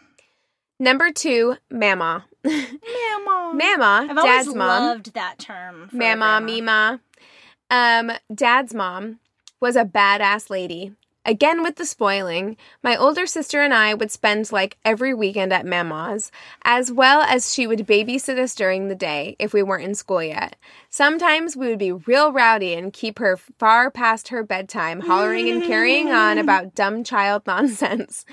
Number 0.80 1.10
two, 1.10 1.56
Mama. 1.70 2.24
Mama. 2.44 2.54
Mama, 3.54 4.06
I've 4.10 4.18
always 4.18 4.46
Dad's 4.46 4.54
mom. 4.54 4.58
loved 4.84 5.14
that 5.14 5.38
term. 5.38 5.88
Mama, 5.92 5.98
grandma. 5.98 6.40
Mima. 6.40 7.00
Um, 7.70 8.12
Dad's 8.32 8.74
mom 8.74 9.18
was 9.60 9.74
a 9.74 9.84
badass 9.84 10.50
lady. 10.50 10.92
Again 11.28 11.62
with 11.62 11.76
the 11.76 11.84
spoiling, 11.84 12.56
my 12.82 12.96
older 12.96 13.26
sister 13.26 13.60
and 13.60 13.74
I 13.74 13.92
would 13.92 14.10
spend 14.10 14.50
like 14.50 14.78
every 14.82 15.12
weekend 15.12 15.52
at 15.52 15.66
Mama's, 15.66 16.32
as 16.62 16.90
well 16.90 17.20
as 17.20 17.52
she 17.52 17.66
would 17.66 17.80
babysit 17.80 18.38
us 18.38 18.54
during 18.54 18.88
the 18.88 18.94
day 18.94 19.36
if 19.38 19.52
we 19.52 19.62
weren't 19.62 19.84
in 19.84 19.94
school 19.94 20.22
yet. 20.22 20.56
Sometimes 20.88 21.54
we 21.54 21.68
would 21.68 21.78
be 21.78 21.92
real 21.92 22.32
rowdy 22.32 22.72
and 22.72 22.94
keep 22.94 23.18
her 23.18 23.36
far 23.36 23.90
past 23.90 24.28
her 24.28 24.42
bedtime, 24.42 25.00
hollering 25.00 25.50
and 25.50 25.64
carrying 25.64 26.08
on 26.08 26.38
mm. 26.38 26.40
about 26.40 26.74
dumb 26.74 27.04
child 27.04 27.42
nonsense. 27.46 28.24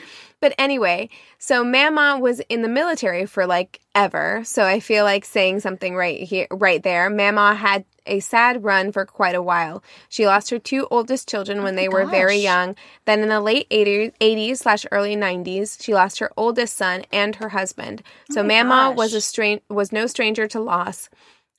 But 0.42 0.54
anyway, 0.58 1.10
so 1.40 1.64
Mama 1.64 2.20
was 2.20 2.40
in 2.50 2.62
the 2.62 2.70
military 2.70 3.26
for 3.26 3.48
like 3.48 3.80
ever, 3.94 4.42
so 4.44 4.64
I 4.64 4.80
feel 4.80 5.04
like 5.04 5.26
saying 5.26 5.62
something 5.62 5.96
right 5.96 6.22
here, 6.22 6.48
right 6.52 6.84
there. 6.84 7.10
Mama 7.10 7.56
had 7.56 7.86
a 8.06 8.20
sad 8.20 8.64
run 8.64 8.92
for 8.92 9.06
quite 9.06 9.36
a 9.36 9.42
while. 9.42 9.84
She 10.10 10.28
lost 10.28 10.50
her 10.52 10.60
two 10.60 10.88
oldest 10.92 11.28
children 11.28 11.64
when 11.64 11.76
they 11.76 11.90
were 11.90 12.06
very 12.06 12.38
young. 12.38 12.76
Then 13.06 13.22
in 13.22 13.30
the 13.30 13.42
late 13.42 13.70
80s, 13.70 14.14
80s 14.20 14.58
slash 14.58 14.86
early 14.92 15.16
90s, 15.16 15.82
she 15.82 15.94
lost 15.94 16.20
her 16.20 16.32
oldest 16.38 16.76
son 16.76 17.06
and 17.12 17.36
her 17.38 17.50
husband. 17.50 18.04
So 18.32 18.44
Mama 18.44 18.94
was 18.96 19.14
a 19.14 19.18
gosh. 19.18 19.24
strain 19.24 19.62
was 19.70 19.92
no 19.92 20.08
stranger 20.08 20.48
to 20.48 20.60
loss. 20.60 21.10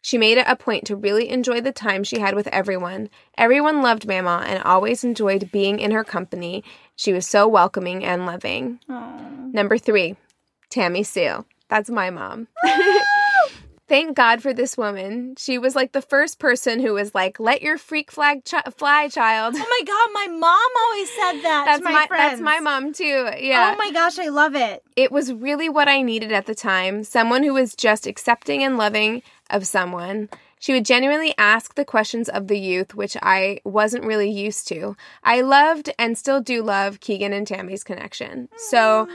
She 0.06 0.18
made 0.18 0.38
it 0.38 0.46
a 0.46 0.54
point 0.54 0.84
to 0.84 0.94
really 0.94 1.28
enjoy 1.30 1.60
the 1.60 1.72
time 1.72 2.04
she 2.04 2.20
had 2.20 2.36
with 2.36 2.46
everyone. 2.48 3.10
Everyone 3.36 3.82
loved 3.82 4.06
Mama 4.06 4.44
and 4.46 4.62
always 4.62 5.02
enjoyed 5.02 5.50
being 5.50 5.80
in 5.80 5.90
her 5.90 6.04
company. 6.04 6.62
She 6.96 7.12
was 7.12 7.26
so 7.26 7.46
welcoming 7.46 8.04
and 8.04 8.26
loving. 8.26 8.80
Number 8.88 9.78
three, 9.78 10.16
Tammy 10.70 11.02
Sue. 11.02 11.44
That's 11.68 11.90
my 11.90 12.10
mom. 12.10 12.48
Thank 13.88 14.16
God 14.16 14.42
for 14.42 14.52
this 14.52 14.76
woman. 14.76 15.36
She 15.38 15.58
was 15.58 15.76
like 15.76 15.92
the 15.92 16.02
first 16.02 16.40
person 16.40 16.80
who 16.80 16.92
was 16.94 17.14
like, 17.14 17.38
"Let 17.38 17.62
your 17.62 17.78
freak 17.78 18.10
flag 18.10 18.44
chi- 18.44 18.68
fly, 18.76 19.06
child." 19.08 19.54
Oh 19.56 19.58
my 19.58 19.82
god, 19.86 20.10
my 20.12 20.26
mom 20.36 20.70
always 20.84 21.08
said 21.10 21.42
that 21.42 21.62
That's 21.66 21.78
to 21.78 21.84
my, 21.84 21.92
my 21.92 22.06
that's 22.10 22.40
my 22.40 22.58
mom 22.58 22.92
too. 22.92 23.30
Yeah. 23.38 23.72
Oh 23.72 23.76
my 23.76 23.92
gosh, 23.92 24.18
I 24.18 24.28
love 24.28 24.56
it. 24.56 24.82
it 24.96 25.12
was 25.12 25.32
really 25.32 25.68
what 25.68 25.86
I 25.86 26.02
needed 26.02 26.32
at 26.32 26.46
the 26.46 26.54
time. 26.54 27.04
Someone 27.04 27.44
who 27.44 27.54
was 27.54 27.76
just 27.76 28.08
accepting 28.08 28.64
and 28.64 28.76
loving 28.76 29.22
of 29.50 29.68
someone. 29.68 30.30
She 30.58 30.72
would 30.72 30.84
genuinely 30.84 31.34
ask 31.36 31.74
the 31.74 31.84
questions 31.84 32.28
of 32.28 32.48
the 32.48 32.58
youth, 32.58 32.94
which 32.94 33.16
I 33.22 33.60
wasn't 33.64 34.04
really 34.04 34.30
used 34.30 34.66
to. 34.68 34.96
I 35.22 35.42
loved 35.42 35.90
and 35.98 36.16
still 36.16 36.40
do 36.40 36.62
love 36.62 37.00
Keegan 37.00 37.32
and 37.32 37.46
Tammy's 37.46 37.84
connection. 37.84 38.48
So 38.56 39.08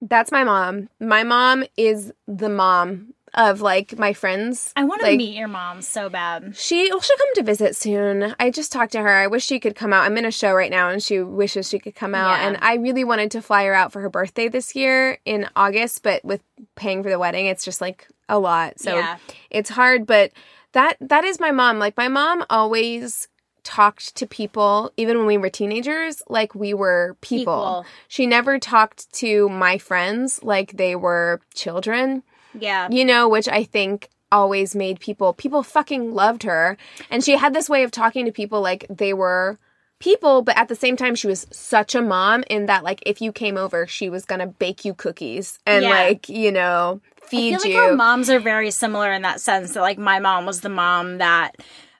that's 0.00 0.30
my 0.30 0.44
mom. 0.44 0.88
My 1.00 1.22
mom 1.22 1.64
is 1.76 2.12
the 2.26 2.48
mom 2.48 3.14
of 3.34 3.60
like 3.60 3.98
my 3.98 4.12
friends. 4.12 4.72
I 4.76 4.84
want 4.84 5.00
to 5.00 5.08
Like, 5.08 5.18
meet 5.18 5.36
your 5.36 5.48
mom 5.48 5.82
so 5.82 6.08
bad. 6.08 6.56
She 6.56 6.88
well, 6.90 7.00
she'll 7.00 7.16
come 7.16 7.34
to 7.34 7.42
visit 7.42 7.76
soon. 7.76 8.34
I 8.38 8.50
just 8.50 8.72
talked 8.72 8.92
to 8.92 9.00
her. 9.02 9.08
I 9.08 9.26
wish 9.26 9.44
she 9.44 9.60
could 9.60 9.74
come 9.74 9.92
out. 9.92 10.04
I'm 10.04 10.16
in 10.16 10.24
a 10.24 10.30
show 10.30 10.52
right 10.52 10.70
now, 10.70 10.88
and 10.88 11.02
she 11.02 11.20
wishes 11.20 11.68
she 11.68 11.78
could 11.78 11.94
come 11.94 12.14
out. 12.14 12.38
Yeah. 12.38 12.46
And 12.48 12.58
I 12.60 12.74
really 12.74 13.04
wanted 13.04 13.30
to 13.32 13.42
fly 13.42 13.64
her 13.64 13.74
out 13.74 13.92
for 13.92 14.00
her 14.00 14.08
birthday 14.10 14.48
this 14.48 14.74
year 14.74 15.18
in 15.24 15.48
August, 15.56 16.02
but 16.02 16.24
with 16.24 16.42
paying 16.76 17.02
for 17.02 17.10
the 17.10 17.18
wedding, 17.18 17.46
it's 17.46 17.64
just 17.64 17.80
like 17.80 18.08
a 18.28 18.38
lot. 18.38 18.78
So 18.80 18.96
Yeah. 18.96 19.18
it's 19.50 19.70
hard. 19.70 20.06
But 20.06 20.32
that 20.72 20.96
that 21.00 21.24
is 21.24 21.40
my 21.40 21.50
mom. 21.50 21.78
Like 21.78 21.96
my 21.96 22.08
mom 22.08 22.44
always 22.50 23.28
talked 23.64 24.14
to 24.14 24.26
people 24.26 24.92
even 24.98 25.16
when 25.16 25.26
we 25.26 25.38
were 25.38 25.48
teenagers 25.48 26.22
like 26.28 26.54
we 26.54 26.74
were 26.74 27.16
people. 27.22 27.42
Equal. 27.54 27.86
She 28.08 28.26
never 28.26 28.58
talked 28.58 29.10
to 29.14 29.48
my 29.48 29.78
friends 29.78 30.42
like 30.42 30.76
they 30.76 30.94
were 30.94 31.40
children 31.54 32.22
Yeah. 32.58 32.88
you 32.90 33.04
know, 33.04 33.28
which 33.28 33.48
I 33.48 33.64
think 33.64 34.08
always 34.32 34.74
made 34.74 34.98
people 35.00 35.32
people 35.32 35.62
fucking 35.62 36.12
loved 36.14 36.42
her. 36.42 36.76
And 37.10 37.22
she 37.22 37.36
had 37.36 37.54
this 37.54 37.68
way 37.68 37.82
of 37.84 37.90
talking 37.90 38.24
to 38.26 38.32
people 38.32 38.60
like 38.60 38.84
they 38.90 39.12
were 39.12 39.58
people, 40.00 40.42
but 40.42 40.56
at 40.58 40.68
the 40.68 40.74
same 40.74 40.96
time 40.96 41.14
she 41.14 41.26
was 41.28 41.46
such 41.52 41.94
a 41.94 42.02
mom 42.02 42.42
in 42.50 42.66
that 42.66 42.82
like 42.82 43.00
if 43.06 43.20
you 43.22 43.30
came 43.32 43.56
over, 43.56 43.86
she 43.86 44.08
was 44.10 44.24
gonna 44.24 44.46
bake 44.46 44.84
you 44.84 44.92
cookies 44.94 45.58
and 45.66 45.84
Yeah. 45.84 45.90
like, 45.90 46.28
you 46.28 46.50
know, 46.50 47.00
I 47.22 47.26
feed 47.26 47.50
feel 47.50 47.60
like 47.60 47.72
you. 47.72 47.78
our 47.78 47.94
moms 47.94 48.28
are 48.28 48.40
very 48.40 48.70
similar 48.70 49.12
in 49.12 49.22
that 49.22 49.40
sense 49.40 49.74
that 49.74 49.80
like 49.80 49.98
my 49.98 50.18
mom 50.18 50.46
was 50.46 50.60
the 50.62 50.68
mom 50.68 51.18
that 51.18 51.56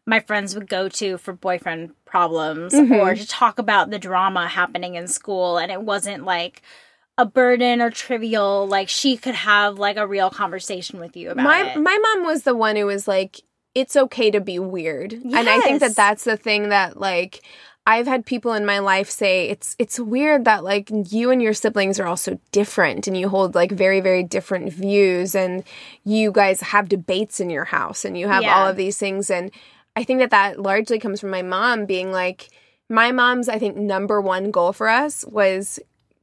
my 0.06 0.20
friends 0.20 0.54
would 0.54 0.68
go 0.68 0.88
to 0.88 1.16
for 1.18 1.32
boyfriend 1.32 1.92
problems 2.04 2.74
Mm-hmm. 2.74 2.92
or 2.94 3.14
to 3.14 3.26
talk 3.26 3.58
about 3.58 3.90
the 3.90 3.98
drama 3.98 4.48
happening 4.48 4.96
in 4.96 5.06
school 5.08 5.56
and 5.58 5.70
it 5.72 5.80
wasn't 5.82 6.24
like 6.24 6.62
a 7.16 7.24
burden 7.24 7.80
or 7.80 7.90
trivial 7.90 8.66
like 8.66 8.88
she 8.88 9.16
could 9.16 9.34
have 9.34 9.78
like 9.78 9.96
a 9.96 10.06
real 10.06 10.30
conversation 10.30 10.98
with 10.98 11.16
you 11.16 11.30
about 11.30 11.44
my 11.44 11.72
it. 11.72 11.78
my 11.78 11.96
mom 11.96 12.24
was 12.26 12.42
the 12.42 12.54
one 12.54 12.76
who 12.76 12.86
was 12.86 13.06
like 13.06 13.40
it's 13.74 13.96
okay 13.96 14.30
to 14.30 14.40
be 14.40 14.58
weird 14.58 15.12
and 15.12 15.48
i 15.48 15.60
think 15.60 15.80
that 15.80 15.94
that's 15.94 16.24
the 16.24 16.36
thing 16.36 16.70
that 16.70 16.98
like 16.98 17.42
i've 17.86 18.06
had 18.08 18.26
people 18.26 18.52
in 18.52 18.66
my 18.66 18.80
life 18.80 19.08
say 19.08 19.48
it's 19.48 19.76
it's 19.78 20.00
weird 20.00 20.44
that 20.44 20.64
like 20.64 20.90
you 21.12 21.30
and 21.30 21.40
your 21.40 21.54
siblings 21.54 22.00
are 22.00 22.06
all 22.06 22.16
so 22.16 22.38
different 22.50 23.06
and 23.06 23.16
you 23.16 23.28
hold 23.28 23.54
like 23.54 23.70
very 23.70 24.00
very 24.00 24.24
different 24.24 24.72
views 24.72 25.36
and 25.36 25.62
you 26.02 26.32
guys 26.32 26.60
have 26.62 26.88
debates 26.88 27.38
in 27.38 27.48
your 27.48 27.64
house 27.66 28.04
and 28.04 28.18
you 28.18 28.26
have 28.26 28.42
Yeah. 28.42 28.56
all 28.58 28.66
of 28.68 28.76
these 28.76 28.98
things 28.98 29.30
and 29.30 29.52
i 29.94 30.02
think 30.02 30.18
that 30.18 30.30
that 30.30 30.60
largely 30.60 30.98
comes 30.98 31.20
from 31.20 31.30
my 31.30 31.42
mom 31.42 31.86
being 31.86 32.10
like 32.10 32.48
my 32.88 33.12
mom's 33.12 33.48
i 33.48 33.58
think 33.58 33.76
number 33.76 34.20
one 34.20 34.50
goal 34.50 34.72
for 34.72 34.88
us 34.88 35.24
was 35.26 35.78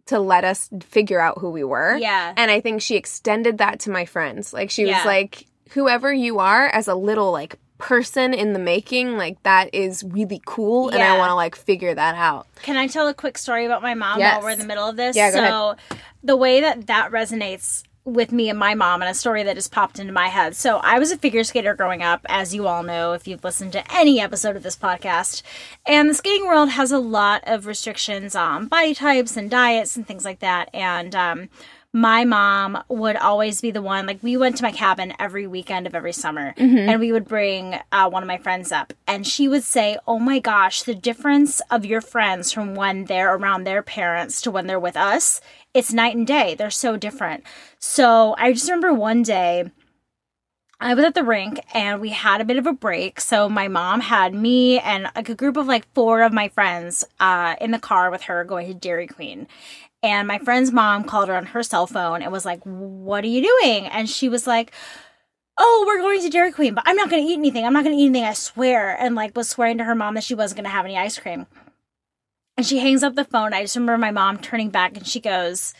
to 0.07 0.19
let 0.19 0.43
us 0.43 0.69
figure 0.81 1.19
out 1.19 1.37
who 1.39 1.49
we 1.49 1.63
were 1.63 1.97
Yeah. 1.97 2.33
and 2.37 2.49
I 2.51 2.59
think 2.61 2.81
she 2.81 2.95
extended 2.95 3.57
that 3.59 3.79
to 3.81 3.89
my 3.91 4.05
friends. 4.05 4.53
Like 4.53 4.69
she 4.71 4.85
Yeah. 4.85 4.97
was 4.97 5.05
like, 5.05 5.45
whoever 5.71 6.11
you 6.13 6.39
are 6.39 6.67
as 6.67 6.87
a 6.87 6.95
little 6.95 7.31
like 7.31 7.55
person 7.77 8.33
in 8.33 8.53
the 8.53 8.59
making, 8.59 9.17
like 9.17 9.41
that 9.43 9.73
is 9.73 10.03
really 10.03 10.41
cool. 10.45 10.89
And 10.89 11.01
I 11.01 11.17
want 11.17 11.31
to 11.31 11.35
like 11.35 11.55
figure 11.55 11.93
that 11.95 12.15
out. 12.15 12.45
Can 12.61 12.77
I 12.77 12.85
tell 12.87 13.07
a 13.07 13.13
quick 13.13 13.37
story 13.37 13.65
about 13.65 13.81
my 13.81 13.93
mom 13.95 14.19
Yes. 14.19 14.35
while 14.35 14.43
we're 14.43 14.51
in 14.51 14.59
the 14.59 14.65
middle 14.65 14.87
of 14.87 14.95
this? 14.97 15.15
Yeah, 15.15 15.31
so 15.31 15.75
the 16.23 16.35
way 16.37 16.61
that 16.61 16.85
that 16.87 17.09
resonates 17.11 17.83
with 18.03 18.31
me 18.31 18.49
and 18.49 18.57
my 18.57 18.73
mom 18.73 19.01
and 19.01 19.11
a 19.11 19.13
story 19.13 19.43
that 19.43 19.55
just 19.55 19.71
popped 19.71 19.99
into 19.99 20.13
my 20.13 20.27
head. 20.27 20.55
So 20.55 20.77
I 20.77 20.97
was 20.97 21.11
a 21.11 21.17
figure 21.17 21.43
skater 21.43 21.75
growing 21.75 22.01
up, 22.01 22.21
as 22.27 22.53
you 22.53 22.67
all 22.67 22.83
know 22.83 23.13
if 23.13 23.27
you've 23.27 23.43
listened 23.43 23.73
to 23.73 23.95
any 23.95 24.19
episode 24.19 24.55
of 24.55 24.63
this 24.63 24.75
podcast. 24.75 25.43
And 25.85 26.09
the 26.09 26.13
skating 26.13 26.47
world 26.47 26.69
has 26.69 26.91
a 26.91 26.99
lot 26.99 27.43
of 27.45 27.67
restrictions 27.67 28.35
on 28.35 28.67
body 28.67 28.95
types 28.95 29.37
and 29.37 29.49
diets 29.49 29.95
and 29.95 30.07
things 30.07 30.25
like 30.25 30.39
that. 30.39 30.69
And 30.73 31.13
um 31.15 31.49
my 31.93 32.23
mom 32.23 32.81
would 32.87 33.17
always 33.17 33.59
be 33.59 33.69
the 33.69 33.81
one 33.81 34.05
like 34.05 34.23
we 34.23 34.37
went 34.37 34.55
to 34.55 34.63
my 34.63 34.71
cabin 34.71 35.13
every 35.19 35.45
weekend 35.45 35.85
of 35.85 35.93
every 35.93 36.13
summer 36.13 36.53
and 36.89 36.99
we 37.01 37.11
would 37.11 37.27
bring 37.27 37.75
uh, 37.91 38.09
one 38.09 38.23
of 38.23 38.27
my 38.27 38.37
friends 38.37 38.71
up 38.71 38.93
and 39.07 39.27
she 39.27 39.47
would 39.47 39.63
say 39.63 39.97
oh 40.07 40.17
my 40.17 40.39
gosh 40.39 40.83
the 40.83 40.95
difference 40.95 41.61
of 41.69 41.85
your 41.85 41.99
friends 41.99 42.51
from 42.51 42.75
when 42.75 43.05
they're 43.05 43.35
around 43.35 43.65
their 43.65 43.83
parents 43.83 44.41
to 44.41 44.49
when 44.49 44.67
they're 44.67 44.79
with 44.79 44.95
us 44.95 45.41
it's 45.73 45.91
night 45.91 46.15
and 46.15 46.25
day 46.25 46.55
they're 46.55 46.69
so 46.69 46.95
different 46.95 47.43
so 47.77 48.35
i 48.37 48.53
just 48.53 48.69
remember 48.69 48.93
one 48.93 49.21
day 49.21 49.69
I 50.83 50.95
was 50.95 51.05
at 51.05 51.13
the 51.13 51.23
rink 51.23 51.59
and 51.75 52.01
we 52.01 52.09
had 52.09 52.41
a 52.41 52.43
bit 52.43 52.57
of 52.57 52.65
a 52.65 52.73
break. 52.73 53.21
So 53.21 53.47
my 53.47 53.67
mom 53.67 54.01
had 54.01 54.33
me 54.33 54.79
and 54.79 55.11
like 55.15 55.29
a 55.29 55.35
group 55.35 55.55
of 55.55 55.67
like 55.67 55.85
four 55.93 56.23
of 56.23 56.33
my 56.33 56.49
friends 56.49 57.03
uh, 57.19 57.55
in 57.61 57.69
the 57.69 57.77
car 57.77 58.09
with 58.09 58.23
her 58.23 58.43
going 58.43 58.65
to 58.65 58.73
Dairy 58.73 59.05
Queen. 59.05 59.47
And 60.03 60.27
my 60.27 60.39
friend's 60.39 60.71
mom 60.71 61.03
called 61.03 61.29
her 61.29 61.35
on 61.35 61.47
her 61.47 61.61
cell 61.61 61.85
phone 61.85 62.21
and 62.21 62.31
was 62.31 62.45
like, 62.45 62.61
What 62.63 63.23
are 63.23 63.27
you 63.27 63.41
doing? 63.41 63.85
And 63.87 64.09
she 64.09 64.29
was 64.29 64.47
like, 64.47 64.71
Oh, 65.57 65.83
we're 65.85 66.01
going 66.01 66.21
to 66.21 66.29
Dairy 66.29 66.51
Queen, 66.51 66.73
but 66.73 66.83
I'm 66.87 66.95
not 66.95 67.09
going 67.09 67.25
to 67.25 67.31
eat 67.31 67.37
anything. 67.37 67.65
I'm 67.65 67.73
not 67.73 67.83
going 67.83 67.95
to 67.95 68.01
eat 68.01 68.07
anything, 68.07 68.23
I 68.23 68.33
swear. 68.33 68.97
And 68.99 69.15
like 69.15 69.35
was 69.35 69.49
swearing 69.49 69.77
to 69.77 69.83
her 69.83 69.95
mom 69.95 70.15
that 70.15 70.23
she 70.23 70.33
wasn't 70.33 70.57
going 70.57 70.65
to 70.65 70.71
have 70.71 70.85
any 70.85 70.97
ice 70.97 71.19
cream. 71.19 71.45
And 72.57 72.65
she 72.65 72.79
hangs 72.79 73.03
up 73.03 73.15
the 73.15 73.25
phone. 73.25 73.53
I 73.53 73.61
just 73.61 73.75
remember 73.75 73.97
my 73.97 74.11
mom 74.11 74.39
turning 74.39 74.69
back 74.69 74.97
and 74.97 75.05
she 75.05 75.19
goes, 75.19 75.73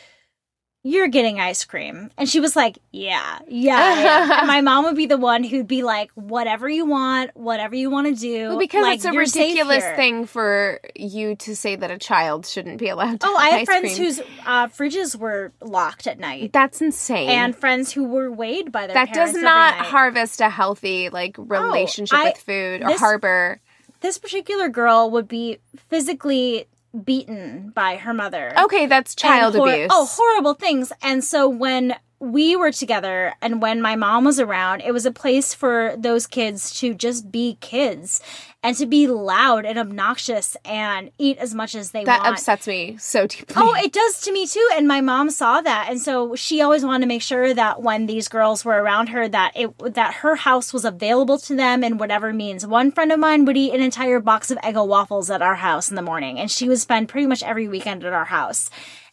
You're 0.84 1.10
getting 1.10 1.40
ice 1.40 1.64
cream. 1.64 2.10
And 2.18 2.28
she 2.28 2.40
was 2.40 2.56
like, 2.56 2.80
Yeah, 2.92 3.38
yeah. 3.48 4.38
And 4.40 4.48
my 4.48 4.62
mom 4.62 4.86
would 4.86 4.96
be 4.96 5.06
the 5.06 5.18
one 5.18 5.44
who'd 5.44 5.68
be 5.68 5.84
like, 5.84 6.10
Whatever 6.16 6.68
you 6.68 6.86
want, 6.88 7.30
whatever 7.36 7.76
you 7.76 7.92
want 7.92 8.08
to 8.08 8.16
do. 8.20 8.50
Well, 8.50 8.58
because 8.58 8.82
like, 8.82 8.96
it's 8.96 9.06
a 9.06 9.12
ridiculous 9.12 9.84
thing 9.96 10.26
for 10.26 10.80
you 10.96 11.36
to 11.36 11.56
say 11.56 11.76
that 11.76 11.92
a 11.92 12.00
child 12.00 12.48
shouldn't 12.48 12.80
be 12.80 12.90
allowed 12.90 13.20
to 13.20 13.28
Oh, 13.28 13.38
have 13.38 13.46
I 13.48 13.50
had 13.52 13.60
ice 13.62 13.66
friends 13.68 13.94
cream. 13.96 14.06
whose 14.06 14.20
uh, 14.46 14.68
fridges 14.70 15.16
were 15.16 15.52
locked 15.62 16.08
at 16.08 16.18
night. 16.18 16.52
That's 16.52 16.82
insane. 16.82 17.30
And 17.30 17.56
friends 17.56 17.92
who 17.92 18.06
were 18.06 18.32
weighed 18.32 18.72
by 18.72 18.88
their 18.88 18.96
that 18.96 19.14
does 19.14 19.36
not 19.36 19.76
harvest 19.76 20.42
a 20.42 20.50
healthy 20.50 21.10
like 21.10 21.36
relationship 21.38 22.18
I- 22.18 22.24
with 22.30 22.38
food 22.38 22.82
or 22.82 22.88
this- 22.88 23.00
harbor. 23.00 23.60
this 24.00 24.18
particular 24.18 24.68
girl 24.68 25.12
would 25.12 25.28
be 25.28 25.60
physically 25.90 26.66
beaten 27.04 27.72
by 27.74 27.98
her 27.98 28.14
mother. 28.14 28.54
Okay, 28.58 28.86
that's 28.86 29.16
child 29.16 29.56
hor- 29.56 29.70
abuse. 29.70 29.90
Oh, 29.92 30.06
horrible 30.06 30.54
things. 30.54 30.92
And 31.02 31.24
so 31.24 31.48
when 31.48 31.96
we 32.20 32.56
were 32.56 32.72
together 32.72 33.34
and 33.42 33.62
when 33.62 33.82
my 33.82 33.96
mom 33.96 34.26
was 34.26 34.40
around, 34.40 34.82
it 34.82 34.92
was 34.92 35.06
a 35.06 35.12
place 35.12 35.54
for 35.54 35.96
those 35.98 36.28
kids 36.28 36.80
to 36.80 36.94
just 36.94 37.32
be 37.32 37.58
kids 37.62 38.22
and 38.64 38.78
to 38.78 38.86
be 38.86 39.08
loud 39.08 39.66
and 39.66 39.80
obnoxious 39.80 40.56
and 40.64 41.12
eat 41.18 41.38
as 41.40 41.56
much 41.56 41.74
as 41.74 41.92
they 41.92 42.04
that 42.04 42.20
want. 42.20 42.24
That 42.24 42.34
upsets 42.34 42.68
me 42.68 42.96
so 43.00 43.26
deeply. 43.26 43.56
Oh, 43.58 43.74
it 43.74 43.92
does 43.92 44.22
to 44.22 44.32
me 44.32 44.46
too. 44.46 44.68
And 44.74 44.88
my 44.88 45.02
mom 45.02 45.32
saw 45.32 45.62
that, 45.62 45.88
and 45.90 46.00
so 46.00 46.36
she 46.36 46.62
always 46.62 46.86
wanted 46.86 47.02
to 47.02 47.08
make 47.08 47.24
sure 47.24 47.54
that 47.54 47.82
when 47.82 48.06
these 48.06 48.28
girls 48.28 48.64
were 48.64 48.82
around 48.82 49.10
her, 49.10 49.28
that 49.28 49.54
it 49.56 49.78
that 49.96 50.16
her 50.16 50.36
house 50.36 50.74
was 50.74 50.86
available 50.86 51.40
to 51.40 51.56
them 51.56 51.84
in 51.84 51.98
whatever 51.98 52.32
means. 52.32 52.66
One 52.68 52.92
friend 52.92 53.12
of 53.12 53.20
mine 53.20 53.46
would 53.46 53.58
eat 53.58 53.74
an 53.74 53.82
entire 53.82 54.20
box 54.20 54.52
of 54.52 54.60
Eggo 54.60 54.88
waffles 54.88 55.32
at 55.32 55.42
our 55.42 55.56
house 55.56 55.90
in 55.90 55.96
the 55.96 56.02
morning, 56.02 56.40
and 56.40 56.52
she 56.52 56.70
would 56.70 56.80
spend 56.80 57.10
pretty 57.10 57.28
much 57.28 57.44
every 57.44 57.68
weekend 57.68 58.04
at 58.04 58.14
our 58.14 58.26
house. 58.26 58.70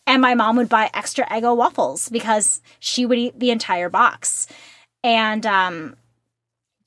And 0.06 0.22
my 0.22 0.34
mom 0.34 0.56
would 0.56 0.70
buy 0.70 0.90
extra 0.94 1.26
Eggo 1.26 1.54
waffles 1.54 2.08
because 2.08 2.62
she 2.80 3.04
would 3.04 3.18
eat 3.18 3.38
the 3.38 3.50
entire 3.50 3.90
box. 3.90 4.46
And 5.04 5.44
um, 5.44 5.96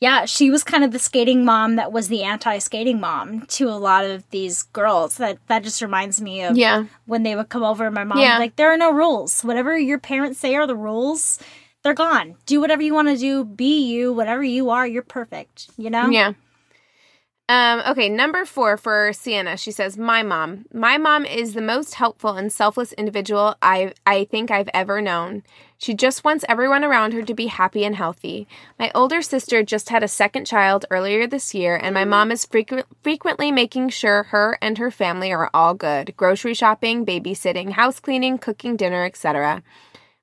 yeah, 0.02 0.26
she 0.26 0.50
was 0.50 0.64
kind 0.64 0.84
of 0.84 0.92
the 0.92 1.00
skating 1.00 1.46
mom 1.46 1.76
that 1.76 1.92
was 1.92 2.08
the 2.08 2.24
anti-skating 2.24 3.00
mom 3.00 3.46
to 3.46 3.70
a 3.70 3.78
lot 3.78 4.04
of 4.04 4.28
these 4.32 4.64
girls. 4.64 5.18
That 5.18 5.38
that 5.48 5.64
just 5.64 5.82
reminds 5.82 6.20
me 6.20 6.42
of 6.42 6.58
yeah. 6.58 6.86
when 7.06 7.22
they 7.22 7.36
would 7.36 7.50
come 7.50 7.64
over. 7.64 7.90
My 7.92 8.04
mom 8.04 8.18
Yeah. 8.18 8.40
like, 8.40 8.56
there 8.56 8.74
are 8.74 8.78
no 8.78 8.92
rules. 8.92 9.44
Whatever 9.44 9.78
your 9.78 10.00
parents 10.00 10.40
say 10.40 10.56
are 10.56 10.66
the 10.66 10.76
rules, 10.76 11.40
they're 11.84 11.94
gone. 11.94 12.36
Do 12.48 12.60
whatever 12.60 12.82
you 12.82 12.96
want 12.96 13.10
to 13.10 13.18
do. 13.18 13.46
Be 13.46 13.86
you. 13.86 14.12
Whatever 14.12 14.44
you 14.44 14.72
are, 14.72 14.88
you're 14.88 15.04
perfect. 15.04 15.70
You 15.78 15.92
know? 15.92 16.10
Yeah. 16.10 16.34
Um, 17.50 17.82
okay, 17.86 18.08
number 18.08 18.46
four 18.46 18.78
for 18.78 19.12
Sienna. 19.12 19.58
She 19.58 19.72
says, 19.72 19.98
My 19.98 20.24
mom. 20.24 20.66
My 20.74 20.98
mom 20.98 21.26
is 21.26 21.54
the 21.54 21.62
most 21.62 21.96
helpful 21.96 22.38
and 22.38 22.52
selfless 22.52 22.94
individual 22.94 23.56
I 23.62 23.94
I 24.06 24.24
think 24.26 24.50
I've 24.50 24.70
ever 24.74 25.02
known. 25.02 25.44
She 25.78 25.94
just 25.94 26.24
wants 26.24 26.46
everyone 26.48 26.84
around 26.84 27.14
her 27.14 27.24
to 27.24 27.34
be 27.34 27.48
happy 27.48 27.84
and 27.84 27.96
healthy. 27.96 28.48
My 28.80 28.92
older 28.96 29.22
sister 29.22 29.64
just 29.64 29.90
had 29.90 30.04
a 30.04 30.08
second 30.08 30.46
child 30.46 30.86
earlier 30.92 31.28
this 31.28 31.54
year, 31.54 31.76
and 31.76 31.94
my 31.94 32.06
mom 32.06 32.32
is 32.32 32.46
frequent, 32.46 32.86
frequently 33.04 33.52
making 33.52 33.90
sure 33.90 34.24
her 34.24 34.58
and 34.62 34.78
her 34.78 34.92
family 34.92 35.34
are 35.34 35.50
all 35.54 35.74
good. 35.74 36.16
Grocery 36.16 36.54
shopping, 36.54 37.06
babysitting, 37.06 37.72
house 37.72 38.00
cleaning, 38.00 38.38
cooking 38.38 38.78
dinner, 38.78 39.04
etc. 39.04 39.62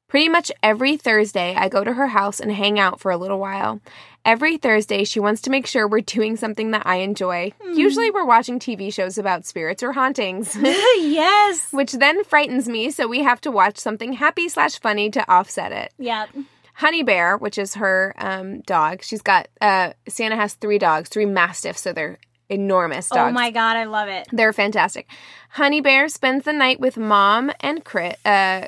Pretty 0.08 0.30
much 0.30 0.50
every 0.62 0.96
Thursday, 0.96 1.54
I 1.54 1.68
go 1.68 1.84
to 1.84 1.92
her 1.92 2.06
house 2.06 2.40
and 2.40 2.50
hang 2.50 2.78
out 2.78 2.98
for 2.98 3.10
a 3.10 3.18
little 3.18 3.38
while. 3.38 3.82
Every 4.28 4.58
Thursday, 4.58 5.04
she 5.04 5.20
wants 5.20 5.40
to 5.40 5.50
make 5.50 5.66
sure 5.66 5.88
we're 5.88 6.02
doing 6.02 6.36
something 6.36 6.72
that 6.72 6.86
I 6.86 6.96
enjoy. 6.96 7.54
Usually, 7.72 8.10
we're 8.10 8.26
watching 8.26 8.58
TV 8.58 8.92
shows 8.92 9.16
about 9.16 9.46
spirits 9.46 9.82
or 9.82 9.94
hauntings, 9.94 10.54
yes. 10.62 11.68
which 11.72 11.92
then 11.92 12.22
frightens 12.24 12.68
me, 12.68 12.90
so 12.90 13.08
we 13.08 13.22
have 13.22 13.40
to 13.40 13.50
watch 13.50 13.78
something 13.78 14.12
happy 14.12 14.50
slash 14.50 14.78
funny 14.80 15.08
to 15.12 15.32
offset 15.32 15.72
it. 15.72 15.94
Yeah. 15.96 16.26
Honey 16.74 17.02
Bear, 17.02 17.38
which 17.38 17.56
is 17.56 17.76
her 17.76 18.14
um, 18.18 18.60
dog, 18.60 19.02
she's 19.02 19.22
got, 19.22 19.48
uh, 19.62 19.94
Sienna 20.06 20.36
has 20.36 20.52
three 20.52 20.78
dogs, 20.78 21.08
three 21.08 21.24
mastiffs, 21.24 21.80
so 21.80 21.94
they're 21.94 22.18
enormous 22.50 23.08
dogs. 23.08 23.30
Oh 23.30 23.32
my 23.32 23.50
god, 23.50 23.78
I 23.78 23.84
love 23.84 24.10
it. 24.10 24.28
They're 24.30 24.52
fantastic. 24.52 25.08
Honey 25.48 25.80
Bear 25.80 26.06
spends 26.10 26.44
the 26.44 26.52
night 26.52 26.80
with 26.80 26.98
mom 26.98 27.50
and 27.60 27.82
Chris, 27.82 28.14
uh, 28.26 28.66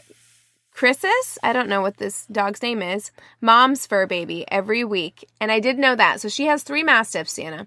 Chris's. 0.81 1.39
I 1.43 1.53
don't 1.53 1.69
know 1.69 1.83
what 1.83 1.99
this 1.99 2.25
dog's 2.33 2.63
name 2.63 2.81
is. 2.81 3.11
Mom's 3.43 3.87
fur 3.87 4.07
baby 4.07 4.47
every 4.51 4.83
week, 4.83 5.29
and 5.39 5.53
I 5.53 5.61
did 5.61 5.79
know 5.79 5.95
that. 5.95 6.23
So 6.23 6.31
she 6.31 6.47
has 6.47 6.63
three 6.63 6.83
mastiffs, 6.83 7.33
Sienna, 7.33 7.67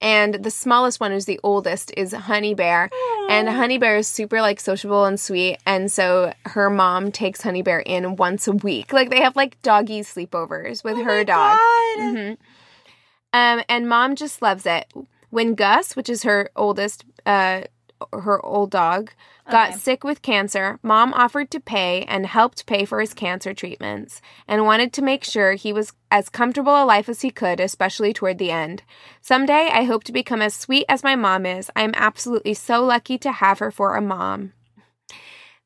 and 0.00 0.36
the 0.36 0.50
smallest 0.50 0.98
one, 0.98 1.10
who's 1.10 1.26
the 1.26 1.38
oldest, 1.42 1.92
is 1.98 2.14
Honey 2.14 2.54
Bear. 2.54 2.88
And 3.28 3.46
Honey 3.46 3.76
Bear 3.76 3.98
is 3.98 4.08
super 4.08 4.40
like 4.40 4.58
sociable 4.58 5.04
and 5.04 5.20
sweet, 5.20 5.58
and 5.66 5.92
so 5.92 6.32
her 6.46 6.70
mom 6.70 7.12
takes 7.12 7.42
Honey 7.42 7.60
Bear 7.60 7.80
in 7.80 8.16
once 8.16 8.48
a 8.48 8.52
week. 8.52 8.90
Like 8.90 9.10
they 9.10 9.20
have 9.20 9.36
like 9.36 9.60
doggy 9.60 10.00
sleepovers 10.00 10.82
with 10.82 10.96
her 10.96 11.24
dog. 11.24 11.58
God. 11.58 12.38
Um, 13.34 13.64
and 13.68 13.86
mom 13.86 14.16
just 14.16 14.40
loves 14.40 14.64
it. 14.64 14.90
When 15.28 15.56
Gus, 15.56 15.94
which 15.94 16.08
is 16.08 16.22
her 16.22 16.48
oldest, 16.56 17.04
uh, 17.26 17.64
her 18.12 18.44
old 18.44 18.70
dog, 18.70 19.12
got 19.50 19.70
Okay. 19.70 19.78
sick 19.78 20.04
with 20.04 20.22
cancer, 20.22 20.78
mom 20.82 21.12
offered 21.14 21.50
to 21.52 21.60
pay 21.60 22.02
and 22.08 22.26
helped 22.26 22.66
pay 22.66 22.84
for 22.84 23.00
his 23.00 23.14
cancer 23.14 23.54
treatments 23.54 24.20
and 24.48 24.64
wanted 24.64 24.92
to 24.92 25.02
make 25.02 25.24
sure 25.24 25.52
he 25.54 25.72
was 25.72 25.92
as 26.10 26.28
comfortable 26.28 26.82
a 26.82 26.84
life 26.84 27.08
as 27.08 27.22
he 27.22 27.30
could, 27.30 27.60
especially 27.60 28.12
toward 28.12 28.38
the 28.38 28.50
end. 28.50 28.82
Someday, 29.20 29.70
I 29.72 29.84
hope 29.84 30.04
to 30.04 30.12
become 30.12 30.42
as 30.42 30.54
sweet 30.54 30.84
as 30.88 31.02
my 31.04 31.16
mom 31.16 31.46
is. 31.46 31.70
I 31.76 31.82
am 31.82 31.92
absolutely 31.94 32.54
so 32.54 32.84
lucky 32.84 33.18
to 33.18 33.32
have 33.32 33.58
her 33.60 33.70
for 33.70 33.96
a 33.96 34.00
mom. 34.02 34.52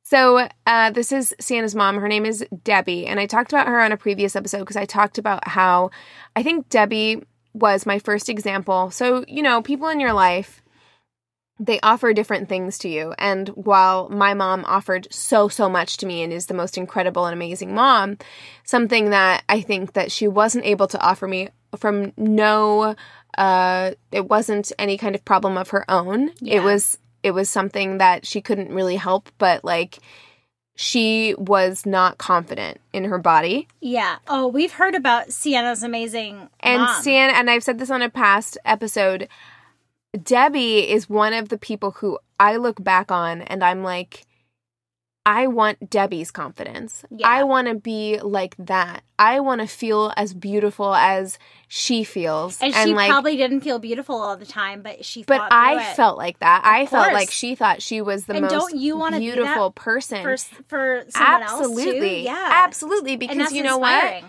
So, 0.03 0.49
uh, 0.67 0.91
this 0.91 1.13
is 1.13 1.35
Sienna's 1.41 1.75
mom. 1.77 1.99
Her 1.99 2.09
name 2.09 2.27
is 2.27 2.45
Debbie. 2.65 3.07
And 3.07 3.21
I 3.21 3.27
talked 3.27 3.53
about 3.53 3.69
her 3.69 3.81
on 3.81 3.93
a 3.93 3.97
previous 3.97 4.35
episode 4.35 4.61
because 4.61 4.77
I 4.77 4.85
talked 4.85 5.19
about 5.19 5.47
how 5.47 5.91
I 6.35 6.43
think 6.43 6.69
Debbie 6.69 7.23
was 7.53 7.87
my 7.87 7.99
first 8.01 8.29
example. 8.29 8.91
So, 8.91 9.25
you 9.29 9.43
know, 9.43 9.63
people 9.63 9.89
in 9.89 10.01
your 10.01 10.13
life, 10.13 10.63
they 11.61 11.79
offer 11.81 12.15
different 12.15 12.49
things 12.49 12.79
to 12.79 12.89
you. 12.89 13.15
And 13.19 13.49
while 13.51 14.09
my 14.09 14.33
mom 14.33 14.65
offered 14.65 15.07
so, 15.11 15.49
so 15.49 15.69
much 15.69 15.99
to 15.99 16.07
me 16.07 16.23
and 16.23 16.33
is 16.33 16.47
the 16.47 16.55
most 16.55 16.79
incredible 16.79 17.27
and 17.27 17.35
amazing 17.35 17.75
mom, 17.75 18.17
something 18.65 19.11
that 19.11 19.45
I 19.47 19.61
think 19.61 19.93
that 19.93 20.11
she 20.11 20.27
wasn't 20.27 20.65
able 20.65 20.87
to 20.89 21.01
offer 21.01 21.29
me 21.29 21.51
from 21.77 22.15
no, 22.17 22.97
uh, 23.37 23.91
it 24.11 24.27
wasn't 24.27 24.73
any 24.79 24.97
kind 24.97 25.15
of 25.15 25.23
problem 25.25 25.59
of 25.59 25.69
her 25.69 25.85
own. 25.91 26.33
Yeah. 26.41 26.57
It 26.57 26.65
was, 26.65 26.99
it 27.23 27.33
was 27.33 27.51
something 27.51 27.99
that 27.99 28.27
she 28.27 28.41
couldn't 28.41 28.73
really 28.73 28.97
help, 28.97 29.29
but 29.37 29.63
like, 29.63 29.99
she 30.77 31.35
was 31.37 31.85
not 31.85 32.17
confident 32.17 32.81
in 32.95 33.05
her 33.05 33.19
body. 33.19 33.69
Yeah. 33.83 34.17
Oh, 34.27 34.47
we've 34.47 34.73
heard 34.73 34.95
about 34.95 35.31
Sienna's 35.31 35.83
amazing 35.83 36.49
And 36.61 36.81
mom. 36.81 37.03
Sienna, 37.03 37.35
and 37.35 37.51
I've 37.51 37.63
said 37.63 37.79
this 37.79 37.91
on 37.91 38.01
a 38.01 38.09
past 38.09 38.57
episode, 38.65 39.29
Debbie 40.23 40.91
is 40.91 41.09
one 41.09 41.33
of 41.33 41.49
the 41.49 41.59
people 41.59 41.93
who 41.93 42.19
I 42.39 42.57
look 42.57 42.83
back 42.83 43.13
on 43.13 43.43
and 43.43 43.63
I'm 43.63 43.83
like, 43.85 44.27
I 45.27 45.47
want 45.47 45.91
Debbie's 45.91 46.31
confidence. 46.31 47.05
Yeah. 47.11 47.29
I 47.29 47.45
want 47.45 47.69
to 47.69 47.75
be 47.75 48.19
like 48.21 48.57
that. 48.59 49.05
I 49.19 49.41
want 49.41 49.61
to 49.61 49.67
feel 49.67 50.13
as 50.17 50.33
beautiful 50.33 50.95
as 50.95 51.39
she 51.69 52.03
feels. 52.05 52.61
and 52.61 52.75
she 52.75 52.95
like, 52.95 53.11
probably 53.11 53.37
didn't 53.37 53.61
feel 53.61 53.79
beautiful 53.79 54.17
all 54.17 54.37
the 54.37 54.47
time, 54.47 54.83
but 54.83 55.05
she. 55.05 55.23
but 55.25 55.53
I 55.53 55.91
it. 55.91 55.95
felt 55.95 56.17
like 56.17 56.39
that. 56.41 56.63
I 56.65 56.87
felt 56.87 57.13
like 57.13 57.31
she 57.31 57.55
thought 57.55 57.83
she 57.83 58.01
was 58.01 58.25
the 58.25 58.33
And 58.33 58.43
most 58.43 58.51
don't 58.51 58.77
you 58.77 58.97
wanna 58.97 59.19
be 59.19 59.29
that 59.29 59.35
beautiful 59.37 59.71
person. 59.73 60.23
for 60.23 60.37
for 60.69 61.05
someone 61.11 61.43
else 61.43 61.61
Absolutely. 61.61 62.01
too. 62.01 62.07
Yeah, 62.23 62.49
Absolutely. 62.65 63.17
Because 63.17 63.53
you 63.53 63.63
know 63.63 63.79
what? 63.79 64.25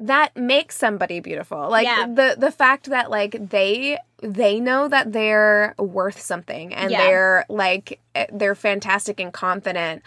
that 0.00 0.36
makes 0.36 0.76
somebody 0.76 1.20
beautiful 1.20 1.70
like 1.70 1.86
Yeah. 1.86 2.06
the 2.06 2.34
the 2.36 2.50
fact 2.50 2.90
that 2.90 3.10
like 3.10 3.48
they 3.50 3.96
they 4.24 4.58
know 4.58 4.88
that 4.88 5.12
they're 5.12 5.74
worth 5.78 6.20
something 6.20 6.74
and 6.74 6.90
Yeah. 6.90 6.98
they're 7.04 7.46
like 7.48 8.00
eh, 8.14 8.26
they're 8.32 8.54
fantastic 8.54 9.20
and 9.20 9.32
confident 9.32 10.02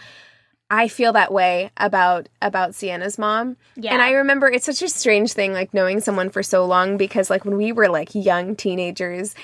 i 0.70 0.88
feel 0.88 1.12
that 1.14 1.32
way 1.32 1.70
about 1.76 2.28
about 2.42 2.74
sienna's 2.74 3.16
mom 3.18 3.56
Yeah. 3.76 3.92
and 3.94 4.02
i 4.02 4.10
remember 4.10 4.48
it's 4.48 4.66
such 4.66 4.82
a 4.82 4.88
strange 4.88 5.32
thing 5.32 5.52
like 5.52 5.72
knowing 5.72 6.00
someone 6.00 6.30
for 6.30 6.42
so 6.42 6.66
long 6.66 6.96
because 6.96 7.30
like 7.30 7.44
when 7.44 7.56
we 7.56 7.72
were 7.72 7.88
like 7.88 8.14
young 8.14 8.56
teenagers 8.56 9.34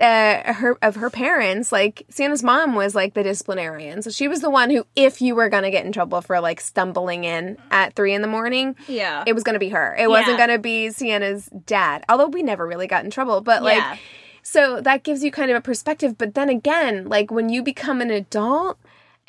uh, 0.00 0.52
her 0.54 0.76
of 0.82 0.96
her 0.96 1.10
parents, 1.10 1.70
like 1.70 2.04
Sienna's 2.10 2.42
mom 2.42 2.74
was 2.74 2.92
like 2.92 3.14
the 3.14 3.22
disciplinarian, 3.22 4.02
so 4.02 4.10
she 4.10 4.26
was 4.26 4.40
the 4.40 4.50
one 4.50 4.68
who, 4.68 4.84
if 4.96 5.22
you 5.22 5.36
were 5.36 5.48
gonna 5.48 5.70
get 5.70 5.86
in 5.86 5.92
trouble 5.92 6.20
for 6.20 6.40
like 6.40 6.60
stumbling 6.60 7.22
in 7.22 7.56
at 7.70 7.94
three 7.94 8.12
in 8.12 8.20
the 8.20 8.26
morning, 8.26 8.74
Yeah. 8.88 9.22
it 9.28 9.32
was 9.34 9.44
to 9.44 9.60
be 9.60 9.68
her. 9.68 9.94
It 9.96 10.10
wasn't 10.10 10.38
going 10.38 10.48
to 10.48 10.58
be 10.58 10.90
Sienna's 10.90 11.46
dad. 11.66 12.04
Although 12.08 12.26
we 12.28 12.42
never 12.42 12.66
really 12.66 12.88
got 12.88 13.04
in 13.04 13.12
trouble, 13.12 13.42
but 13.42 13.62
like 13.62 13.76
Yeah. 13.76 13.96
So 14.42 14.80
that 14.80 15.04
gives 15.04 15.22
you 15.22 15.30
kind 15.30 15.50
of 15.50 15.56
a 15.56 15.60
perspective, 15.60 16.18
but 16.18 16.34
then 16.34 16.48
again, 16.48 17.08
like 17.08 17.30
when 17.30 17.48
you 17.48 17.62
become 17.62 18.00
an 18.00 18.10
adult 18.10 18.78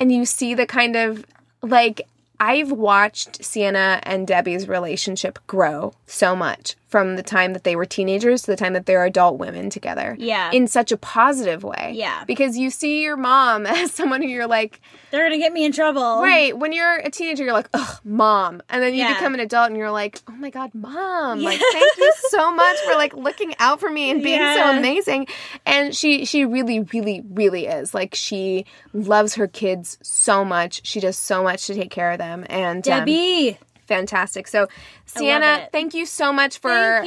and 0.00 0.10
you 0.10 0.24
see 0.26 0.54
the 0.54 0.66
kind 0.66 0.96
of 0.96 1.24
like 1.62 2.02
I've 2.40 2.72
watched 2.72 3.44
Sienna 3.44 4.00
and 4.02 4.26
Debbie's 4.26 4.68
relationship 4.68 5.38
grow 5.46 5.94
so 6.06 6.34
much 6.34 6.76
from 6.94 7.16
the 7.16 7.24
time 7.24 7.54
that 7.54 7.64
they 7.64 7.74
were 7.74 7.84
teenagers 7.84 8.42
to 8.42 8.52
the 8.52 8.56
time 8.56 8.72
that 8.72 8.86
they're 8.86 9.04
adult 9.04 9.36
women 9.36 9.68
together. 9.68 10.14
Yeah. 10.16 10.52
In 10.52 10.68
such 10.68 10.92
a 10.92 10.96
positive 10.96 11.64
way. 11.64 11.90
Yeah. 11.96 12.22
Because 12.24 12.56
you 12.56 12.70
see 12.70 13.02
your 13.02 13.16
mom 13.16 13.66
as 13.66 13.90
someone 13.90 14.22
who 14.22 14.28
you're 14.28 14.46
like, 14.46 14.80
They're 15.10 15.24
gonna 15.26 15.38
get 15.38 15.52
me 15.52 15.64
in 15.64 15.72
trouble. 15.72 16.22
Right. 16.22 16.56
When 16.56 16.72
you're 16.72 16.98
a 16.98 17.10
teenager, 17.10 17.42
you're 17.42 17.52
like, 17.52 17.68
ugh, 17.74 17.98
mom. 18.04 18.62
And 18.68 18.80
then 18.80 18.94
you 18.94 19.00
Yeah. 19.00 19.14
become 19.14 19.34
an 19.34 19.40
adult 19.40 19.70
and 19.70 19.76
you're 19.76 19.90
like, 19.90 20.22
oh 20.28 20.36
my 20.36 20.50
God, 20.50 20.72
mom. 20.72 21.40
Like, 21.42 21.58
thank 21.72 21.96
you 21.98 22.12
so 22.28 22.54
much 22.54 22.78
for 22.86 22.94
like 22.94 23.12
looking 23.16 23.56
out 23.58 23.80
for 23.80 23.90
me 23.90 24.12
and 24.12 24.22
being 24.22 24.38
Yeah. 24.40 24.54
so 24.72 24.78
amazing. 24.78 25.26
And 25.66 25.96
she 25.96 26.24
she 26.24 26.44
really, 26.44 26.78
really, 26.78 27.24
really 27.28 27.66
is. 27.66 27.92
Like 27.92 28.14
she 28.14 28.66
loves 28.92 29.34
her 29.34 29.48
kids 29.48 29.98
so 30.00 30.44
much. 30.44 30.86
She 30.86 31.00
does 31.00 31.18
so 31.18 31.42
much 31.42 31.66
to 31.66 31.74
take 31.74 31.90
care 31.90 32.12
of 32.12 32.18
them. 32.18 32.46
And 32.48 32.86
um, 32.86 33.00
Debbie. 33.00 33.58
Fantastic. 33.86 34.48
So 34.48 34.68
Sienna, 35.06 35.68
thank 35.72 35.94
you 35.94 36.06
so 36.06 36.32
much 36.32 36.58
for 36.58 37.04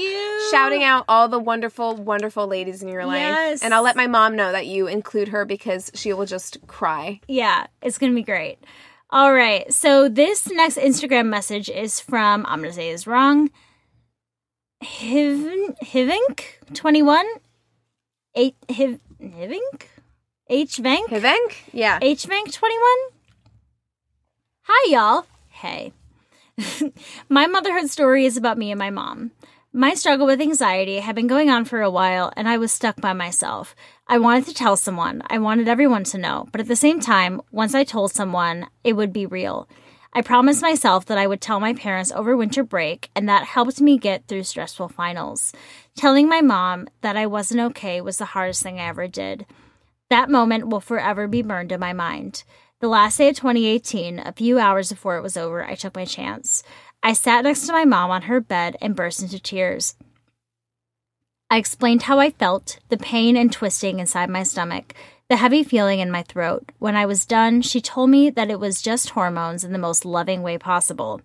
shouting 0.52 0.84
out 0.84 1.06
all 1.08 1.28
the 1.28 1.40
wonderful, 1.40 1.96
wonderful 1.96 2.48
ladies 2.48 2.82
in 2.82 2.90
your 2.90 3.06
life. 3.06 3.20
Yes. 3.20 3.64
And 3.64 3.74
I'll 3.74 3.84
let 3.84 3.96
my 3.96 4.08
mom 4.08 4.36
know 4.36 4.52
that 4.52 4.68
you 4.68 4.88
include 4.88 5.30
her 5.30 5.46
because 5.46 5.92
she 5.94 6.14
will 6.14 6.26
just 6.26 6.66
cry. 6.68 7.20
Yeah, 7.28 7.68
it's 7.82 7.98
gonna 7.98 8.14
be 8.14 8.24
great. 8.24 8.60
All 9.10 9.34
right, 9.34 9.72
so 9.74 10.10
this 10.10 10.50
next 10.50 10.78
Instagram 10.78 11.28
message 11.28 11.70
is 11.70 12.00
from 12.00 12.46
I'm 12.48 12.62
gonna 12.62 12.74
say 12.74 12.90
is 12.90 13.08
wrong. 13.08 13.50
Hiv 14.84 15.76
Hivink 15.84 16.42
twenty 16.74 17.02
one, 17.02 17.26
eight 18.36 18.56
Hiv 18.70 19.00
Hivink, 19.22 19.88
H 20.50 20.78
Vank 20.78 21.54
Yeah. 21.74 22.00
H 22.02 22.28
Vank 22.28 22.54
twenty 22.54 22.78
one. 22.78 23.14
Hi 24.64 24.92
y'all. 24.92 25.26
Hey. 25.50 25.94
my 27.30 27.48
motherhood 27.48 27.90
story 27.90 28.26
is 28.26 28.38
about 28.38 28.58
me 28.58 28.72
and 28.72 28.80
my 28.80 28.90
mom. 28.90 29.32
My 29.74 29.94
struggle 29.94 30.26
with 30.26 30.42
anxiety 30.42 31.00
had 31.00 31.16
been 31.16 31.28
going 31.28 31.50
on 31.50 31.66
for 31.66 31.82
a 31.82 31.90
while, 31.90 32.32
and 32.36 32.48
I 32.48 32.58
was 32.58 32.72
stuck 32.72 33.00
by 33.00 33.14
myself. 33.14 33.76
I 34.08 34.18
wanted 34.18 34.46
to 34.48 34.54
tell 34.54 34.76
someone, 34.76 35.22
I 35.30 35.38
wanted 35.38 35.68
everyone 35.68 36.04
to 36.06 36.18
know, 36.18 36.48
but 36.52 36.62
at 36.62 36.68
the 36.68 36.76
same 36.76 37.00
time, 37.00 37.42
once 37.52 37.76
I 37.76 37.84
told 37.84 38.12
someone, 38.12 38.68
it 38.84 38.94
would 38.94 39.14
be 39.14 39.26
real. 39.26 39.70
I 40.14 40.22
promised 40.22 40.64
myself 40.64 41.06
that 41.06 41.18
I 41.18 41.28
would 41.28 41.42
tell 41.42 41.60
my 41.60 41.74
parents 41.74 42.12
over 42.12 42.36
winter 42.36 42.64
break, 42.64 43.12
and 43.16 43.30
that 43.30 43.44
helped 43.44 43.80
me 43.80 44.00
get 44.00 44.26
through 44.28 44.44
stressful 44.44 44.90
finals. 44.90 45.54
Telling 45.96 46.28
my 46.28 46.42
mom 46.42 46.88
that 47.02 47.18
I 47.18 47.28
wasn't 47.28 47.62
okay 47.62 48.02
was 48.02 48.18
the 48.18 48.26
hardest 48.26 48.64
thing 48.64 48.80
I 48.80 48.88
ever 48.88 49.08
did. 49.08 49.46
That 50.10 50.32
moment 50.32 50.70
will 50.70 50.80
forever 50.80 51.28
be 51.28 51.42
burned 51.42 51.72
in 51.72 51.80
my 51.80 51.94
mind. 51.94 52.46
The 52.80 52.88
last 52.88 53.18
day 53.18 53.30
of 53.30 53.36
2018, 53.36 54.20
a 54.20 54.32
few 54.34 54.60
hours 54.60 54.92
before 54.92 55.18
it 55.18 55.24
was 55.24 55.36
over, 55.36 55.66
I 55.66 55.74
took 55.74 55.96
my 55.96 56.06
chance. 56.06 56.62
I 57.02 57.14
sat 57.14 57.44
next 57.44 57.66
to 57.66 57.74
my 57.74 57.86
mom 57.86 58.12
on 58.12 58.24
her 58.24 58.40
bed 58.40 58.78
and 58.80 58.96
burst 58.96 59.24
into 59.24 59.40
tears. 59.40 59.96
I 61.50 61.58
explained 61.58 62.04
how 62.04 62.20
I 62.20 62.30
felt, 62.30 62.78
the 62.90 62.98
pain 62.98 63.36
and 63.36 63.52
twisting 63.52 64.00
inside 64.00 64.30
my 64.30 64.44
stomach, 64.44 64.94
the 65.30 65.36
heavy 65.36 65.62
feeling 65.62 66.00
in 66.00 66.10
my 66.10 66.24
throat. 66.24 66.72
When 66.80 66.96
I 66.96 67.06
was 67.06 67.26
done, 67.26 67.62
she 67.62 67.82
told 67.82 68.10
me 68.10 68.30
that 68.30 68.50
it 68.50 68.62
was 68.62 68.82
just 68.82 69.10
hormones 69.10 69.66
in 69.66 69.74
the 69.74 69.78
most 69.78 70.06
loving 70.06 70.42
way 70.42 70.58
possible. 70.58 71.22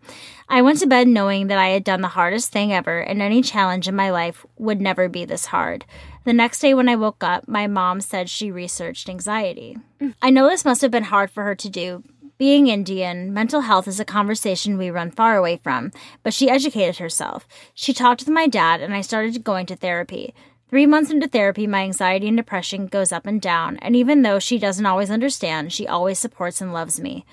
I 0.49 0.61
went 0.61 0.81
to 0.81 0.87
bed 0.87 1.07
knowing 1.07 1.47
that 1.47 1.59
I 1.59 1.69
had 1.69 1.85
done 1.85 2.01
the 2.01 2.09
hardest 2.09 2.51
thing 2.51 2.73
ever 2.73 3.01
and 3.01 3.23
any 3.23 3.43
challenge 3.43 3.87
in 3.87 3.95
my 3.95 4.11
life 4.11 4.45
would 4.59 4.81
never 4.81 5.09
be 5.09 5.25
this 5.25 5.47
hard. 5.47 5.85
The 6.25 6.33
next 6.33 6.59
day 6.59 6.75
when 6.75 6.89
I 6.89 6.97
woke 6.97 7.23
up, 7.23 7.47
my 7.47 7.69
mom 7.69 8.01
said 8.01 8.29
she 8.29 8.51
researched 8.51 9.09
anxiety. 9.09 9.79
I 10.21 10.31
know 10.31 10.49
this 10.49 10.65
must 10.65 10.83
have 10.83 10.91
been 10.91 11.05
hard 11.05 11.31
for 11.31 11.45
her 11.45 11.55
to 11.55 11.69
do. 11.69 12.03
Being 12.39 12.67
Indian, 12.67 13.33
mental 13.33 13.61
health 13.61 13.87
is 13.87 14.01
a 14.01 14.05
conversation 14.05 14.77
we 14.77 14.91
run 14.91 15.13
far 15.13 15.37
away 15.37 15.59
from, 15.63 15.93
but 16.25 16.35
she 16.35 16.51
educated 16.51 16.97
herself. 16.97 17.47
She 17.73 17.93
talked 17.93 18.23
with 18.23 18.31
my 18.31 18.49
dad, 18.49 18.81
and 18.81 18.95
I 18.95 19.01
started 19.01 19.45
going 19.45 19.67
to 19.67 19.77
therapy. 19.77 20.35
Three 20.73 20.87
months 20.87 21.11
into 21.11 21.29
therapy, 21.29 21.67
my 21.67 21.83
anxiety 21.83 22.29
and 22.29 22.37
depression 22.39 22.87
goes 22.87 23.13
up 23.13 23.27
and 23.27 23.43
down, 23.43 23.77
and 23.83 23.95
even 23.95 24.23
though 24.23 24.39
she 24.39 24.59
doesn't 24.59 24.87
always 24.87 25.11
understand, 25.11 25.71
she 25.71 25.87
always 25.87 26.19
supports 26.19 26.63
and 26.63 26.73
loves 26.73 26.99
me. 26.99 27.27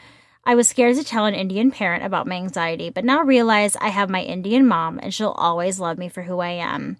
I 0.43 0.55
was 0.55 0.67
scared 0.67 0.97
to 0.97 1.05
tell 1.05 1.25
an 1.25 1.33
Indian 1.33 1.71
parent 1.71 2.03
about 2.03 2.27
my 2.27 2.35
anxiety, 2.35 2.89
but 2.89 3.05
now 3.05 3.23
realize 3.23 3.77
I 3.77 3.89
have 3.89 4.09
my 4.09 4.23
Indian 4.23 4.67
mom 4.67 4.99
and 5.01 5.13
she'll 5.13 5.29
always 5.37 5.79
love 5.79 5.97
me 5.97 6.09
for 6.09 6.23
who 6.23 6.39
I 6.39 6.49
am. 6.49 6.97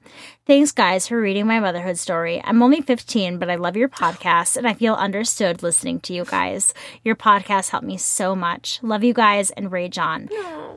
Thanks, 0.49 0.71
guys, 0.71 1.07
for 1.07 1.21
reading 1.21 1.45
my 1.45 1.59
motherhood 1.59 1.99
story. 1.99 2.41
I'm 2.43 2.63
only 2.63 2.81
15, 2.81 3.37
but 3.37 3.51
I 3.51 3.55
love 3.55 3.77
your 3.77 3.87
podcast 3.87 4.57
and 4.57 4.67
I 4.67 4.73
feel 4.73 4.95
understood 4.95 5.61
listening 5.61 5.99
to 5.99 6.13
you 6.13 6.25
guys. 6.25 6.73
Your 7.03 7.15
podcast 7.15 7.69
helped 7.69 7.85
me 7.85 7.97
so 7.97 8.35
much. 8.35 8.79
Love 8.81 9.03
you 9.03 9.13
guys 9.13 9.51
and 9.51 9.71
rage 9.71 9.99
on. 9.99 10.27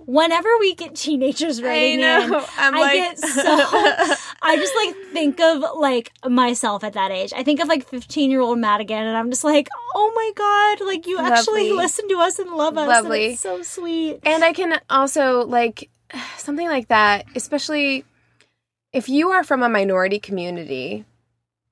Whenever 0.04 0.50
we 0.60 0.74
get 0.74 0.94
teenagers 0.94 1.62
writing 1.62 2.02
know. 2.02 2.22
in, 2.22 2.44
I'm 2.58 2.74
I 2.74 2.78
like- 2.80 2.92
get 2.92 3.18
so. 3.18 3.40
I 4.42 4.56
just 4.56 4.76
like 4.76 4.94
think 5.14 5.40
of 5.40 5.64
like 5.78 6.12
myself 6.28 6.84
at 6.84 6.92
that 6.92 7.10
age. 7.10 7.32
I 7.34 7.42
think 7.42 7.58
of 7.58 7.66
like 7.68 7.88
15 7.88 8.30
year 8.30 8.42
old 8.42 8.58
Madigan, 8.58 9.02
and 9.06 9.16
I'm 9.16 9.30
just 9.30 9.42
like, 9.42 9.70
oh 9.94 10.12
my 10.14 10.32
god, 10.36 10.86
like 10.86 11.06
you 11.06 11.18
actually 11.18 11.70
Lovely. 11.70 11.72
listen 11.72 12.08
to 12.10 12.18
us 12.18 12.38
and 12.38 12.50
love 12.50 12.76
us. 12.76 12.88
Lovely. 12.88 13.36
so 13.36 13.62
sweet. 13.62 14.20
And 14.24 14.44
I 14.44 14.52
can 14.52 14.78
also 14.90 15.46
like 15.46 15.88
something 16.36 16.68
like 16.68 16.88
that, 16.88 17.24
especially 17.34 18.04
if 18.92 19.08
you 19.08 19.30
are 19.30 19.44
from 19.44 19.62
a 19.62 19.68
minority 19.68 20.18
community. 20.18 21.04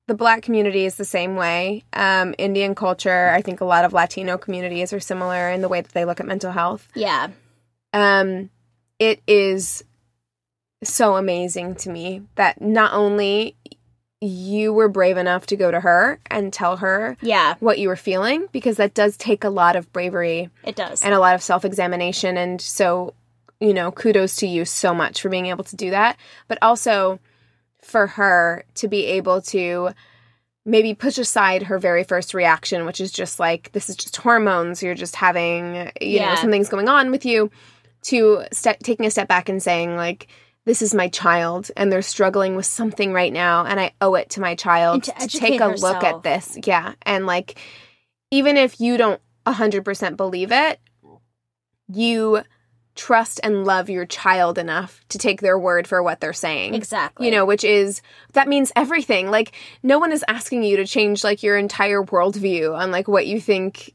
The 0.07 0.15
black 0.15 0.41
community 0.41 0.85
is 0.85 0.95
the 0.95 1.05
same 1.05 1.35
way. 1.37 1.83
Um, 1.93 2.35
Indian 2.37 2.75
culture, 2.75 3.29
I 3.29 3.41
think 3.41 3.61
a 3.61 3.65
lot 3.65 3.85
of 3.85 3.93
Latino 3.93 4.37
communities 4.37 4.91
are 4.91 4.99
similar 4.99 5.49
in 5.49 5.61
the 5.61 5.69
way 5.69 5.79
that 5.79 5.93
they 5.93 6.03
look 6.03 6.19
at 6.19 6.25
mental 6.25 6.51
health. 6.51 6.87
Yeah. 6.95 7.29
Um, 7.93 8.49
it 8.99 9.21
is 9.25 9.85
so 10.83 11.15
amazing 11.15 11.75
to 11.75 11.89
me 11.89 12.23
that 12.35 12.61
not 12.61 12.91
only 12.93 13.55
you 14.19 14.73
were 14.73 14.89
brave 14.89 15.15
enough 15.17 15.45
to 15.47 15.55
go 15.55 15.71
to 15.71 15.79
her 15.79 16.19
and 16.29 16.51
tell 16.51 16.77
her 16.77 17.15
Yeah, 17.21 17.53
what 17.59 17.79
you 17.79 17.87
were 17.87 17.95
feeling, 17.95 18.47
because 18.51 18.77
that 18.77 18.93
does 18.93 19.15
take 19.15 19.43
a 19.45 19.49
lot 19.49 19.75
of 19.77 19.93
bravery 19.93 20.49
it 20.65 20.75
does. 20.75 21.01
and 21.03 21.13
a 21.13 21.19
lot 21.19 21.35
of 21.35 21.43
self 21.43 21.63
examination. 21.63 22.35
And 22.37 22.59
so, 22.59 23.13
you 23.61 23.73
know, 23.73 23.91
kudos 23.91 24.35
to 24.37 24.47
you 24.47 24.65
so 24.65 24.93
much 24.93 25.21
for 25.21 25.29
being 25.29 25.45
able 25.45 25.63
to 25.65 25.75
do 25.75 25.91
that. 25.91 26.17
But 26.47 26.57
also 26.61 27.19
for 27.81 28.07
her 28.07 28.65
to 28.75 28.87
be 28.87 29.05
able 29.05 29.41
to 29.41 29.89
maybe 30.65 30.93
push 30.93 31.17
aside 31.17 31.63
her 31.63 31.79
very 31.79 32.03
first 32.03 32.33
reaction, 32.33 32.85
which 32.85 32.99
is 33.01 33.11
just 33.11 33.39
like, 33.39 33.71
this 33.71 33.89
is 33.89 33.95
just 33.95 34.17
hormones. 34.17 34.83
You're 34.83 34.95
just 34.95 35.15
having, 35.15 35.75
you 36.01 36.19
Yeah. 36.19 36.29
know, 36.29 36.35
something's 36.35 36.69
going 36.69 36.89
on 36.89 37.11
with 37.11 37.25
you, 37.25 37.49
to 38.03 38.43
ste 38.51 38.79
taking 38.83 39.05
a 39.05 39.11
step 39.11 39.27
back 39.27 39.47
and 39.49 39.61
saying, 39.61 39.95
like, 39.95 40.27
this 40.65 40.81
is 40.83 40.93
my 40.93 41.07
child 41.07 41.71
and 41.75 41.91
they're 41.91 42.03
struggling 42.03 42.55
with 42.55 42.67
something 42.67 43.13
right 43.13 43.33
now 43.33 43.65
and 43.65 43.79
I 43.79 43.93
owe 43.99 44.13
it 44.15 44.29
to 44.31 44.41
my 44.41 44.53
child 44.53 45.03
to 45.03 45.11
to, 45.13 45.27
take 45.27 45.59
a 45.59 45.67
look 45.67 46.03
at 46.03 46.21
this. 46.21 46.57
Yeah. 46.63 46.93
And 47.03 47.25
like 47.25 47.59
even 48.29 48.57
if 48.57 48.79
you 48.79 48.97
don't 48.97 49.19
100% 49.47 50.17
believe 50.17 50.51
it, 50.51 50.79
you 51.87 52.43
trust 52.95 53.39
and 53.43 53.65
love 53.65 53.89
your 53.89 54.05
child 54.05 54.57
enough 54.57 55.03
to 55.09 55.17
take 55.17 55.41
their 55.41 55.57
word 55.57 55.87
for 55.87 56.03
what 56.03 56.19
they're 56.19 56.33
saying. 56.33 56.73
Exactly. 56.73 57.25
You 57.25 57.31
know, 57.31 57.45
which 57.45 57.63
is 57.63 58.01
that 58.33 58.47
means 58.47 58.71
everything. 58.75 59.29
Like 59.29 59.53
no 59.83 59.99
one 59.99 60.11
is 60.11 60.25
asking 60.27 60.63
you 60.63 60.77
to 60.77 60.85
change 60.85 61.23
like 61.23 61.43
your 61.43 61.57
entire 61.57 62.03
worldview 62.03 62.77
on 62.77 62.91
like 62.91 63.07
what 63.07 63.27
you 63.27 63.39
think 63.39 63.93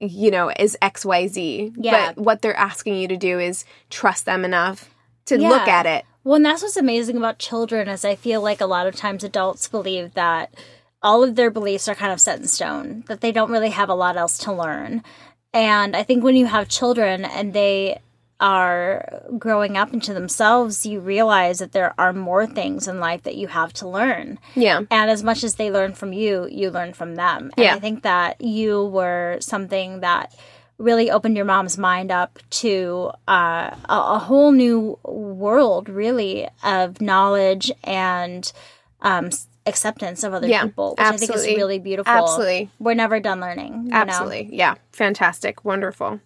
you 0.00 0.30
know 0.30 0.50
is 0.58 0.76
XYZ. 0.82 1.74
Yeah. 1.76 2.12
But 2.12 2.22
what 2.22 2.42
they're 2.42 2.56
asking 2.56 2.96
you 2.96 3.08
to 3.08 3.16
do 3.16 3.38
is 3.38 3.64
trust 3.90 4.26
them 4.26 4.44
enough 4.44 4.90
to 5.26 5.38
look 5.38 5.66
at 5.66 5.86
it. 5.86 6.04
Well, 6.22 6.36
and 6.36 6.44
that's 6.44 6.62
what's 6.62 6.76
amazing 6.76 7.16
about 7.16 7.38
children 7.38 7.88
is 7.88 8.04
I 8.04 8.14
feel 8.14 8.40
like 8.40 8.60
a 8.60 8.66
lot 8.66 8.86
of 8.86 8.96
times 8.96 9.24
adults 9.24 9.68
believe 9.68 10.14
that 10.14 10.54
all 11.02 11.22
of 11.22 11.34
their 11.34 11.50
beliefs 11.50 11.86
are 11.86 11.94
kind 11.94 12.12
of 12.12 12.20
set 12.20 12.40
in 12.40 12.46
stone, 12.46 13.04
that 13.08 13.20
they 13.20 13.30
don't 13.30 13.50
really 13.50 13.70
have 13.70 13.90
a 13.90 13.94
lot 13.94 14.16
else 14.16 14.38
to 14.38 14.52
learn. 14.52 15.02
And 15.52 15.94
I 15.94 16.02
think 16.02 16.24
when 16.24 16.34
you 16.34 16.46
have 16.46 16.68
children 16.68 17.24
and 17.24 17.52
they 17.52 18.00
are 18.44 19.22
growing 19.38 19.76
up 19.76 19.92
into 19.94 20.12
themselves, 20.12 20.84
you 20.84 21.00
realize 21.00 21.58
that 21.60 21.72
there 21.72 21.94
are 21.98 22.12
more 22.12 22.46
things 22.46 22.86
in 22.86 23.00
life 23.00 23.22
that 23.22 23.36
you 23.36 23.46
have 23.48 23.72
to 23.72 23.88
learn. 23.88 24.38
Yeah. 24.54 24.80
And 24.90 25.10
as 25.10 25.22
much 25.22 25.42
as 25.44 25.54
they 25.54 25.70
learn 25.70 25.94
from 25.94 26.12
you, 26.12 26.46
you 26.50 26.70
learn 26.70 26.92
from 26.92 27.14
them. 27.14 27.50
And 27.56 27.64
Yeah. 27.64 27.74
I 27.74 27.78
think 27.80 28.02
that 28.02 28.40
you 28.42 28.84
were 28.84 29.38
something 29.40 30.00
that 30.00 30.34
really 30.76 31.10
opened 31.10 31.36
your 31.36 31.46
mom's 31.46 31.78
mind 31.78 32.10
up 32.10 32.38
to 32.50 33.10
uh, 33.26 33.70
a, 33.88 33.98
a 34.16 34.18
whole 34.18 34.52
new 34.52 34.98
world, 35.04 35.88
really, 35.88 36.46
of 36.62 37.00
knowledge 37.00 37.72
and 37.84 38.52
um, 39.00 39.30
acceptance 39.64 40.22
of 40.22 40.34
other 40.34 40.48
Yeah, 40.48 40.64
people, 40.64 40.90
which 40.98 41.06
I 41.06 41.16
think 41.16 41.34
is 41.34 41.46
really 41.46 41.78
beautiful. 41.78 42.12
Absolutely. 42.12 42.70
We're 42.78 42.94
never 42.94 43.20
done 43.20 43.40
learning. 43.40 43.72
you 43.84 43.90
know? 43.90 43.96
Absolutely. 43.96 44.50
Yeah. 44.52 44.74
Fantastic. 44.92 45.64
Wonderful. 45.64 46.20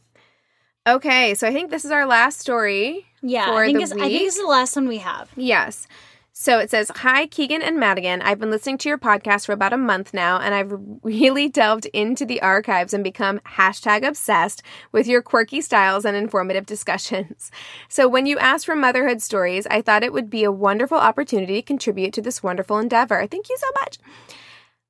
Okay, 0.89 1.35
so 1.35 1.47
I 1.47 1.53
think 1.53 1.71
this 1.71 1.85
is 1.85 1.91
our 1.91 2.07
last 2.07 2.41
story. 2.41 3.05
Yeah. 3.21 3.51
I 3.51 3.67
think, 3.67 3.83
I 3.83 3.87
think 3.87 4.23
this 4.23 4.37
is 4.37 4.41
the 4.41 4.49
last 4.49 4.75
one 4.75 4.89
we 4.89 4.99
have. 4.99 5.31
Yes. 5.37 5.87
So 6.33 6.61
it 6.61 6.71
says, 6.71 6.91
Hi, 6.95 7.27
Keegan 7.27 7.63
and 7.63 7.79
Madigan. 7.79 8.23
I've 8.23 8.39
been 8.39 8.51
listening 8.51 8.79
to 8.79 8.89
your 8.89 8.97
podcast 8.97 9.45
for 9.45 9.53
about 9.53 9.73
a 9.75 9.77
month 9.77 10.15
now, 10.15 10.39
and 10.39 10.55
I've 10.55 10.73
really 11.03 11.49
delved 11.49 11.87
into 11.87 12.25
the 12.25 12.41
archives 12.41 12.95
and 12.95 13.05
become 13.05 13.41
hashtag 13.41 14.07
obsessed 14.07 14.63
with 14.91 15.07
your 15.07 15.21
quirky 15.21 15.61
styles 15.61 16.07
and 16.07 16.17
informative 16.17 16.65
discussions. 16.65 17.51
So 17.91 18.07
when 18.07 18.27
you 18.27 18.39
asked 18.39 18.67
for 18.67 18.77
motherhood 18.77 19.21
stories, 19.21 19.67
I 19.67 19.83
thought 19.83 20.05
it 20.05 20.13
would 20.13 20.31
be 20.31 20.45
a 20.45 20.53
wonderful 20.53 20.99
opportunity 20.99 21.55
to 21.55 21.63
contribute 21.63 22.13
to 22.15 22.23
this 22.23 22.43
wonderful 22.43 22.79
endeavor. 22.79 23.27
Thank 23.27 23.49
you 23.49 23.57
so 23.59 23.67
much. 23.81 23.99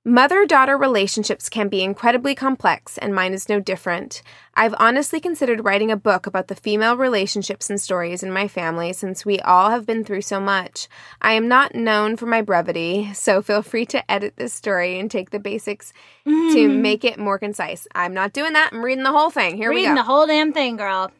Mother 0.08 0.46
daughter 0.46 0.78
relationships 0.78 1.50
can 1.50 1.68
be 1.68 1.82
incredibly 1.82 2.34
complex, 2.34 2.96
and 2.96 3.14
mine 3.14 3.34
is 3.34 3.46
no 3.46 3.60
different. 3.60 4.22
I've 4.54 4.74
honestly 4.78 5.20
considered 5.20 5.66
writing 5.66 5.90
a 5.90 5.98
book 5.98 6.26
about 6.26 6.48
the 6.48 6.54
female 6.54 6.96
relationships 6.96 7.68
and 7.68 7.78
stories 7.78 8.22
in 8.22 8.32
my 8.32 8.48
family 8.48 8.94
since 8.94 9.26
we 9.26 9.38
all 9.40 9.68
have 9.68 9.84
been 9.84 10.04
through 10.04 10.22
so 10.22 10.40
much. 10.40 10.88
I 11.20 11.34
am 11.34 11.46
not 11.46 11.74
known 11.74 12.16
for 12.16 12.24
my 12.24 12.40
brevity, 12.40 13.12
so 13.12 13.42
feel 13.42 13.60
free 13.60 13.84
to 13.84 14.10
edit 14.10 14.36
this 14.36 14.54
story 14.54 14.98
and 14.98 15.10
take 15.10 15.28
the 15.28 15.38
basics 15.38 15.92
to 16.24 16.30
mm. 16.30 16.80
make 16.80 17.04
it 17.04 17.18
more 17.18 17.38
concise. 17.38 17.86
I'm 17.94 18.14
not 18.14 18.32
doing 18.32 18.54
that. 18.54 18.70
I'm 18.72 18.82
reading 18.82 19.04
the 19.04 19.12
whole 19.12 19.28
thing. 19.28 19.58
Here 19.58 19.68
we 19.68 19.74
go. 19.74 19.80
Reading 19.80 19.94
the 19.96 20.04
whole 20.04 20.26
damn 20.26 20.54
thing, 20.54 20.78
girl. 20.78 21.12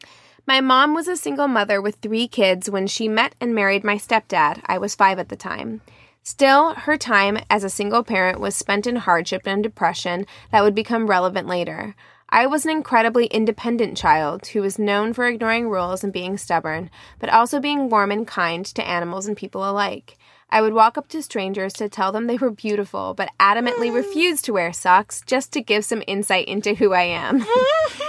My 0.47 0.61
mom 0.61 0.95
was 0.95 1.07
a 1.07 1.15
single 1.15 1.47
mother 1.47 1.79
with 1.79 1.97
three 1.97 2.27
kids 2.27 2.71
when 2.71 2.87
she 2.87 3.07
met 3.07 3.35
and 3.39 3.53
married 3.53 3.83
my 3.83 3.97
stepdad. 3.97 4.63
I 4.65 4.79
was 4.79 4.95
five 4.95 5.19
at 5.19 5.29
the 5.29 5.35
time. 5.35 5.81
Still, 6.23 6.73
her 6.75 6.97
time 6.97 7.39
as 7.49 7.63
a 7.63 7.69
single 7.69 8.03
parent 8.03 8.39
was 8.39 8.55
spent 8.55 8.85
in 8.85 8.97
hardship 8.97 9.43
and 9.45 9.63
depression 9.63 10.25
that 10.51 10.63
would 10.63 10.75
become 10.75 11.07
relevant 11.07 11.47
later. 11.47 11.95
I 12.29 12.45
was 12.45 12.63
an 12.63 12.71
incredibly 12.71 13.25
independent 13.25 13.97
child 13.97 14.47
who 14.47 14.61
was 14.61 14.77
known 14.77 15.13
for 15.13 15.25
ignoring 15.25 15.69
rules 15.69 16.03
and 16.03 16.13
being 16.13 16.37
stubborn, 16.37 16.91
but 17.17 17.29
also 17.29 17.59
being 17.59 17.89
warm 17.89 18.11
and 18.11 18.27
kind 18.27 18.63
to 18.65 18.87
animals 18.87 19.25
and 19.25 19.35
people 19.35 19.67
alike. 19.67 20.17
I 20.51 20.61
would 20.61 20.73
walk 20.73 20.97
up 20.97 21.07
to 21.09 21.23
strangers 21.23 21.73
to 21.73 21.89
tell 21.89 22.11
them 22.11 22.27
they 22.27 22.37
were 22.37 22.51
beautiful, 22.51 23.13
but 23.15 23.31
adamantly 23.39 23.93
refused 23.93 24.45
to 24.45 24.53
wear 24.53 24.73
socks 24.73 25.23
just 25.25 25.51
to 25.53 25.61
give 25.61 25.85
some 25.85 26.03
insight 26.05 26.47
into 26.47 26.75
who 26.75 26.93
I 26.93 27.03
am. 27.03 27.43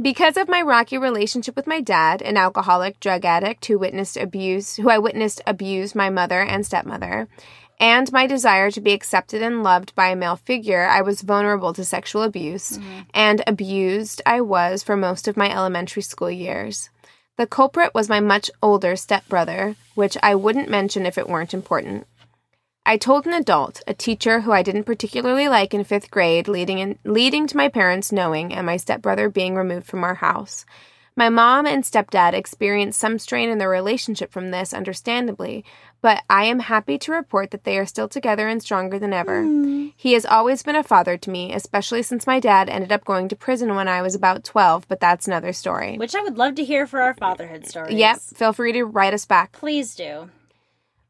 Because 0.00 0.36
of 0.36 0.48
my 0.48 0.60
rocky 0.60 0.98
relationship 0.98 1.56
with 1.56 1.66
my 1.66 1.80
dad, 1.80 2.20
an 2.20 2.36
alcoholic 2.36 3.00
drug 3.00 3.24
addict 3.24 3.64
who 3.64 3.78
witnessed 3.78 4.18
abuse, 4.18 4.76
who 4.76 4.90
I 4.90 4.98
witnessed 4.98 5.40
abuse 5.46 5.94
my 5.94 6.10
mother 6.10 6.42
and 6.42 6.66
stepmother, 6.66 7.28
and 7.80 8.12
my 8.12 8.26
desire 8.26 8.70
to 8.70 8.80
be 8.80 8.92
accepted 8.92 9.40
and 9.40 9.62
loved 9.62 9.94
by 9.94 10.08
a 10.08 10.16
male 10.16 10.36
figure, 10.36 10.86
I 10.86 11.00
was 11.00 11.22
vulnerable 11.22 11.72
to 11.72 11.84
sexual 11.84 12.22
abuse, 12.22 12.76
mm-hmm. 12.76 13.00
and 13.14 13.42
abused 13.46 14.20
I 14.26 14.42
was 14.42 14.82
for 14.82 14.96
most 14.96 15.28
of 15.28 15.36
my 15.36 15.50
elementary 15.50 16.02
school 16.02 16.30
years. 16.30 16.90
The 17.38 17.46
culprit 17.46 17.94
was 17.94 18.08
my 18.08 18.20
much 18.20 18.50
older 18.62 18.96
stepbrother, 18.96 19.76
which 19.94 20.16
I 20.22 20.34
wouldn't 20.34 20.70
mention 20.70 21.06
if 21.06 21.16
it 21.16 21.28
weren't 21.28 21.54
important. 21.54 22.06
I 22.88 22.98
told 22.98 23.26
an 23.26 23.32
adult, 23.32 23.82
a 23.88 23.94
teacher 23.94 24.42
who 24.42 24.52
I 24.52 24.62
didn't 24.62 24.84
particularly 24.84 25.48
like 25.48 25.74
in 25.74 25.82
fifth 25.82 26.08
grade, 26.08 26.46
leading 26.46 26.78
in, 26.78 26.98
leading 27.04 27.48
to 27.48 27.56
my 27.56 27.68
parents 27.68 28.12
knowing 28.12 28.54
and 28.54 28.64
my 28.64 28.76
stepbrother 28.76 29.28
being 29.28 29.56
removed 29.56 29.88
from 29.88 30.04
our 30.04 30.14
house. 30.14 30.64
My 31.16 31.28
mom 31.28 31.66
and 31.66 31.82
stepdad 31.82 32.34
experienced 32.34 33.00
some 33.00 33.18
strain 33.18 33.48
in 33.48 33.58
their 33.58 33.70
relationship 33.70 34.30
from 34.30 34.52
this, 34.52 34.72
understandably, 34.72 35.64
but 36.00 36.22
I 36.30 36.44
am 36.44 36.60
happy 36.60 36.96
to 36.98 37.12
report 37.12 37.50
that 37.50 37.64
they 37.64 37.76
are 37.76 37.86
still 37.86 38.06
together 38.06 38.46
and 38.46 38.62
stronger 38.62 39.00
than 39.00 39.12
ever. 39.12 39.42
Hmm. 39.42 39.88
He 39.96 40.12
has 40.12 40.24
always 40.24 40.62
been 40.62 40.76
a 40.76 40.84
father 40.84 41.16
to 41.16 41.30
me, 41.30 41.54
especially 41.54 42.04
since 42.04 42.24
my 42.24 42.38
dad 42.38 42.68
ended 42.68 42.92
up 42.92 43.04
going 43.04 43.28
to 43.30 43.36
prison 43.36 43.74
when 43.74 43.88
I 43.88 44.00
was 44.00 44.14
about 44.14 44.44
12, 44.44 44.86
but 44.86 45.00
that's 45.00 45.26
another 45.26 45.52
story. 45.52 45.96
Which 45.96 46.14
I 46.14 46.22
would 46.22 46.38
love 46.38 46.54
to 46.56 46.64
hear 46.64 46.86
for 46.86 47.00
our 47.00 47.14
fatherhood 47.14 47.66
stories. 47.66 47.96
Yep, 47.96 48.18
feel 48.34 48.52
free 48.52 48.72
to 48.74 48.84
write 48.84 49.14
us 49.14 49.24
back. 49.24 49.52
Please 49.52 49.96
do. 49.96 50.28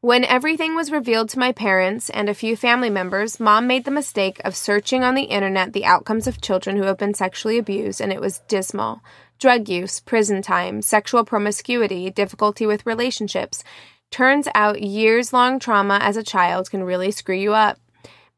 When 0.01 0.23
everything 0.23 0.75
was 0.75 0.91
revealed 0.91 1.29
to 1.29 1.39
my 1.39 1.51
parents 1.51 2.11
and 2.11 2.29
a 2.29 2.35
few 2.35 2.55
family 2.55 2.91
members, 2.91 3.39
mom 3.39 3.65
made 3.65 3.83
the 3.83 3.89
mistake 3.89 4.39
of 4.45 4.55
searching 4.55 5.03
on 5.03 5.15
the 5.15 5.23
internet 5.23 5.73
the 5.73 5.85
outcomes 5.85 6.27
of 6.27 6.39
children 6.39 6.77
who 6.77 6.83
have 6.83 6.99
been 6.99 7.15
sexually 7.15 7.57
abused, 7.57 7.99
and 7.99 8.13
it 8.13 8.21
was 8.21 8.43
dismal. 8.47 9.01
Drug 9.39 9.67
use, 9.67 9.99
prison 9.99 10.43
time, 10.43 10.83
sexual 10.83 11.25
promiscuity, 11.25 12.11
difficulty 12.11 12.67
with 12.67 12.85
relationships. 12.85 13.63
Turns 14.11 14.47
out 14.53 14.83
years 14.83 15.33
long 15.33 15.57
trauma 15.57 15.97
as 15.99 16.15
a 16.15 16.21
child 16.21 16.69
can 16.69 16.83
really 16.83 17.09
screw 17.09 17.35
you 17.35 17.55
up. 17.55 17.79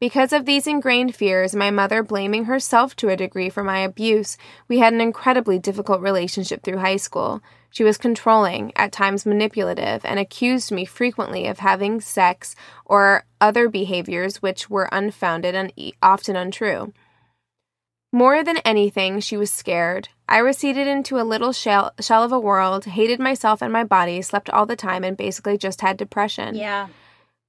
Because 0.00 0.32
of 0.32 0.46
these 0.46 0.66
ingrained 0.66 1.14
fears, 1.14 1.54
my 1.54 1.70
mother 1.70 2.02
blaming 2.02 2.46
herself 2.46 2.96
to 2.96 3.10
a 3.10 3.16
degree 3.16 3.50
for 3.50 3.62
my 3.62 3.80
abuse, 3.80 4.38
we 4.66 4.78
had 4.78 4.94
an 4.94 5.02
incredibly 5.02 5.58
difficult 5.58 6.00
relationship 6.00 6.62
through 6.62 6.78
high 6.78 6.96
school. 6.96 7.42
She 7.70 7.84
was 7.84 7.96
controlling, 7.96 8.72
at 8.76 8.92
times 8.92 9.24
manipulative, 9.24 10.04
and 10.04 10.18
accused 10.18 10.72
me 10.72 10.84
frequently 10.84 11.46
of 11.46 11.60
having 11.60 12.00
sex 12.00 12.56
or 12.84 13.24
other 13.40 13.68
behaviors 13.68 14.42
which 14.42 14.68
were 14.68 14.88
unfounded 14.90 15.54
and 15.54 15.72
often 16.02 16.36
untrue. 16.36 16.92
More 18.12 18.42
than 18.42 18.58
anything, 18.58 19.20
she 19.20 19.36
was 19.36 19.52
scared. 19.52 20.08
I 20.28 20.38
receded 20.38 20.88
into 20.88 21.20
a 21.20 21.22
little 21.22 21.52
shell, 21.52 21.92
shell 22.00 22.24
of 22.24 22.32
a 22.32 22.40
world, 22.40 22.84
hated 22.84 23.20
myself 23.20 23.62
and 23.62 23.72
my 23.72 23.84
body, 23.84 24.20
slept 24.20 24.50
all 24.50 24.66
the 24.66 24.74
time, 24.74 25.04
and 25.04 25.16
basically 25.16 25.56
just 25.56 25.80
had 25.80 25.96
depression. 25.96 26.56
Yeah. 26.56 26.88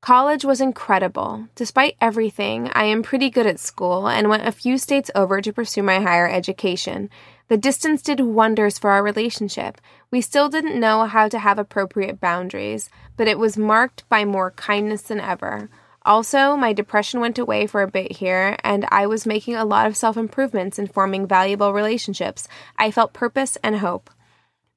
College 0.01 0.43
was 0.43 0.61
incredible. 0.61 1.47
Despite 1.55 1.95
everything, 2.01 2.71
I 2.73 2.85
am 2.85 3.03
pretty 3.03 3.29
good 3.29 3.45
at 3.45 3.59
school 3.59 4.07
and 4.07 4.29
went 4.29 4.47
a 4.47 4.51
few 4.51 4.79
states 4.79 5.11
over 5.13 5.41
to 5.41 5.53
pursue 5.53 5.83
my 5.83 5.99
higher 5.99 6.27
education. 6.27 7.09
The 7.51 7.57
distance 7.57 8.01
did 8.01 8.21
wonders 8.21 8.79
for 8.79 8.91
our 8.91 9.03
relationship. 9.03 9.81
We 10.09 10.21
still 10.21 10.47
didn't 10.47 10.79
know 10.79 11.03
how 11.03 11.27
to 11.27 11.37
have 11.37 11.59
appropriate 11.59 12.21
boundaries, 12.21 12.89
but 13.17 13.27
it 13.27 13.37
was 13.37 13.57
marked 13.57 14.07
by 14.07 14.23
more 14.23 14.51
kindness 14.51 15.01
than 15.01 15.19
ever. 15.19 15.69
Also, 16.05 16.55
my 16.55 16.71
depression 16.71 17.19
went 17.19 17.37
away 17.37 17.67
for 17.67 17.81
a 17.81 17.91
bit 17.91 18.13
here, 18.13 18.55
and 18.63 18.87
I 18.89 19.05
was 19.05 19.25
making 19.25 19.57
a 19.57 19.65
lot 19.65 19.85
of 19.85 19.97
self 19.97 20.15
improvements 20.15 20.79
and 20.79 20.93
forming 20.93 21.27
valuable 21.27 21.73
relationships. 21.73 22.47
I 22.77 22.89
felt 22.89 23.11
purpose 23.11 23.57
and 23.61 23.79
hope. 23.79 24.09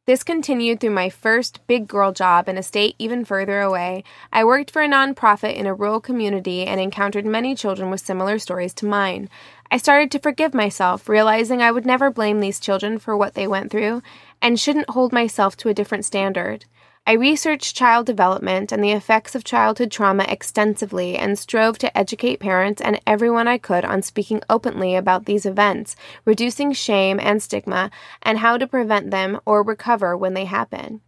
This 0.07 0.23
continued 0.23 0.81
through 0.81 0.91
my 0.91 1.09
first 1.09 1.67
big 1.67 1.89
girl 1.89 2.13
job 2.13 2.47
in 2.47 2.59
a 2.59 2.63
state 2.63 2.95
even 2.99 3.25
further 3.25 3.63
away. 3.63 4.05
I 4.31 4.45
worked 4.45 4.71
for 4.71 4.83
a 4.83 4.89
nonprofit 4.89 5.57
in 5.57 5.67
a 5.67 5.73
rural 5.73 5.99
community 5.99 6.67
and 6.67 6.79
encountered 6.79 7.25
many 7.25 7.55
children 7.55 7.91
with 7.91 8.03
similar 8.03 8.39
stories 8.39 8.75
to 8.75 8.87
mine. 8.87 9.31
I 9.71 9.79
started 9.79 10.11
to 10.11 10.19
forgive 10.19 10.53
myself, 10.53 11.09
realizing 11.09 11.63
I 11.63 11.73
would 11.73 11.87
never 11.87 12.11
blame 12.11 12.41
these 12.41 12.61
children 12.61 12.99
for 12.99 13.17
what 13.17 13.33
they 13.33 13.49
went 13.49 13.71
through 13.71 14.03
and 14.43 14.61
shouldn't 14.61 14.91
hold 14.91 15.11
myself 15.11 15.57
to 15.57 15.71
a 15.71 15.75
different 15.75 16.05
standard. 16.05 16.67
I 17.07 17.13
researched 17.13 17.77
child 17.77 18.07
development 18.07 18.73
and 18.73 18.83
the 18.83 18.93
effects 18.93 19.35
of 19.35 19.45
childhood 19.45 19.91
trauma 19.91 20.25
extensively 20.27 21.19
and 21.19 21.39
strove 21.39 21.77
to 21.79 21.99
educate 21.99 22.41
parents 22.41 22.81
and 22.81 22.99
everyone 23.07 23.47
I 23.47 23.59
could 23.59 23.85
on 23.85 24.01
speaking 24.01 24.41
openly 24.49 24.97
about 24.97 25.27
these 25.27 25.45
events, 25.45 25.97
reducing 26.25 26.73
shame 26.73 27.21
and 27.21 27.43
stigma, 27.43 27.91
and 28.23 28.39
how 28.39 28.57
to 28.57 28.67
prevent 28.67 29.11
them 29.11 29.39
or 29.45 29.63
recover 29.63 30.17
when 30.17 30.33
they 30.33 30.47
happen. 30.47 31.03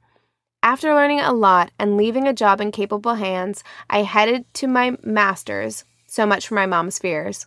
After 0.63 0.95
learning 0.95 1.21
a 1.21 1.33
lot 1.33 1.71
and 1.79 1.97
leaving 1.97 2.29
a 2.29 2.35
job 2.35 2.61
in 2.61 2.73
capable 2.73 3.15
hands, 3.15 3.65
I 3.89 4.03
headed 4.03 4.53
to 4.55 4.67
my 4.67 4.99
master's. 5.03 5.85
So 6.07 6.27
much 6.27 6.47
for 6.47 6.57
my 6.57 6.67
mom's 6.67 6.99
fears. 6.99 7.47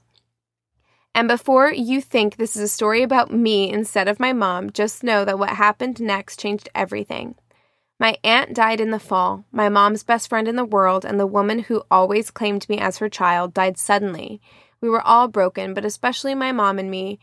And 1.13 1.27
before 1.27 1.71
you 1.71 2.01
think 2.01 2.37
this 2.37 2.55
is 2.55 2.63
a 2.63 2.67
story 2.67 3.03
about 3.03 3.31
me 3.31 3.71
instead 3.71 4.07
of 4.07 4.19
my 4.19 4.33
mom, 4.33 4.71
just 4.71 5.03
know 5.03 5.23
that 5.23 5.37
what 5.37 5.49
happened 5.49 6.01
next 6.01 6.39
changed 6.39 6.67
everything. 6.73 7.35
My 7.99 8.17
aunt 8.23 8.53
died 8.53 8.79
in 8.79 8.91
the 8.91 8.99
fall. 8.99 9.43
My 9.51 9.67
mom's 9.67 10.03
best 10.03 10.29
friend 10.29 10.47
in 10.47 10.55
the 10.55 10.63
world 10.63 11.03
and 11.03 11.19
the 11.19 11.27
woman 11.27 11.59
who 11.59 11.83
always 11.91 12.31
claimed 12.31 12.67
me 12.69 12.77
as 12.79 12.99
her 12.99 13.09
child 13.09 13.53
died 13.53 13.77
suddenly. 13.77 14.39
We 14.79 14.89
were 14.89 15.05
all 15.05 15.27
broken, 15.27 15.73
but 15.73 15.83
especially 15.83 16.33
my 16.33 16.53
mom 16.53 16.79
and 16.79 16.89
me. 16.89 17.19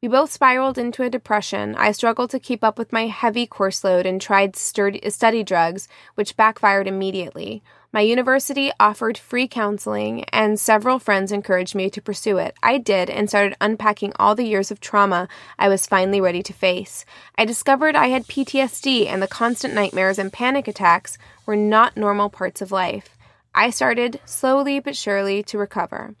We 0.00 0.08
both 0.08 0.30
spiraled 0.30 0.78
into 0.78 1.02
a 1.02 1.10
depression. 1.10 1.74
I 1.74 1.90
struggled 1.90 2.30
to 2.30 2.38
keep 2.38 2.62
up 2.62 2.78
with 2.78 2.92
my 2.92 3.08
heavy 3.08 3.44
course 3.44 3.82
load 3.82 4.06
and 4.06 4.20
tried 4.20 4.54
study 4.54 5.42
drugs, 5.42 5.88
which 6.14 6.36
backfired 6.36 6.86
immediately. 6.86 7.62
My 7.92 8.02
university 8.02 8.70
offered 8.78 9.18
free 9.18 9.48
counseling, 9.48 10.22
and 10.26 10.60
several 10.60 11.00
friends 11.00 11.32
encouraged 11.32 11.74
me 11.74 11.90
to 11.90 12.00
pursue 12.00 12.38
it. 12.38 12.54
I 12.62 12.78
did 12.78 13.10
and 13.10 13.28
started 13.28 13.56
unpacking 13.60 14.12
all 14.16 14.36
the 14.36 14.46
years 14.46 14.70
of 14.70 14.78
trauma 14.78 15.26
I 15.58 15.68
was 15.68 15.88
finally 15.88 16.20
ready 16.20 16.40
to 16.44 16.52
face. 16.52 17.04
I 17.36 17.44
discovered 17.44 17.96
I 17.96 18.06
had 18.06 18.28
PTSD, 18.28 19.08
and 19.08 19.20
the 19.20 19.26
constant 19.26 19.74
nightmares 19.74 20.20
and 20.20 20.32
panic 20.32 20.68
attacks 20.68 21.18
were 21.46 21.56
not 21.56 21.96
normal 21.96 22.30
parts 22.30 22.62
of 22.62 22.70
life. 22.70 23.16
I 23.56 23.70
started, 23.70 24.20
slowly 24.24 24.78
but 24.78 24.96
surely, 24.96 25.42
to 25.42 25.58
recover. 25.58 26.14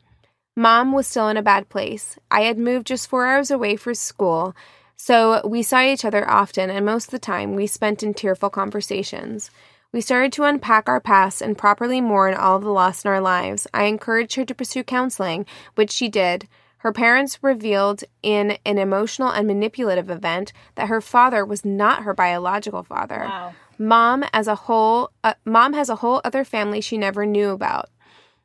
Mom 0.56 0.90
was 0.90 1.06
still 1.06 1.28
in 1.28 1.36
a 1.36 1.42
bad 1.42 1.68
place. 1.68 2.18
I 2.32 2.40
had 2.42 2.58
moved 2.58 2.88
just 2.88 3.08
four 3.08 3.26
hours 3.26 3.52
away 3.52 3.76
for 3.76 3.94
school, 3.94 4.56
so 4.96 5.46
we 5.46 5.62
saw 5.62 5.82
each 5.82 6.04
other 6.04 6.28
often, 6.28 6.68
and 6.68 6.84
most 6.84 7.06
of 7.06 7.10
the 7.12 7.20
time 7.20 7.54
we 7.54 7.68
spent 7.68 8.02
in 8.02 8.12
tearful 8.12 8.50
conversations. 8.50 9.52
We 9.92 10.00
started 10.00 10.32
to 10.34 10.44
unpack 10.44 10.88
our 10.88 11.00
past 11.00 11.42
and 11.42 11.58
properly 11.58 12.00
mourn 12.00 12.34
all 12.34 12.56
of 12.56 12.62
the 12.62 12.70
loss 12.70 13.04
in 13.04 13.10
our 13.10 13.20
lives. 13.20 13.66
I 13.74 13.84
encouraged 13.84 14.36
her 14.36 14.44
to 14.44 14.54
pursue 14.54 14.84
counseling, 14.84 15.46
which 15.74 15.90
she 15.90 16.08
did. 16.08 16.46
Her 16.78 16.92
parents 16.92 17.42
revealed 17.42 18.04
in 18.22 18.56
an 18.64 18.78
emotional 18.78 19.30
and 19.30 19.48
manipulative 19.48 20.08
event 20.08 20.52
that 20.76 20.88
her 20.88 21.00
father 21.00 21.44
was 21.44 21.64
not 21.64 22.04
her 22.04 22.14
biological 22.14 22.84
father. 22.84 23.24
Wow. 23.28 23.54
Mom 23.78 24.24
as 24.32 24.46
a 24.46 24.54
whole 24.54 25.10
uh, 25.24 25.34
mom 25.44 25.72
has 25.72 25.88
a 25.88 25.96
whole 25.96 26.20
other 26.24 26.44
family 26.44 26.80
she 26.80 26.96
never 26.96 27.26
knew 27.26 27.50
about. 27.50 27.90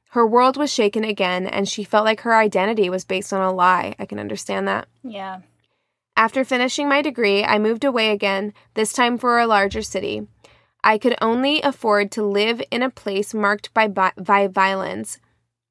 Her 0.10 0.26
world 0.26 0.58
was 0.58 0.74
shaken 0.74 1.04
again 1.04 1.46
and 1.46 1.70
she 1.70 1.84
felt 1.84 2.06
like 2.06 2.22
her 2.22 2.36
identity 2.36 2.90
was 2.90 3.06
based 3.06 3.32
on 3.32 3.42
a 3.42 3.54
lie. 3.54 3.96
I 4.00 4.06
can 4.06 4.20
understand 4.20 4.68
that. 4.68 4.88
Yeah. 5.04 5.42
After 6.18 6.44
finishing 6.44 6.90
my 6.90 7.02
degree, 7.02 7.44
I 7.44 7.60
moved 7.60 7.84
away 7.84 8.12
again, 8.12 8.54
this 8.74 8.94
time 8.94 9.18
for 9.18 9.40
a 9.40 9.48
larger 9.48 9.82
city. 9.82 10.28
I 10.86 11.00
could 11.00 11.16
only 11.20 11.64
afford 11.64 12.12
to 12.12 12.24
live 12.24 12.62
in 12.70 12.84
a 12.84 12.92
place 12.92 13.34
marked 13.34 13.74
by, 13.74 13.88
by 13.88 14.48
violence, 14.48 15.18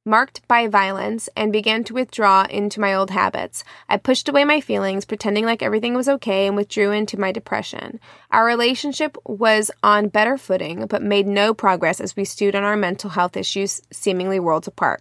marked 0.05 0.47
by 0.49 0.67
violence, 0.67 1.29
and 1.37 1.53
began 1.53 1.85
to 1.85 1.95
withdraw 1.95 2.47
into 2.51 2.81
my 2.81 2.93
old 2.93 3.11
habits. 3.11 3.63
I 3.89 3.97
pushed 3.97 4.29
away 4.29 4.45
my 4.45 4.61
feelings, 4.61 5.05
pretending 5.05 5.45
like 5.45 5.63
everything 5.63 5.95
was 5.95 6.09
okay, 6.09 6.49
and 6.49 6.57
withdrew 6.57 6.91
into 6.91 7.19
my 7.19 7.31
depression. 7.31 8.01
Our 8.33 8.45
relationship 8.45 9.17
was 9.25 9.71
on 9.85 10.09
better 10.09 10.37
footing, 10.37 10.85
but 10.87 11.01
made 11.01 11.29
no 11.29 11.55
progress 11.55 12.01
as 12.01 12.17
we 12.17 12.25
stewed 12.25 12.57
on 12.57 12.65
our 12.65 12.77
mental 12.77 13.11
health 13.11 13.37
issues, 13.37 13.83
seemingly 13.93 14.41
worlds 14.41 14.67
apart. 14.67 15.01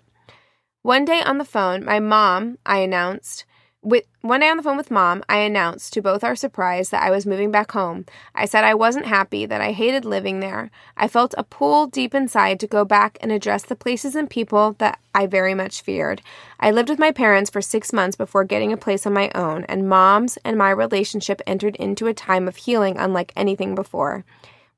One 0.83 1.05
day 1.05 1.23
on 1.23 1.39
the 1.39 1.43
phone, 1.43 1.83
my 1.83 1.99
mom, 1.99 2.59
I 2.67 2.77
announced, 2.79 3.45
with 3.83 4.05
one 4.21 4.39
day 4.39 4.49
on 4.49 4.55
the 4.55 4.63
phone 4.63 4.77
with 4.77 4.89
mom, 4.89 5.23
I 5.27 5.39
announced 5.39 5.91
to 5.93 6.01
both 6.01 6.23
our 6.23 6.37
surprise 6.37 6.89
that 6.89 7.03
I 7.03 7.11
was 7.11 7.25
moving 7.25 7.51
back 7.51 7.73
home. 7.73 8.05
I 8.33 8.45
said 8.45 8.63
I 8.63 8.73
wasn't 8.73 9.05
happy, 9.05 9.45
that 9.45 9.59
I 9.59 9.73
hated 9.73 10.05
living 10.05 10.39
there. 10.39 10.71
I 10.95 11.09
felt 11.09 11.35
a 11.37 11.43
pull 11.43 11.87
deep 11.87 12.15
inside 12.15 12.61
to 12.61 12.67
go 12.67 12.85
back 12.85 13.17
and 13.19 13.29
address 13.29 13.63
the 13.63 13.75
places 13.75 14.15
and 14.15 14.29
people 14.29 14.75
that 14.79 14.99
I 15.13 15.27
very 15.27 15.53
much 15.53 15.81
feared. 15.81 16.21
I 16.61 16.71
lived 16.71 16.89
with 16.89 16.97
my 16.97 17.11
parents 17.11 17.49
for 17.49 17.61
six 17.61 17.91
months 17.91 18.15
before 18.15 18.45
getting 18.45 18.71
a 18.71 18.77
place 18.77 19.05
on 19.05 19.11
my 19.11 19.29
own, 19.35 19.65
and 19.65 19.89
mom's 19.89 20.37
and 20.45 20.57
my 20.57 20.69
relationship 20.69 21.41
entered 21.45 21.75
into 21.75 22.07
a 22.07 22.13
time 22.13 22.47
of 22.47 22.55
healing 22.55 22.97
unlike 22.97 23.33
anything 23.35 23.75
before. 23.75 24.23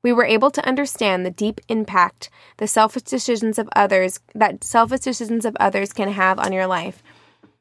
We 0.02 0.12
were 0.12 0.24
able 0.24 0.50
to 0.50 0.66
understand 0.66 1.24
the 1.24 1.30
deep 1.30 1.60
impact 1.68 2.28
the 2.56 2.66
selfish 2.66 3.02
decisions 3.02 3.58
of 3.58 3.68
others 3.76 4.18
that 4.34 4.64
selfish 4.64 5.00
decisions 5.00 5.44
of 5.44 5.56
others 5.60 5.92
can 5.92 6.10
have 6.10 6.38
on 6.40 6.52
your 6.52 6.66
life. 6.66 7.02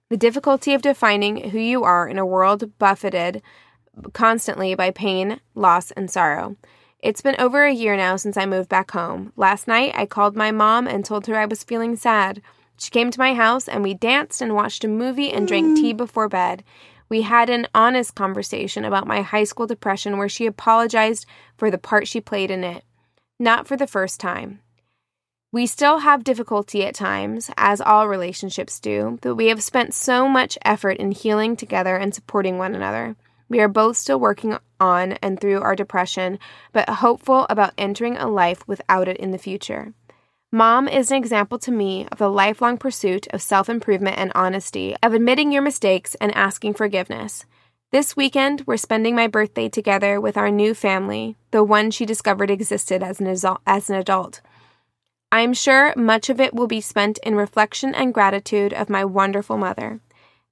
The 0.09 0.17
difficulty 0.17 0.73
of 0.73 0.83
defining 0.83 1.49
who 1.49 1.59
you 1.59 1.83
are 1.83 2.07
in 2.07 2.19
a 2.19 2.25
world 2.25 2.77
buffeted 2.77 3.41
constantly 4.13 4.75
by 4.75 4.91
pain, 4.91 5.39
loss, 5.55 5.91
and 5.91 6.11
sorrow. 6.11 6.57
It's 6.99 7.21
been 7.21 7.35
over 7.39 7.65
a 7.65 7.73
year 7.73 7.95
now 7.95 8.15
since 8.15 8.37
I 8.37 8.45
moved 8.45 8.69
back 8.69 8.91
home. 8.91 9.31
Last 9.35 9.67
night, 9.67 9.93
I 9.95 10.05
called 10.05 10.35
my 10.35 10.51
mom 10.51 10.87
and 10.87 11.03
told 11.03 11.27
her 11.27 11.35
I 11.35 11.45
was 11.45 11.63
feeling 11.63 11.95
sad. 11.95 12.41
She 12.77 12.91
came 12.91 13.09
to 13.11 13.19
my 13.19 13.33
house 13.33 13.67
and 13.67 13.83
we 13.83 13.93
danced 13.93 14.41
and 14.41 14.53
watched 14.53 14.83
a 14.83 14.87
movie 14.87 15.31
and 15.31 15.47
drank 15.47 15.77
tea 15.77 15.93
mm. 15.93 15.97
before 15.97 16.27
bed. 16.27 16.63
We 17.07 17.21
had 17.21 17.49
an 17.49 17.67
honest 17.73 18.15
conversation 18.15 18.83
about 18.83 19.07
my 19.07 19.21
high 19.21 19.43
school 19.43 19.67
depression 19.67 20.17
where 20.17 20.29
she 20.29 20.45
apologized 20.45 21.25
for 21.57 21.71
the 21.71 21.77
part 21.77 22.07
she 22.07 22.19
played 22.19 22.51
in 22.51 22.63
it. 22.63 22.83
Not 23.39 23.67
for 23.67 23.77
the 23.77 23.87
first 23.87 24.19
time. 24.19 24.61
We 25.55 25.67
still 25.67 25.99
have 25.99 26.25
difficulty 26.25 26.83
at 26.85 26.95
times, 26.95 27.49
as 27.55 27.79
all 27.79 28.09
relationships 28.09 28.77
do, 28.77 29.17
but 29.21 29.35
we 29.35 29.47
have 29.47 29.63
spent 29.63 29.93
so 29.93 30.27
much 30.27 30.57
effort 30.65 30.97
in 30.97 31.13
healing 31.13 31.55
together 31.55 31.95
and 31.95 32.13
supporting 32.13 32.57
one 32.57 32.75
another. 32.75 33.15
We 33.47 33.61
are 33.61 33.69
both 33.69 33.95
still 33.95 34.19
working 34.19 34.57
on 34.81 35.13
and 35.13 35.39
through 35.39 35.61
our 35.61 35.73
depression, 35.73 36.39
but 36.73 36.89
hopeful 36.89 37.47
about 37.49 37.73
entering 37.77 38.17
a 38.17 38.27
life 38.27 38.67
without 38.67 39.07
it 39.07 39.15
in 39.15 39.31
the 39.31 39.37
future. 39.37 39.93
Mom 40.51 40.89
is 40.89 41.09
an 41.09 41.15
example 41.15 41.57
to 41.59 41.71
me 41.71 42.05
of 42.11 42.17
the 42.17 42.29
lifelong 42.29 42.77
pursuit 42.77 43.25
of 43.27 43.41
self 43.41 43.69
improvement 43.69 44.17
and 44.17 44.33
honesty, 44.35 44.93
of 45.01 45.13
admitting 45.13 45.53
your 45.53 45.61
mistakes 45.61 46.15
and 46.15 46.35
asking 46.35 46.73
forgiveness. 46.73 47.45
This 47.93 48.17
weekend, 48.17 48.63
we're 48.67 48.75
spending 48.75 49.15
my 49.15 49.27
birthday 49.27 49.69
together 49.69 50.19
with 50.19 50.35
our 50.35 50.51
new 50.51 50.73
family, 50.73 51.37
the 51.51 51.63
one 51.63 51.91
she 51.91 52.05
discovered 52.05 52.51
existed 52.51 53.01
as 53.01 53.21
an, 53.21 53.27
as 53.65 53.89
an 53.89 53.95
adult. 53.95 54.41
I 55.35 55.41
am 55.41 55.53
sure 55.53 55.93
much 55.97 56.29
of 56.29 56.39
it 56.39 56.53
will 56.53 56.65
be 56.65 56.79
spent 56.79 57.17
in 57.17 57.35
reflection 57.35 57.93
and 57.93 58.13
gratitude 58.13 58.71
of 58.73 58.89
my 58.89 59.03
wonderful 59.03 59.57
mother. 59.57 59.99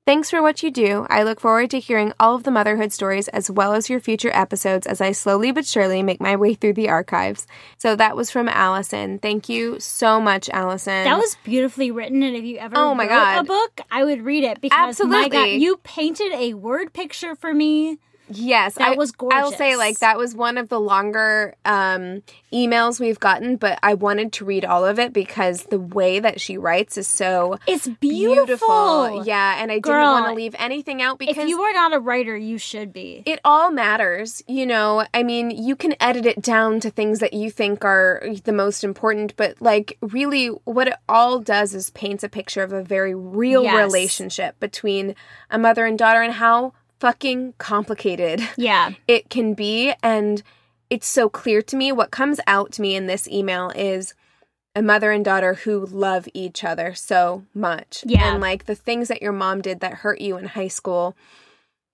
Thanks 0.06 0.30
for 0.30 0.42
what 0.42 0.62
you 0.62 0.72
do. 0.72 1.08
I 1.10 1.24
look 1.24 1.40
forward 1.40 1.70
to 1.70 1.80
hearing 1.80 2.12
all 2.20 2.36
of 2.36 2.44
the 2.44 2.52
motherhood 2.52 2.92
stories 2.92 3.30
as 3.30 3.50
well 3.50 3.72
as 3.72 3.90
your 3.90 4.02
future 4.02 4.32
episodes 4.34 4.86
as 4.86 5.00
I 5.00 5.14
slowly 5.14 5.54
but 5.54 5.66
surely 5.66 6.04
make 6.04 6.20
my 6.20 6.36
way 6.36 6.54
through 6.54 6.74
the 6.74 6.90
archives. 6.90 7.48
So 7.78 7.96
that 7.96 8.18
was 8.18 8.30
from 8.30 8.50
Allison. 8.50 9.20
Thank 9.20 9.48
you 9.48 9.80
so 9.80 10.20
much, 10.20 10.50
Allison. 10.50 11.06
That 11.06 11.18
was 11.18 11.38
beautifully 11.46 11.90
written, 11.90 12.22
and 12.22 12.36
if 12.36 12.44
you 12.44 12.58
ever 12.58 12.76
Oh 12.78 12.94
my 12.94 13.04
wrote 13.06 13.10
God. 13.10 13.40
a 13.40 13.44
book, 13.48 13.80
I 13.90 14.04
would 14.04 14.24
read 14.24 14.44
it 14.44 14.60
because 14.60 15.00
my 15.00 15.30
God, 15.30 15.36
Absolutely. 15.38 15.64
you 15.64 15.78
painted 15.78 16.34
a 16.34 16.56
word 16.56 16.92
picture 16.92 17.36
for 17.36 17.54
me. 17.54 18.00
Yes, 18.30 18.76
That 18.76 18.94
I, 18.94 18.96
was 18.96 19.14
I'll 19.32 19.52
say 19.52 19.76
like 19.76 20.00
that 20.00 20.18
was 20.18 20.34
one 20.34 20.58
of 20.58 20.70
the 20.70 20.80
longer 20.80 21.56
um, 21.66 22.24
emails 22.52 23.00
we've 23.00 23.20
gotten, 23.20 23.58
but 23.58 23.78
I 23.84 23.94
wanted 23.96 24.32
to 24.34 24.46
read 24.46 24.64
all 24.66 24.86
of 24.86 24.98
it 24.98 25.12
because 25.14 25.64
the 25.64 25.80
way 25.80 26.20
that 26.20 26.40
she 26.40 26.58
writes 26.58 26.98
is 26.98 27.08
so 27.08 27.60
It's 27.68 27.88
beautiful. 27.88 29.24
Yeah, 29.26 29.62
and 29.62 29.72
I 29.72 29.76
didn't 29.80 29.98
want 30.02 30.28
to 30.28 30.34
leave 30.34 30.56
anything 30.58 31.02
out 31.02 31.20
because 31.20 31.38
If 31.38 31.50
you 31.50 31.62
are 31.62 31.74
not 31.74 31.94
a 31.94 32.00
writer, 32.00 32.36
you 32.36 32.58
should 32.58 32.94
be. 32.94 33.24
it 33.26 33.40
all 33.44 33.72
matters. 33.72 34.42
You 34.48 34.66
know, 34.66 35.06
I 35.14 35.24
mean, 35.24 35.52
you 35.52 35.76
can 35.76 35.96
edit 36.00 36.26
it 36.26 36.42
down 36.42 36.80
to 36.82 36.90
things 36.90 37.20
that 37.20 37.34
you 37.34 37.50
think 37.52 37.84
are 37.86 38.24
the 38.44 38.54
most 38.54 38.84
important, 38.84 39.36
but 39.36 39.62
like 39.62 39.98
really 40.02 40.48
what 40.48 40.88
it 40.88 40.96
all 41.10 41.40
does 41.40 41.74
is 41.74 41.90
paints 41.92 42.24
a 42.24 42.30
picture 42.30 42.64
of 42.64 42.72
a 42.72 42.84
very 42.84 43.14
real 43.16 43.64
Yes. 43.64 43.76
relationship 43.86 44.60
between 44.60 45.16
a 45.50 45.58
mother 45.58 45.86
and 45.86 45.98
daughter 45.98 46.22
and 46.22 46.34
how 46.34 46.74
fucking 47.04 47.54
complicated 47.58 48.42
Yeah. 48.56 48.92
it 49.10 49.30
can 49.30 49.54
be 49.56 49.94
and 50.02 50.42
it's 50.90 51.06
so 51.08 51.28
clear 51.28 51.62
to 51.64 51.76
me 51.76 51.92
what 51.92 52.12
comes 52.12 52.40
out 52.48 52.72
to 52.74 52.82
me 52.82 52.96
in 52.96 53.08
this 53.08 53.28
email 53.28 53.72
is 53.76 54.14
a 54.74 54.82
mother 54.82 55.12
and 55.12 55.26
daughter 55.26 55.54
who 55.56 55.86
love 55.86 56.30
each 56.34 56.64
other 56.64 56.94
so 56.94 57.44
much 57.54 58.06
Yeah. 58.08 58.32
and 58.32 58.40
like 58.42 58.68
the 58.68 58.74
things 58.76 59.10
that 59.10 59.22
your 59.22 59.34
mom 59.34 59.60
did 59.62 59.82
that 59.82 59.96
hurt 59.96 60.22
you 60.22 60.38
in 60.38 60.46
high 60.46 60.70
school 60.70 61.18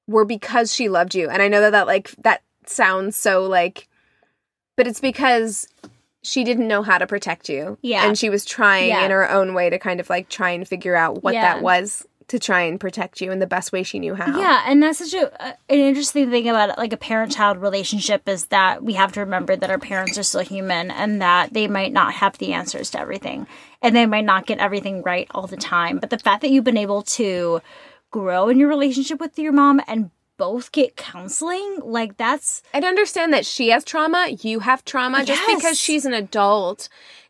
were 0.08 0.26
because 0.26 0.72
she 0.72 0.90
loved 0.90 1.16
you 1.16 1.28
and 1.28 1.42
i 1.42 1.48
know 1.48 1.62
that 1.62 1.72
that 1.72 1.88
like 1.88 2.12
that 2.22 2.44
sounds 2.68 3.18
so 3.18 3.48
like 3.48 3.88
but 4.78 4.86
it's 4.86 5.02
because 5.02 5.68
she 6.22 6.44
didn't 6.44 6.68
know 6.68 6.84
how 6.84 7.00
to 7.00 7.08
protect 7.08 7.50
you 7.50 7.80
Yeah. 7.82 8.06
and 8.06 8.16
she 8.16 8.30
was 8.30 8.46
trying 8.46 8.90
Yeah. 8.90 9.06
in 9.06 9.12
her 9.12 9.28
own 9.28 9.56
way 9.56 9.72
to 9.72 9.80
kind 9.80 10.00
of 10.00 10.08
like 10.08 10.30
try 10.30 10.52
and 10.52 10.68
figure 10.68 10.96
out 10.96 11.24
what 11.24 11.34
Yeah. 11.34 11.42
that 11.56 11.64
was 11.64 12.06
to 12.30 12.40
try 12.40 12.62
and 12.62 12.80
protect 12.80 13.22
you 13.22 13.32
in 13.32 13.40
the 13.40 13.48
best 13.48 13.72
way 13.72 13.84
she 13.84 14.00
knew 14.00 14.16
how. 14.16 14.40
Yeah, 14.40 14.64
and 14.68 14.82
that's 14.82 15.00
such 15.00 15.14
a, 15.14 15.48
an 15.48 15.56
interesting 15.80 16.30
thing 16.30 16.48
about 16.48 16.78
like 16.78 16.94
a 16.94 16.98
parent-child 16.98 17.58
relationship 17.58 18.30
is 18.30 18.46
that 18.48 18.84
we 18.84 18.94
have 18.94 19.12
to 19.14 19.20
remember 19.20 19.56
that 19.56 19.70
our 19.70 19.80
parents 19.80 20.18
are 20.18 20.24
still 20.24 20.42
human 20.42 20.92
and 20.92 21.22
that 21.22 21.54
they 21.54 21.68
might 21.68 21.92
not 21.92 22.14
have 22.14 22.38
the 22.38 22.54
answers 22.54 22.92
to 22.92 23.00
everything 23.00 23.48
and 23.82 23.96
they 23.96 24.06
might 24.06 24.26
not 24.26 24.46
get 24.46 24.60
everything 24.60 25.02
right 25.02 25.28
all 25.32 25.48
the 25.48 25.58
time. 25.58 25.98
But 25.98 26.12
the 26.12 26.20
fact 26.20 26.42
that 26.42 26.52
you've 26.52 26.64
been 26.64 26.78
able 26.78 27.02
to 27.04 27.62
grow 28.12 28.48
in 28.50 28.60
your 28.60 28.70
relationship 28.70 29.20
with 29.20 29.38
your 29.38 29.52
mom 29.52 29.82
and 29.88 30.12
both 30.38 30.72
get 30.72 30.96
counseling, 30.96 31.80
like 31.84 32.16
that's 32.18 32.62
And 32.74 32.86
understand 32.86 33.34
that 33.34 33.46
she 33.46 33.70
has 33.70 33.84
trauma, 33.84 34.30
you 34.42 34.62
have 34.62 34.86
trauma. 34.86 35.26
Just 35.26 35.46
because 35.48 35.80
she's 35.80 36.06
an 36.06 36.14
adult 36.14 36.90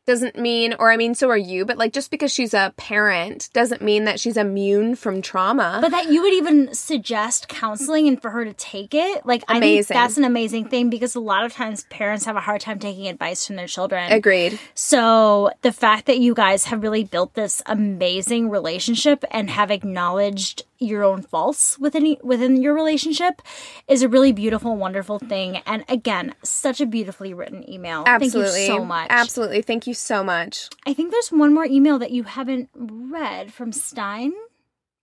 doesn't 0.09 0.39
mean, 0.39 0.73
or 0.79 0.89
I 0.91 0.97
mean, 0.97 1.13
so 1.13 1.29
are 1.29 1.37
you, 1.37 1.65
but 1.65 1.77
like 1.77 1.93
just 1.93 2.09
because 2.09 2.33
she's 2.33 2.55
a 2.55 2.73
parent 2.77 3.47
doesn't 3.53 3.79
mean 3.79 4.05
that 4.05 4.19
she's 4.19 4.37
immune 4.37 4.95
from 4.95 5.21
trauma. 5.21 5.77
But 5.81 5.91
that 5.91 6.09
you 6.09 6.23
would 6.23 6.33
even 6.33 6.73
suggest 6.73 7.47
counseling 7.47 8.07
and 8.07 8.19
for 8.19 8.31
her 8.31 8.43
to 8.43 8.53
take 8.53 8.95
it, 8.95 9.23
like 9.23 9.43
I 9.47 9.59
think 9.59 9.85
that's 9.85 10.17
an 10.17 10.23
amazing 10.23 10.67
thing 10.67 10.89
because 10.89 11.13
a 11.13 11.19
lot 11.19 11.45
of 11.45 11.53
times 11.53 11.83
parents 11.91 12.25
have 12.25 12.35
a 12.35 12.39
hard 12.39 12.59
time 12.59 12.79
taking 12.79 13.07
advice 13.07 13.45
from 13.45 13.55
their 13.55 13.67
children. 13.67 14.11
Agreed. 14.11 14.59
So 14.73 15.51
the 15.61 15.71
fact 15.71 16.07
that 16.07 16.17
you 16.17 16.33
guys 16.33 16.65
have 16.65 16.81
really 16.81 17.03
built 17.03 17.35
this 17.35 17.61
amazing 17.67 18.49
relationship 18.49 19.23
and 19.29 19.47
have 19.51 19.69
acknowledged 19.69 20.63
your 20.79 21.03
own 21.03 21.21
faults 21.21 21.77
within 21.77 22.15
within 22.23 22.61
your 22.61 22.73
relationship 22.73 23.41
is 23.87 24.01
a 24.01 24.09
really 24.09 24.31
beautiful, 24.31 24.75
wonderful 24.77 25.19
thing. 25.19 25.57
And 25.65 25.83
again, 25.89 26.33
such 26.43 26.79
a 26.81 26.85
beautifully 26.85 27.33
written 27.33 27.69
email. 27.69 28.03
Absolutely. 28.07 28.51
Thank 28.51 28.67
you 28.69 28.75
so 28.79 28.85
much. 28.85 29.07
Absolutely. 29.09 29.61
Thank 29.61 29.87
you 29.87 29.93
so 29.93 30.23
much. 30.23 30.69
I 30.85 30.93
think 30.93 31.11
there's 31.11 31.29
one 31.29 31.53
more 31.53 31.65
email 31.65 31.99
that 31.99 32.11
you 32.11 32.23
haven't 32.23 32.69
read 32.75 33.51
from 33.53 33.71
Stein. 33.71 34.31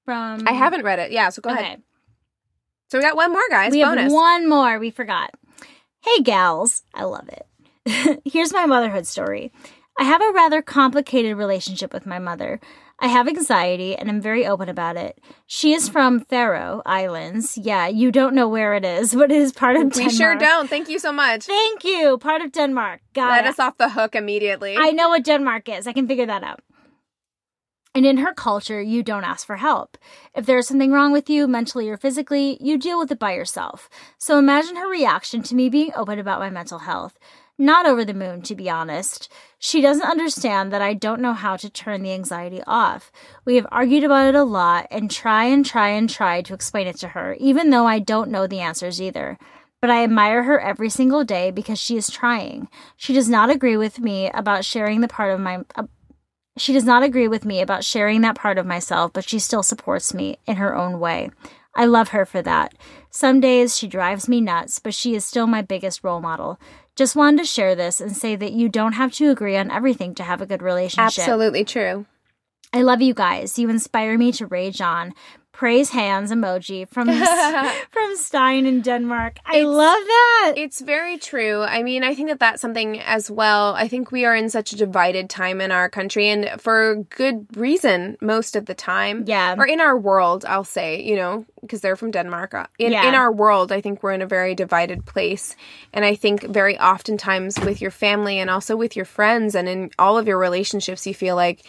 From 0.05 0.45
I 0.47 0.53
haven't 0.53 0.85
read 0.85 0.99
it. 0.99 1.11
Yeah, 1.13 1.29
so 1.31 1.43
go 1.43 1.51
Okay. 1.51 1.61
ahead. 1.61 1.83
So 2.91 2.99
we 2.99 3.03
got 3.03 3.17
one 3.17 3.33
more, 3.33 3.43
guys. 3.51 3.73
we 3.73 3.83
Bonus. 3.83 4.05
have 4.05 4.13
one 4.13 4.49
more. 4.49 4.79
We 4.79 4.91
forgot. 4.91 5.31
Hey, 6.03 6.23
gals. 6.23 6.85
I 6.95 7.05
love 7.05 7.29
it. 7.29 8.21
Here's 8.25 8.53
my 8.53 8.67
motherhood 8.67 9.07
story. 9.07 9.53
I 9.99 10.05
have 10.05 10.23
a 10.23 10.33
rather 10.33 10.63
complicated 10.63 11.37
relationship 11.37 11.93
with 11.93 12.07
my 12.07 12.19
mother. 12.21 12.61
I 12.99 13.09
have 13.09 13.29
anxiety 13.29 13.95
and 13.95 14.09
I'm 14.09 14.21
very 14.23 14.47
open 14.47 14.69
about 14.69 14.97
it. 14.97 15.21
She 15.47 15.75
is 15.75 15.89
from 15.89 16.21
Faroe 16.21 16.83
Islands. 16.87 17.59
Yeah, 17.59 17.87
you 17.89 18.11
don't 18.11 18.35
know 18.35 18.49
where 18.49 18.75
it 18.75 18.85
is, 18.85 19.15
but 19.21 19.31
it 19.31 19.37
is 19.37 19.53
part 19.53 19.77
of 19.77 19.83
we 19.83 19.91
Denmark. 19.91 20.13
We 20.13 20.17
sure 20.17 20.37
don't. 20.37 20.69
Thank 20.69 20.89
you 20.89 20.99
so 20.99 21.13
much. 21.13 21.45
Thank 21.45 21.85
you. 21.85 22.19
Part 22.19 22.41
of 22.43 22.53
Denmark. 22.53 23.01
Got 23.13 23.31
Let 23.31 23.45
it. 23.45 23.49
us 23.49 23.59
off 23.59 23.77
the 23.77 23.91
hook 23.91 24.15
immediately. 24.15 24.77
I 24.79 24.91
know 24.93 25.11
what 25.11 25.25
Denmark 25.25 25.69
is. 25.69 25.87
I 25.87 25.93
can 25.93 26.09
figure 26.09 26.27
that 26.27 26.43
out. 26.43 26.61
And 27.95 28.05
in 28.05 28.19
her 28.19 28.35
culture, 28.35 28.83
you 28.83 29.03
don't 29.03 29.25
ask 29.25 29.47
for 29.47 29.57
help. 29.57 29.97
If 30.35 30.45
there's 30.45 30.69
something 30.69 30.93
wrong 30.93 31.13
with 31.13 31.31
you, 31.31 31.49
mentally 31.49 31.89
or 31.89 31.97
physically, 31.97 32.59
you 32.61 32.77
deal 32.77 32.99
with 32.99 33.11
it 33.11 33.19
by 33.19 33.33
yourself. 33.33 33.89
So 34.19 34.39
imagine 34.39 34.77
her 34.77 34.87
reaction 34.89 35.43
to 35.45 35.55
me 35.55 35.71
being 35.71 35.93
open 35.97 36.19
about 36.19 36.41
my 36.41 36.51
mental 36.51 36.81
health. 36.81 37.19
Not 37.59 37.87
over 37.87 38.05
the 38.05 38.13
moon, 38.13 38.43
to 38.43 38.55
be 38.55 38.69
honest. 38.69 39.33
She 39.59 39.81
doesn't 39.81 40.09
understand 40.09 40.73
that 40.73 40.83
I 40.83 40.93
don't 40.93 41.23
know 41.23 41.33
how 41.33 41.57
to 41.57 41.71
turn 41.71 42.03
the 42.03 42.13
anxiety 42.13 42.63
off. 42.67 43.11
We 43.47 43.57
have 43.57 43.67
argued 43.73 44.05
about 44.05 44.29
it 44.29 44.35
a 44.35 44.45
lot 44.45 44.87
and 44.91 45.11
try 45.11 45.45
and 45.45 45.65
try 45.65 45.89
and 45.89 46.09
try 46.09 46.43
to 46.43 46.55
explain 46.55 46.87
it 46.87 46.97
to 46.97 47.09
her, 47.09 47.35
even 47.41 47.71
though 47.71 47.87
I 47.87 47.99
don't 47.99 48.31
know 48.31 48.47
the 48.47 48.61
answers 48.61 49.01
either 49.01 49.39
but 49.81 49.91
I 49.91 50.03
admire 50.03 50.43
her 50.45 50.61
every 50.61 50.91
single 50.91 51.25
day 51.25 51.51
because 51.51 51.79
she 51.79 51.97
is 51.97 52.11
trying. 52.11 52.69
She 52.97 53.13
does 53.13 53.29
not 53.29 53.51
agree 53.51 53.77
with 53.77 54.01
me 54.01 54.31
about 54.31 54.65
sharing 54.65 55.01
the 55.01 55.09
part 55.09 55.33
of 55.33 55.41
my. 55.41 55.61
Uh, 55.75 55.85
she 56.57 56.73
does 56.73 56.85
not 56.85 57.03
agree 57.03 57.29
with 57.29 57.45
me 57.45 57.61
about 57.61 57.85
sharing 57.85 58.23
that 58.23 58.35
part 58.35 58.59
of 58.59 58.67
myself, 58.67 59.13
but 59.13 59.29
she 59.29 59.39
still 59.39 59.63
supports 59.63 60.15
me 60.15 60.39
in 60.47 60.57
her 60.57 60.75
own 60.75 60.99
way. 60.99 61.31
I 61.75 61.85
love 61.85 62.09
her 62.09 62.25
for 62.25 62.41
that. 62.43 62.75
Some 63.11 63.41
days 63.41 63.77
she 63.77 63.87
drives 63.87 64.29
me 64.29 64.41
nuts, 64.41 64.79
but 64.79 64.95
she 64.95 65.15
is 65.15 65.25
still 65.25 65.47
my 65.47 65.61
biggest 65.61 66.03
role 66.03 66.21
model. 66.21 66.59
Just 66.97 67.15
wanted 67.15 67.39
to 67.39 67.45
share 67.45 67.75
this 67.75 68.01
and 68.01 68.17
say 68.17 68.37
that 68.37 68.53
you 68.53 68.71
don't 68.71 68.95
have 68.95 69.13
to 69.13 69.31
agree 69.31 69.57
on 69.57 69.71
everything 69.71 70.15
to 70.15 70.23
have 70.23 70.41
a 70.41 70.47
good 70.47 70.63
relationship. 70.63 71.19
Absolutely 71.19 71.63
true. 71.63 72.07
I 72.73 72.83
love 72.83 73.03
you 73.03 73.13
guys. 73.13 73.59
You 73.59 73.69
inspire 73.69 74.17
me 74.17 74.33
to 74.33 74.47
rage 74.47 74.81
on. 74.81 75.15
Praise 75.57 75.89
hands 75.89 76.31
emoji 76.31 76.87
from 76.87 77.09
from 77.91 78.17
Stein 78.17 78.67
in 78.67 78.83
Denmark. 78.83 79.39
I 79.47 79.57
It's- 79.57 79.67
love 79.67 80.03
that. 80.17 80.53
It's 80.57 80.83
very 80.83 81.17
true. 81.17 81.63
I 81.63 81.83
mean, 81.83 82.05
I 82.05 82.15
think 82.15 82.29
that 82.29 82.39
that's 82.39 82.61
something 82.61 83.01
as 83.01 83.31
well. 83.31 83.75
I 83.75 83.89
think 83.89 84.13
we 84.13 84.27
are 84.27 84.37
in 84.37 84.51
such 84.51 84.75
a 84.75 84.77
divided 84.77 85.31
time 85.31 85.63
in 85.63 85.71
our 85.73 85.89
country 85.89 86.29
and 86.29 86.61
for 86.61 86.97
good 87.09 87.47
reason 87.57 88.19
most 88.21 88.55
of 88.55 88.67
the 88.67 88.75
time. 88.75 89.25
Yeah. 89.27 89.55
Or 89.57 89.67
in 89.67 89.81
our 89.81 89.97
world, 89.97 90.45
I'll 90.45 90.63
say, 90.79 91.03
you 91.03 91.17
know, 91.17 91.47
because 91.63 91.81
they're 91.81 91.97
from 91.97 92.11
Denmark. 92.11 92.53
Uh, 92.53 92.67
In, 92.79 92.93
Yeah. 92.93 93.09
in 93.09 93.15
our 93.15 93.33
world, 93.33 93.73
I 93.73 93.81
think 93.81 94.03
we're 94.03 94.13
in 94.15 94.23
a 94.23 94.27
very 94.39 94.55
divided 94.55 95.07
place. 95.07 95.57
And 95.95 96.05
I 96.05 96.17
think 96.17 96.43
very 96.43 96.79
oftentimes 96.79 97.59
with 97.65 97.81
your 97.81 97.91
family 97.93 98.39
and 98.41 98.51
also 98.51 98.77
with 98.77 98.95
your 98.95 99.07
friends 99.07 99.55
and 99.55 99.69
in 99.69 99.91
all 99.99 100.19
of 100.19 100.27
your 100.29 100.39
relationships, 100.39 101.07
you 101.07 101.15
feel 101.15 101.35
like 101.47 101.63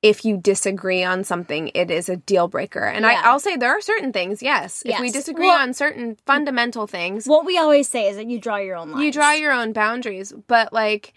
if 0.00 0.24
you 0.24 0.36
disagree 0.36 1.02
on 1.02 1.24
something, 1.24 1.72
it 1.74 1.90
is 1.90 2.08
a 2.08 2.16
deal 2.16 2.46
breaker. 2.46 2.84
And 2.84 3.04
Yeah. 3.04 3.20
I, 3.24 3.28
I'll 3.30 3.40
say 3.40 3.56
there 3.56 3.76
are 3.76 3.80
certain 3.80 4.12
things, 4.12 4.42
yes. 4.42 4.82
If 4.86 5.00
we 5.00 5.10
disagree 5.10 5.46
Well- 5.48 5.58
on 5.60 5.74
certain 5.74 6.16
fundamental 6.24 6.86
things, 6.86 7.26
what 7.26 7.44
we 7.44 7.58
always 7.58 7.88
say 7.88 8.08
is 8.08 8.16
that 8.16 8.26
you 8.28 8.38
draw 8.40 8.56
your 8.58 8.76
own 8.76 8.90
lines. 8.92 9.04
you 9.04 9.10
draw 9.12 9.32
your 9.32 9.50
own 9.52 9.72
boundaries 9.72 10.32
but 10.46 10.72
like 10.72 11.14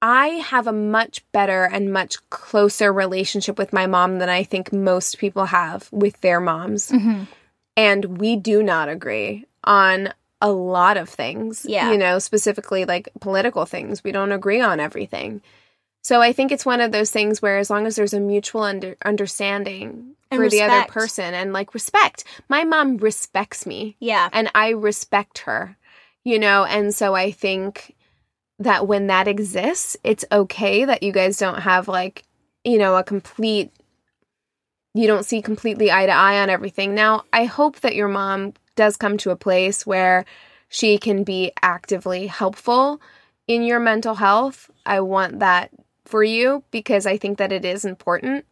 i 0.00 0.26
have 0.28 0.66
a 0.66 0.72
much 0.72 1.22
better 1.32 1.64
and 1.64 1.92
much 1.92 2.18
closer 2.30 2.92
relationship 2.92 3.56
with 3.58 3.72
my 3.72 3.86
mom 3.86 4.18
than 4.18 4.28
i 4.28 4.42
think 4.42 4.72
most 4.72 5.18
people 5.18 5.46
have 5.46 5.88
with 5.92 6.20
their 6.20 6.40
moms 6.40 6.90
Mhm. 6.90 7.26
and 7.76 8.18
we 8.18 8.36
do 8.36 8.62
not 8.62 8.88
agree 8.88 9.44
on 9.64 10.12
a 10.40 10.50
lot 10.50 10.96
of 10.96 11.08
things 11.08 11.64
Yeah. 11.68 11.90
you 11.92 11.98
know 11.98 12.18
specifically 12.18 12.84
like 12.84 13.08
political 13.20 13.64
things 13.64 14.02
we 14.02 14.10
don't 14.12 14.32
agree 14.32 14.60
on 14.60 14.80
everything 14.80 15.40
so 16.02 16.20
i 16.20 16.32
think 16.32 16.52
it's 16.52 16.66
one 16.66 16.80
of 16.80 16.92
those 16.92 17.10
things 17.10 17.40
where 17.40 17.58
as 17.58 17.70
long 17.70 17.86
as 17.86 17.96
there's 17.96 18.14
a 18.14 18.20
mutual 18.20 18.62
under- 18.62 18.96
understanding 19.04 20.14
And 20.30 20.38
for 20.38 20.48
the 20.48 20.62
other 20.62 20.84
person 20.88 21.32
and 21.34 21.52
like 21.52 21.72
respect 21.74 22.24
my 22.48 22.64
mom 22.64 22.98
respects 22.98 23.64
me 23.66 23.96
Yeah. 24.00 24.28
and 24.32 24.50
I 24.54 24.70
respect 24.70 25.38
her, 25.40 25.76
you 26.24 26.38
know, 26.38 26.64
and 26.64 26.94
so 26.94 27.14
I 27.14 27.30
think 27.30 27.94
that 28.58 28.86
when 28.86 29.08
that 29.08 29.26
exists, 29.28 29.96
it's 30.04 30.24
okay 30.30 30.84
that 30.84 31.02
you 31.02 31.10
guys 31.12 31.36
don't 31.36 31.60
have 31.62 31.88
like, 31.88 32.24
you 32.64 32.78
know, 32.78 32.96
a 32.96 33.02
complete 33.02 33.72
you 34.94 35.06
don't 35.06 35.24
see 35.24 35.40
completely 35.40 35.90
eye 35.90 36.06
to 36.06 36.12
eye 36.12 36.40
on 36.42 36.50
everything. 36.50 36.94
Now, 36.94 37.24
I 37.32 37.44
hope 37.44 37.80
that 37.80 37.94
your 37.94 38.08
mom 38.08 38.52
does 38.76 38.96
come 38.96 39.16
to 39.18 39.30
a 39.30 39.36
place 39.36 39.86
where 39.86 40.24
she 40.68 40.98
can 40.98 41.24
be 41.24 41.52
actively 41.62 42.26
helpful 42.26 43.00
in 43.48 43.62
your 43.62 43.80
mental 43.80 44.14
health. 44.16 44.70
I 44.84 45.00
want 45.00 45.38
that 45.40 45.70
for 46.12 46.22
you 46.22 46.62
because 46.70 47.06
I 47.06 47.16
think 47.16 47.38
that 47.38 47.52
it 47.52 47.64
is 47.64 47.84
important. 47.86 48.44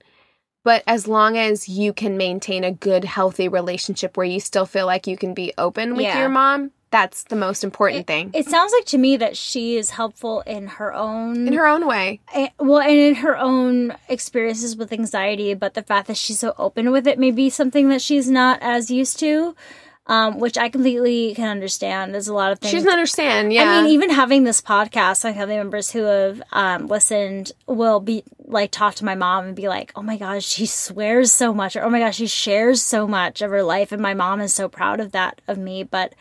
But 0.65 0.83
as 0.87 1.07
long 1.07 1.37
as 1.39 1.69
you 1.69 1.93
can 1.93 2.17
maintain 2.17 2.65
a 2.65 2.73
good, 2.73 3.05
healthy 3.05 3.49
relationship 3.49 4.17
where 4.17 4.27
you 4.27 4.41
still 4.41 4.67
feel 4.67 4.87
like 4.87 5.07
you 5.07 5.17
can 5.17 5.33
be 5.35 5.53
open 5.59 5.93
with 5.95 6.05
Yeah. 6.05 6.19
your 6.21 6.29
mom, 6.31 6.71
that's 6.91 7.25
the 7.25 7.37
most 7.37 7.63
important 7.65 8.07
thing. 8.07 8.31
It 8.35 8.47
sounds 8.49 8.73
like 8.73 8.85
to 8.87 8.99
me 8.99 9.17
that 9.19 9.37
she 9.37 9.77
is 9.77 9.91
helpful 9.91 10.41
in 10.47 10.67
her 10.79 10.93
own 10.93 11.47
in 11.49 11.53
her 11.55 11.67
own 11.67 11.87
way. 11.87 12.21
eh, 12.35 12.49
well 12.59 12.81
and 12.81 12.99
in 12.99 13.15
her 13.17 13.37
own 13.39 13.95
experiences 14.09 14.75
with 14.77 14.93
anxiety, 14.93 15.53
but 15.55 15.75
the 15.75 15.83
fact 15.83 16.09
that 16.09 16.17
she's 16.17 16.41
so 16.41 16.53
open 16.59 16.91
with 16.91 17.07
it 17.07 17.19
may 17.19 17.31
be 17.31 17.49
something 17.51 17.89
that 17.91 18.03
she's 18.03 18.29
not 18.31 18.59
as 18.63 18.91
used 18.91 19.19
to. 19.21 19.55
Um, 20.07 20.41
which 20.41 20.59
I 20.59 20.71
completely 20.71 21.35
can 21.35 21.47
understand. 21.47 22.13
There's 22.13 22.27
a 22.27 22.35
lot 22.35 22.51
of 22.51 22.59
things 22.59 22.71
She 22.71 22.79
doesn't 22.79 22.91
understand. 22.91 23.53
Yeah. 23.53 23.71
I 23.71 23.83
mean, 23.83 23.93
even 23.93 24.11
having 24.11 24.43
this 24.43 24.61
podcast, 24.61 25.25
I 25.25 25.31
have 25.31 25.49
the 25.49 25.55
members 25.55 25.93
who 25.93 26.03
have 26.03 26.43
um, 26.51 26.89
listened 26.89 27.53
will 27.69 28.01
be 28.01 28.25
like 28.39 28.73
talk 28.73 28.97
to 28.97 29.05
my 29.05 29.15
mom 29.15 29.45
and 29.45 29.55
be 29.55 29.69
like, 29.69 29.93
"Oh 29.95 30.03
my 30.03 30.17
gosh, 30.17 30.45
she 30.45 30.67
swears 30.67 31.33
so 31.33 31.55
much," 31.55 31.77
or 31.77 31.85
"Oh 31.85 31.91
my 31.91 32.01
gosh, 32.01 32.17
she 32.17 32.27
shares 32.27 32.83
so 32.83 33.07
much 33.07 33.41
of 33.41 33.51
her 33.51 33.63
life," 33.63 33.93
and 33.93 34.03
my 34.03 34.15
mom 34.15 34.41
is 34.41 34.53
so 34.53 34.69
proud 34.69 34.99
of 34.99 35.13
that 35.13 35.41
of 35.47 35.59
me. 35.59 35.85
But 35.85 36.15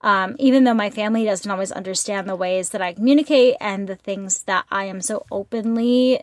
um, 0.00 0.34
even 0.38 0.64
though 0.64 0.74
my 0.74 0.90
family 0.90 1.24
doesn't 1.24 1.50
always 1.50 1.70
understand 1.72 2.28
the 2.28 2.36
ways 2.36 2.70
that 2.70 2.82
I 2.82 2.92
communicate 2.92 3.56
and 3.60 3.88
the 3.88 3.96
things 3.96 4.44
that 4.44 4.64
I 4.70 4.84
am 4.84 5.00
so 5.00 5.26
openly 5.30 6.22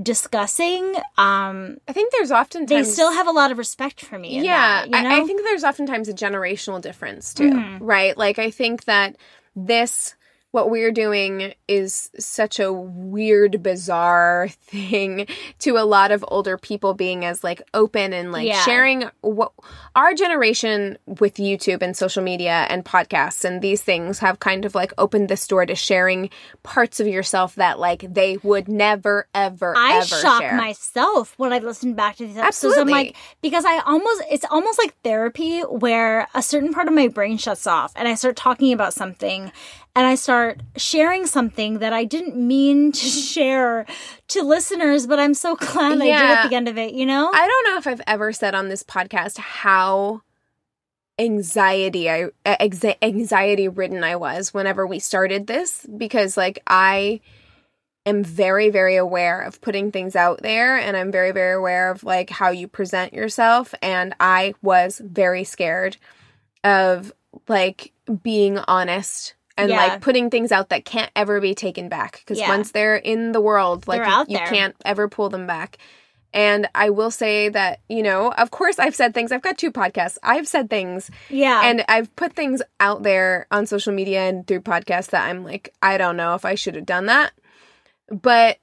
discussing, 0.00 0.94
um, 1.18 1.78
I 1.88 1.92
think 1.92 2.12
there's 2.12 2.30
often 2.30 2.66
they 2.66 2.84
still 2.84 3.12
have 3.12 3.26
a 3.26 3.32
lot 3.32 3.50
of 3.52 3.58
respect 3.58 4.00
for 4.04 4.18
me. 4.18 4.40
yeah 4.40 4.82
that, 4.86 4.90
you 4.90 5.02
know? 5.02 5.08
I, 5.08 5.20
I 5.20 5.24
think 5.26 5.42
there's 5.42 5.64
oftentimes 5.64 6.08
a 6.08 6.14
generational 6.14 6.80
difference 6.80 7.34
too 7.34 7.50
Mhm. 7.50 7.78
right 7.80 8.16
like 8.16 8.38
i 8.38 8.50
think 8.50 8.84
that 8.84 9.16
this 9.56 10.14
what 10.52 10.68
we're 10.70 10.90
doing 10.90 11.54
is 11.68 12.10
such 12.18 12.58
a 12.58 12.72
weird, 12.72 13.62
bizarre 13.62 14.48
thing 14.62 15.26
to 15.60 15.76
a 15.76 15.84
lot 15.84 16.10
of 16.10 16.24
older 16.28 16.58
people 16.58 16.94
being 16.94 17.24
as 17.24 17.44
like 17.44 17.62
open 17.72 18.12
and 18.12 18.32
like 18.32 18.46
Yeah. 18.46 18.64
sharing 18.64 19.04
what 19.20 19.52
our 19.94 20.12
generation 20.14 20.98
with 21.06 21.34
YouTube 21.34 21.82
and 21.82 21.96
social 21.96 22.22
media 22.22 22.66
and 22.68 22.84
podcasts 22.84 23.44
and 23.44 23.62
these 23.62 23.82
things 23.82 24.18
have 24.18 24.40
kind 24.40 24.64
of 24.64 24.74
like 24.74 24.92
opened 24.98 25.28
this 25.28 25.46
door 25.46 25.64
to 25.66 25.74
sharing 25.74 26.30
parts 26.62 26.98
of 27.00 27.06
yourself 27.06 27.54
that 27.54 27.78
like 27.78 28.12
they 28.12 28.38
would 28.42 28.66
never, 28.68 29.28
ever, 29.34 29.74
I 29.76 29.98
ever 29.98 30.04
shock 30.06 30.42
share. 30.42 30.56
myself 30.56 31.34
when 31.36 31.52
I 31.52 31.58
listen 31.58 31.94
back 31.94 32.16
to 32.16 32.26
these 32.26 32.36
episodes. 32.36 32.76
I'm 32.76 32.88
like, 32.88 33.16
because 33.40 33.64
I 33.64 33.78
almost, 33.80 34.22
it's 34.30 34.44
almost 34.50 34.78
like 34.78 34.94
therapy 35.04 35.60
where 35.60 36.26
a 36.34 36.42
certain 36.42 36.72
part 36.72 36.88
of 36.88 36.94
my 36.94 37.06
brain 37.08 37.36
shuts 37.38 37.66
off 37.66 37.92
and 37.96 38.08
I 38.08 38.14
start 38.14 38.36
talking 38.36 38.72
about 38.72 38.94
something 38.94 39.52
and 39.96 40.06
I 40.06 40.14
start 40.14 40.60
sharing 40.76 41.26
something 41.26 41.78
that 41.80 41.92
I 41.92 42.04
didn't 42.04 42.36
mean 42.36 42.92
to 42.92 43.06
share 43.06 43.86
to 44.28 44.42
listeners, 44.42 45.06
but 45.06 45.18
I'm 45.18 45.34
so 45.34 45.56
glad 45.56 46.00
I 46.00 46.04
did 46.04 46.12
at 46.12 46.48
the 46.48 46.56
end 46.56 46.68
of 46.68 46.78
it, 46.78 46.94
you 46.94 47.06
know? 47.06 47.30
I 47.32 47.46
don't 47.46 47.72
know 47.72 47.78
if 47.78 47.86
I've 47.86 48.02
ever 48.06 48.32
said 48.32 48.54
on 48.54 48.68
this 48.68 48.82
podcast 48.82 49.38
how 49.38 50.22
anxiety 51.18 52.08
I 52.08 52.30
anxiety 53.02 53.68
ridden 53.68 54.02
I 54.02 54.16
was 54.16 54.54
whenever 54.54 54.86
we 54.86 54.98
started 54.98 55.46
this 55.46 55.86
because 55.98 56.34
like 56.38 56.62
I 56.66 57.20
am 58.06 58.24
very 58.24 58.70
very 58.70 58.96
aware 58.96 59.42
of 59.42 59.60
putting 59.60 59.92
things 59.92 60.16
out 60.16 60.40
there 60.40 60.78
and 60.78 60.96
I'm 60.96 61.12
very 61.12 61.32
very 61.32 61.54
aware 61.54 61.90
of 61.90 62.04
like 62.04 62.30
how 62.30 62.48
you 62.48 62.66
present 62.66 63.12
yourself 63.12 63.74
and 63.82 64.14
I 64.18 64.54
was 64.62 64.98
very 65.04 65.44
scared 65.44 65.98
of 66.64 67.12
like 67.48 67.92
being 68.22 68.56
honest 68.56 69.34
and 69.60 69.70
Yeah. 69.70 69.76
like 69.76 70.00
putting 70.00 70.30
things 70.30 70.52
out 70.52 70.70
that 70.70 70.84
can't 70.84 71.10
ever 71.14 71.40
be 71.40 71.54
taken 71.54 71.88
back 71.88 72.18
because 72.20 72.38
Yeah. 72.38 72.48
once 72.48 72.72
they're 72.72 72.96
in 72.96 73.32
the 73.32 73.40
world 73.40 73.86
like 73.86 74.04
you, 74.28 74.34
you 74.38 74.44
can't 74.46 74.74
ever 74.84 75.08
pull 75.08 75.28
them 75.28 75.46
back 75.46 75.78
and 76.32 76.68
I 76.76 76.90
will 76.90 77.10
say 77.10 77.48
that, 77.48 77.80
you 77.88 78.02
know, 78.04 78.30
of 78.32 78.52
course 78.52 78.78
I've 78.78 78.94
said 78.94 79.14
things. 79.14 79.32
I've 79.32 79.42
got 79.42 79.58
two 79.58 79.72
podcasts. 79.72 80.16
I've 80.22 80.46
said 80.46 80.70
things 80.70 81.10
yeah. 81.28 81.62
and 81.64 81.84
I've 81.88 82.14
put 82.14 82.34
things 82.34 82.62
out 82.78 83.02
there 83.02 83.48
on 83.50 83.66
social 83.66 83.92
media 83.92 84.28
and 84.28 84.46
through 84.46 84.60
podcasts 84.60 85.08
that 85.08 85.28
I'm 85.28 85.44
like, 85.44 85.74
I 85.82 85.98
don't 85.98 86.16
know 86.16 86.34
if 86.34 86.44
I 86.44 86.54
should 86.54 86.76
have 86.76 86.86
done 86.86 87.06
that. 87.06 87.32
But 88.08 88.58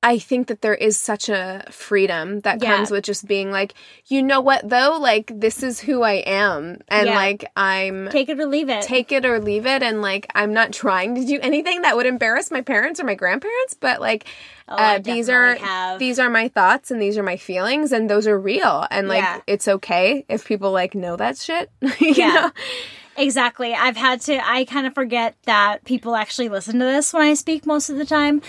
I 0.00 0.18
think 0.20 0.46
that 0.46 0.62
there 0.62 0.76
is 0.76 0.96
such 0.96 1.28
a 1.28 1.64
freedom 1.72 2.38
that 2.40 2.62
Yeah. 2.62 2.76
comes 2.76 2.92
with 2.92 3.02
just 3.04 3.26
being 3.26 3.50
like, 3.50 3.74
you 4.06 4.22
know 4.22 4.40
what 4.40 4.68
though? 4.68 4.96
Like 5.00 5.32
this 5.34 5.62
is 5.64 5.80
who 5.80 6.02
I 6.02 6.22
am. 6.24 6.78
And 6.86 7.06
Yeah. 7.08 7.16
like 7.16 7.44
I'm 7.56 8.08
Take 8.10 8.28
it 8.28 8.38
or 8.38 8.46
leave 8.46 8.68
it. 8.68 8.82
take 8.82 9.10
it 9.10 9.26
or 9.26 9.40
leave 9.40 9.66
it 9.66 9.82
and 9.82 10.00
like 10.00 10.28
I'm 10.36 10.52
not 10.52 10.72
trying 10.72 11.16
to 11.16 11.24
do 11.24 11.40
anything 11.42 11.82
that 11.82 11.96
would 11.96 12.06
embarrass 12.06 12.52
my 12.52 12.60
parents 12.60 13.00
or 13.00 13.04
my 13.04 13.16
grandparents, 13.16 13.74
but 13.74 14.00
like 14.00 14.24
Oh, 14.68 14.76
uh, 14.76 14.98
these 14.98 15.28
are 15.28 15.54
have. 15.56 15.98
these 15.98 16.20
are 16.20 16.30
my 16.30 16.46
thoughts 16.46 16.92
and 16.92 17.02
these 17.02 17.18
are 17.18 17.22
my 17.24 17.36
feelings 17.36 17.90
and 17.90 18.08
those 18.08 18.28
are 18.28 18.38
real 18.38 18.86
and 18.92 19.08
like 19.08 19.22
Yeah. 19.24 19.40
it's 19.48 19.66
okay 19.66 20.24
if 20.28 20.46
people 20.46 20.70
like 20.70 20.94
know 20.94 21.16
that 21.16 21.38
shit. 21.38 21.70
you 22.00 22.12
Yeah. 22.14 22.34
know? 22.34 22.50
Exactly. 23.16 23.74
I've 23.74 23.96
had 23.96 24.20
to, 24.22 24.38
I 24.48 24.64
kind 24.64 24.86
of 24.86 24.94
forget 24.94 25.34
that 25.46 25.84
people 25.84 26.14
actually 26.14 26.48
listen 26.48 26.78
to 26.78 26.84
this 26.84 27.12
when 27.12 27.22
I 27.22 27.34
speak 27.34 27.66
most 27.66 27.90
of 27.90 27.96
the 27.96 28.06
time. 28.06 28.42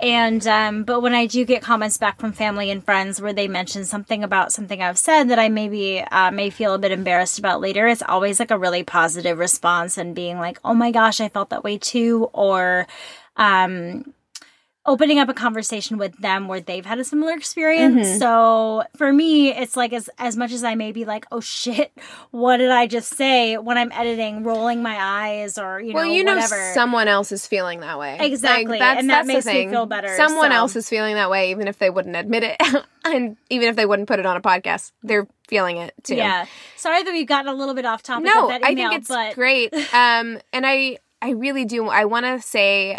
And, 0.00 0.46
um, 0.46 0.84
but 0.84 1.00
when 1.00 1.14
I 1.14 1.26
do 1.26 1.44
get 1.44 1.62
comments 1.62 1.96
back 1.96 2.20
from 2.20 2.32
family 2.32 2.70
and 2.70 2.84
friends 2.84 3.20
where 3.20 3.32
they 3.32 3.48
mention 3.48 3.84
something 3.84 4.22
about 4.22 4.52
something 4.52 4.82
I've 4.82 4.98
said 4.98 5.30
that 5.30 5.38
I 5.38 5.48
maybe, 5.48 6.00
uh, 6.00 6.30
may 6.30 6.50
feel 6.50 6.74
a 6.74 6.78
bit 6.78 6.92
embarrassed 6.92 7.38
about 7.38 7.60
later, 7.60 7.86
it's 7.86 8.02
always 8.02 8.38
like 8.38 8.50
a 8.50 8.58
really 8.58 8.82
positive 8.82 9.38
response 9.38 9.96
and 9.96 10.14
being 10.14 10.38
like, 10.38 10.58
oh 10.64 10.74
my 10.74 10.90
gosh, 10.90 11.20
I 11.20 11.28
felt 11.28 11.50
that 11.50 11.64
way 11.64 11.78
too. 11.78 12.28
Or, 12.32 12.86
um, 13.36 14.12
opening 14.86 15.18
up 15.18 15.28
a 15.28 15.34
conversation 15.34 15.98
with 15.98 16.16
them 16.18 16.48
where 16.48 16.60
they've 16.60 16.86
had 16.86 16.98
a 16.98 17.04
similar 17.04 17.32
experience. 17.34 18.06
Mm-hmm. 18.06 18.18
So 18.18 18.84
for 18.96 19.12
me, 19.12 19.50
it's 19.50 19.76
like 19.76 19.92
as 19.92 20.08
as 20.18 20.36
much 20.36 20.52
as 20.52 20.64
I 20.64 20.74
may 20.74 20.92
be 20.92 21.04
like, 21.04 21.26
oh 21.32 21.40
shit, 21.40 21.92
what 22.30 22.58
did 22.58 22.70
I 22.70 22.86
just 22.86 23.14
say 23.16 23.56
when 23.58 23.76
I'm 23.78 23.90
editing, 23.92 24.44
rolling 24.44 24.82
my 24.82 24.96
eyes 24.98 25.58
or 25.58 25.80
you 25.80 25.92
Well, 25.94 26.04
know 26.06 26.12
you 26.12 26.24
know 26.24 26.34
whatever. 26.34 26.72
someone 26.74 27.08
else 27.08 27.32
is 27.32 27.46
feeling 27.46 27.80
that 27.80 27.98
way. 27.98 28.16
Exactly, 28.20 28.78
that's, 28.78 29.00
and 29.00 29.10
that 29.10 29.26
that's 29.26 29.44
makes 29.44 29.46
me 29.46 29.68
feel 29.68 29.86
better, 29.86 30.14
Someone 30.16 30.50
so- 30.50 30.56
else 30.56 30.76
is 30.76 30.88
feeling 30.88 31.14
that 31.16 31.30
way 31.30 31.50
even 31.50 31.68
if 31.68 31.78
they 31.78 31.90
wouldn't 31.90 32.16
admit 32.16 32.42
it. 32.44 32.56
and 33.04 33.36
even 33.50 33.68
if 33.68 33.76
they 33.76 33.86
wouldn't 33.86 34.08
put 34.08 34.18
it 34.18 34.26
on 34.26 34.36
a 34.36 34.40
podcast, 34.40 34.92
they're 35.02 35.26
feeling 35.48 35.76
it 35.76 35.94
too. 36.02 36.16
yeah. 36.16 36.46
Sorry 36.76 37.02
that 37.02 37.10
we've 37.12 37.26
gotten 37.26 37.48
a 37.48 37.54
little 37.54 37.74
bit 37.74 37.84
off 37.86 38.02
topic. 38.02 38.24
no 38.24 38.44
of 38.44 38.48
that 38.48 38.64
i 38.64 38.74
think 38.74 38.92
it's 38.94 39.08
but 39.08 39.34
great 39.34 39.72
um 39.94 40.38
and 40.52 40.66
i 40.66 40.98
i 41.22 41.30
really 41.30 41.64
do 41.64 41.86
i 41.88 42.04
want 42.04 42.26
to 42.26 42.40
say 42.40 42.98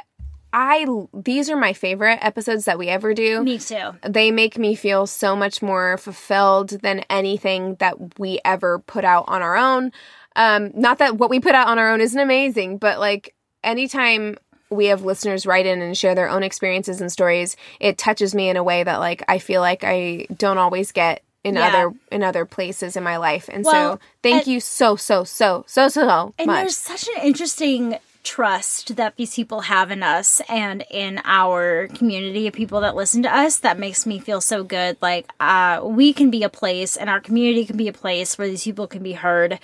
i 0.59 0.85
these 1.13 1.49
are 1.51 1.55
my 1.55 1.71
favorite 1.71 2.17
episodes 2.21 2.65
that 2.65 2.79
we 2.79 2.87
ever 2.87 3.13
do 3.13 3.43
me 3.43 3.59
too. 3.59 3.91
they 4.01 4.31
make 4.31 4.57
me 4.57 4.73
feel 4.73 5.05
so 5.05 5.35
much 5.35 5.61
more 5.61 5.97
fulfilled 5.99 6.69
than 6.81 6.99
anything 7.11 7.75
that 7.75 8.17
we 8.19 8.39
ever 8.43 8.79
put 8.79 9.05
out 9.05 9.25
on 9.27 9.41
our 9.43 9.55
own 9.55 9.91
um 10.35 10.71
not 10.73 10.97
that 10.97 11.17
what 11.17 11.29
we 11.29 11.39
put 11.39 11.53
out 11.53 11.67
on 11.67 11.77
our 11.77 11.91
own 11.93 12.01
isn't 12.01 12.19
amazing 12.19 12.77
but 12.79 12.99
like 12.99 13.35
anytime 13.63 14.35
we 14.69 14.87
have 14.87 15.03
listeners 15.03 15.45
write 15.45 15.65
in 15.67 15.81
and 15.81 15.95
share 15.95 16.15
their 16.15 16.27
own 16.29 16.41
experiences 16.43 16.99
and 17.01 17.11
stories 17.11 17.55
it 17.79 17.97
touches 17.97 18.33
me 18.33 18.49
in 18.49 18.57
a 18.57 18.63
way 18.63 18.83
that 18.83 18.97
like 18.97 19.23
i 19.27 19.37
feel 19.37 19.61
like 19.61 19.83
i 19.83 20.25
don't 20.35 20.57
always 20.57 20.91
get 20.91 21.21
in 21.43 21.53
Yeah. 21.55 21.67
other 21.67 21.93
in 22.11 22.23
other 22.23 22.45
places 22.45 22.97
in 22.97 23.03
my 23.03 23.17
life 23.17 23.47
and 23.49 23.63
Well, 23.63 23.93
so 23.93 23.99
thank 24.23 24.43
and- 24.43 24.47
you 24.53 24.59
so 24.59 24.95
so 24.95 25.23
so 25.23 25.63
so 25.67 25.87
so 25.87 26.33
And 26.39 26.47
much 26.47 26.57
there's 26.61 26.77
such 26.77 27.07
an 27.15 27.21
interesting 27.23 27.97
trust 28.27 28.95
that 28.97 29.15
these 29.15 29.33
people 29.35 29.61
have 29.61 29.89
in 29.91 30.03
us 30.03 30.41
and 30.49 30.83
in 30.91 31.21
our 31.23 31.87
community 31.95 32.45
of 32.47 32.53
people 32.53 32.81
that 32.81 32.95
listen 32.95 33.23
to 33.23 33.33
us 33.35 33.59
that 33.59 33.79
makes 33.79 34.05
me 34.05 34.19
feel 34.19 34.41
so 34.41 34.63
good. 34.63 34.97
Like, 35.01 35.31
uh, 35.39 35.81
we 35.83 36.13
can 36.13 36.29
be 36.29 36.43
a 36.43 36.49
place 36.49 36.97
and 36.97 37.09
our 37.09 37.19
community 37.21 37.65
can 37.65 37.77
be 37.77 37.87
a 37.87 37.93
place 37.93 38.37
where 38.37 38.47
these 38.47 38.63
people 38.63 38.85
can 38.87 39.01
be 39.01 39.13
heard 39.13 39.59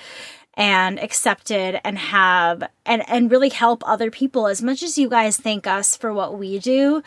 and 0.55 0.99
accepted 0.99 1.81
and 1.83 1.97
have 1.97 2.63
and 2.85 3.03
and 3.09 3.31
really 3.31 3.49
help 3.49 3.81
other 3.87 4.11
people 4.11 4.47
as 4.47 4.61
much 4.61 4.83
as 4.83 4.97
you 4.99 5.09
guys 5.09 5.35
thank 5.35 5.65
us 5.65 5.97
for 5.97 6.13
what 6.13 6.37
we 6.37 6.59
do 6.59 7.01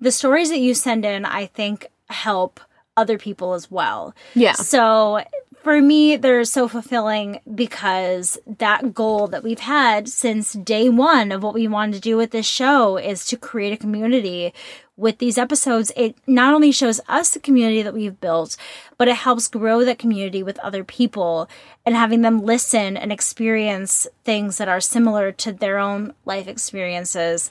the 0.00 0.12
stories 0.12 0.50
that 0.50 0.58
you 0.58 0.74
send 0.74 1.06
in 1.06 1.24
i 1.24 1.46
think 1.46 1.86
help 2.10 2.60
other 2.98 3.16
people 3.16 3.54
as 3.54 3.70
well 3.70 4.14
Yeah. 4.34 4.52
so 4.52 5.24
for 5.62 5.80
me, 5.82 6.16
they're 6.16 6.44
so 6.44 6.68
fulfilling 6.68 7.40
because 7.54 8.38
that 8.58 8.94
goal 8.94 9.26
that 9.28 9.42
we've 9.42 9.60
had 9.60 10.08
since 10.08 10.54
day 10.54 10.88
one 10.88 11.30
of 11.32 11.42
what 11.42 11.54
we 11.54 11.68
wanted 11.68 11.94
to 11.94 12.00
do 12.00 12.16
with 12.16 12.30
this 12.30 12.46
show 12.46 12.96
is 12.96 13.26
to 13.26 13.36
create 13.36 13.72
a 13.72 13.76
community 13.76 14.54
with 14.96 15.18
these 15.18 15.38
episodes. 15.38 15.92
It 15.96 16.16
not 16.26 16.54
only 16.54 16.72
shows 16.72 17.00
us 17.08 17.30
the 17.30 17.40
community 17.40 17.82
that 17.82 17.94
we've 17.94 18.20
built, 18.20 18.56
but 18.96 19.08
it 19.08 19.16
helps 19.16 19.48
grow 19.48 19.84
that 19.84 19.98
community 19.98 20.42
with 20.42 20.58
other 20.60 20.84
people 20.84 21.48
and 21.84 21.94
having 21.94 22.22
them 22.22 22.42
listen 22.42 22.96
and 22.96 23.12
experience 23.12 24.06
things 24.24 24.58
that 24.58 24.68
are 24.68 24.80
similar 24.80 25.32
to 25.32 25.52
their 25.52 25.78
own 25.78 26.14
life 26.24 26.48
experiences. 26.48 27.50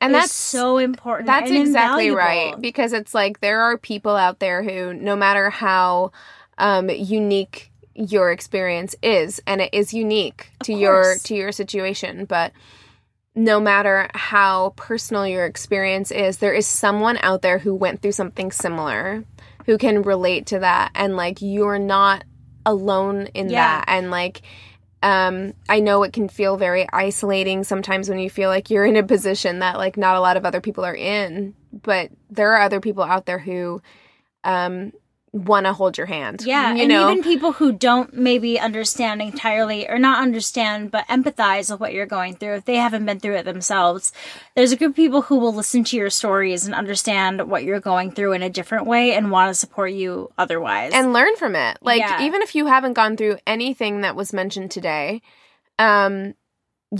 and 0.00 0.14
that's 0.14 0.32
so 0.32 0.78
important. 0.78 1.26
That's 1.26 1.50
exactly 1.50 2.08
invaluable. 2.08 2.16
right 2.16 2.60
because 2.60 2.92
it's 2.92 3.14
like 3.14 3.40
there 3.40 3.60
are 3.60 3.78
people 3.78 4.16
out 4.16 4.38
there 4.38 4.62
who 4.62 4.92
no 4.92 5.16
matter 5.16 5.50
how 5.50 6.12
um 6.58 6.88
unique 6.90 7.70
your 7.94 8.30
experience 8.32 8.96
is 9.02 9.40
and 9.46 9.60
it 9.60 9.72
is 9.72 9.94
unique 9.94 10.50
to 10.62 10.72
your 10.72 11.14
to 11.24 11.34
your 11.34 11.52
situation 11.52 12.24
but 12.24 12.52
no 13.36 13.60
matter 13.60 14.08
how 14.14 14.70
personal 14.76 15.26
your 15.26 15.44
experience 15.44 16.10
is 16.10 16.38
there 16.38 16.52
is 16.52 16.66
someone 16.66 17.16
out 17.18 17.42
there 17.42 17.58
who 17.58 17.74
went 17.74 18.00
through 18.02 18.12
something 18.12 18.50
similar 18.52 19.24
who 19.66 19.78
can 19.78 20.02
relate 20.02 20.46
to 20.46 20.58
that 20.58 20.90
and 20.94 21.16
like 21.16 21.40
you're 21.40 21.78
not 21.78 22.24
alone 22.66 23.26
in 23.34 23.48
Yeah. 23.48 23.80
that 23.80 23.84
and 23.88 24.10
like 24.10 24.42
um 25.02 25.52
i 25.68 25.80
know 25.80 26.02
it 26.02 26.12
can 26.12 26.28
feel 26.28 26.56
very 26.56 26.86
isolating 26.92 27.62
sometimes 27.64 28.08
when 28.08 28.18
you 28.18 28.30
feel 28.30 28.48
like 28.48 28.70
you're 28.70 28.86
in 28.86 28.96
a 28.96 29.02
position 29.02 29.58
that 29.60 29.76
like 29.76 29.96
not 29.96 30.16
a 30.16 30.20
lot 30.20 30.36
of 30.36 30.44
other 30.46 30.60
people 30.60 30.84
are 30.84 30.96
in 30.96 31.54
but 31.72 32.10
there 32.30 32.52
are 32.54 32.62
other 32.62 32.80
people 32.80 33.02
out 33.04 33.26
there 33.26 33.38
who 33.38 33.82
um 34.44 34.92
want 35.34 35.66
to 35.66 35.72
hold 35.72 35.98
your 35.98 36.06
hand 36.06 36.42
Yeah, 36.46 36.72
you 36.74 36.82
and 36.82 36.88
know 36.88 37.10
even 37.10 37.24
people 37.24 37.50
who 37.52 37.72
don't 37.72 38.14
maybe 38.14 38.56
understand 38.58 39.20
entirely 39.20 39.88
or 39.88 39.98
not 39.98 40.22
understand 40.22 40.92
but 40.92 41.04
empathize 41.08 41.72
with 41.72 41.80
what 41.80 41.92
you're 41.92 42.06
going 42.06 42.36
through 42.36 42.54
if 42.54 42.64
they 42.66 42.76
haven't 42.76 43.04
been 43.04 43.18
through 43.18 43.34
it 43.34 43.44
themselves. 43.44 44.12
There's 44.54 44.70
a 44.70 44.76
group 44.76 44.90
of 44.90 44.96
people 44.96 45.22
who 45.22 45.36
will 45.38 45.52
listen 45.52 45.82
to 45.84 45.96
your 45.96 46.08
stories 46.10 46.66
and 46.66 46.74
understand 46.74 47.48
what 47.50 47.64
you're 47.64 47.80
going 47.80 48.12
through 48.12 48.32
in 48.34 48.42
a 48.44 48.48
different 48.48 48.86
way 48.86 49.12
and 49.14 49.32
want 49.32 49.50
to 49.50 49.54
support 49.54 49.90
you 49.90 50.30
otherwise. 50.38 50.92
and 50.94 51.12
learn 51.12 51.34
from 51.34 51.56
it. 51.56 51.78
Like 51.82 51.98
Yeah. 51.98 52.22
even 52.22 52.40
if 52.40 52.54
you 52.54 52.66
haven't 52.66 52.92
gone 52.92 53.16
through 53.16 53.38
anything 53.44 54.02
that 54.02 54.14
was 54.14 54.32
mentioned 54.32 54.70
today, 54.70 55.20
um 55.80 56.34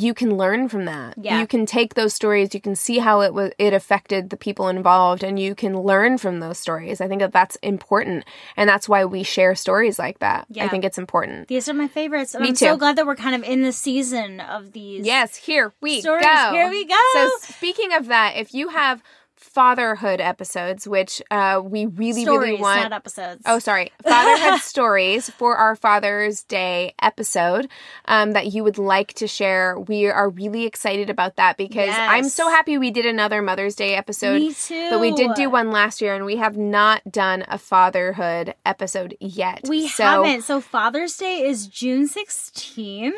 you 0.01 0.14
can 0.14 0.36
learn 0.36 0.68
from 0.68 0.84
that. 0.86 1.14
Yeah. 1.16 1.40
You 1.40 1.47
can 1.47 1.66
take 1.66 1.95
those 1.95 2.14
stories, 2.14 2.55
you 2.55 2.61
can 2.61 2.76
see 2.76 2.99
how 2.99 3.20
it 3.20 3.34
was 3.34 3.53
it 3.59 3.72
affected 3.72 4.30
the 4.30 4.36
people 4.36 4.68
involved 4.68 5.22
and 5.22 5.38
you 5.38 5.55
can 5.55 5.80
learn 5.80 6.18
from 6.18 6.40
those 6.40 6.59
stories. 6.59 7.01
I 7.01 7.09
think 7.09 7.20
that 7.20 7.32
that's 7.32 7.57
important 7.57 8.24
and 8.57 8.68
that's 8.68 8.88
why 8.88 9.05
we 9.05 9.22
share 9.22 9.55
stories 9.55 9.99
like 9.99 10.18
that. 10.20 10.47
Yeah. 10.51 10.64
I 10.64 10.68
think 10.68 10.84
it's 10.84 10.99
important. 10.99 11.49
These 11.49 11.68
are 11.68 11.74
my 11.74 11.88
favorites. 11.88 12.34
And 12.34 12.42
Me 12.42 12.51
I'm 12.51 12.57
so 12.57 12.76
glad 12.76 12.97
that 12.97 13.07
we're 13.07 13.16
kind 13.16 13.34
of 13.34 13.42
in 13.42 13.62
the 13.62 13.72
season 13.72 14.40
of 14.40 14.72
these. 14.72 15.07
Yes, 15.07 15.36
here 15.36 15.72
we 15.80 16.01
Stories. 16.01 16.24
go. 16.24 16.51
Here 16.53 16.68
we 16.68 16.84
go. 16.86 17.03
So 17.14 17.30
speaking 17.40 17.92
of 17.92 18.07
that, 18.07 18.36
if 18.36 18.55
you 18.55 18.68
have 18.68 19.03
fatherhood 19.45 20.20
episodes, 20.20 20.88
which 20.88 21.20
uh, 21.30 21.61
we 21.62 21.84
really, 21.86 22.22
Stories, 22.22 22.51
really 22.51 22.62
want 22.62 22.82
not 22.82 22.92
episodes. 22.92 23.42
Oh, 23.45 23.59
sorry. 23.59 23.92
Fatherhood 24.03 24.61
stories 24.61 25.28
for 25.30 25.57
our 25.57 25.76
Father's 25.76 26.42
Day 26.45 26.95
episode 27.01 27.68
um, 28.07 28.32
that 28.32 28.53
you 28.53 28.64
would 28.64 28.78
like 28.78 29.12
to 29.14 29.28
share. 29.28 29.78
We 29.78 30.07
are 30.07 30.30
really 30.30 30.64
excited 30.64 31.11
about 31.11 31.36
that 31.36 31.59
because 31.59 31.90
I'm 31.92 32.28
so 32.30 32.49
happy 32.49 32.78
we 32.78 32.90
did 32.90 33.05
another 33.05 33.42
Mother's 33.42 33.76
Day 33.76 33.95
episode. 33.95 34.40
Me 34.40 34.55
too. 34.55 34.88
But 34.90 35.01
we 35.01 35.12
did 35.12 35.34
do 35.34 35.51
one 35.51 35.70
last 35.70 36.01
year 36.01 36.14
and 36.14 36.24
we 36.24 36.36
have 36.36 36.57
not 36.57 37.03
done 37.11 37.45
a 37.47 37.59
fatherhood 37.59 38.55
episode 38.64 39.14
yet. 39.20 39.66
We 39.68 39.88
so, 39.88 40.05
haven't. 40.05 40.42
So 40.42 40.61
Father's 40.61 41.16
Day 41.16 41.42
is 41.47 41.66
June 41.66 42.09
16th, 42.09 43.12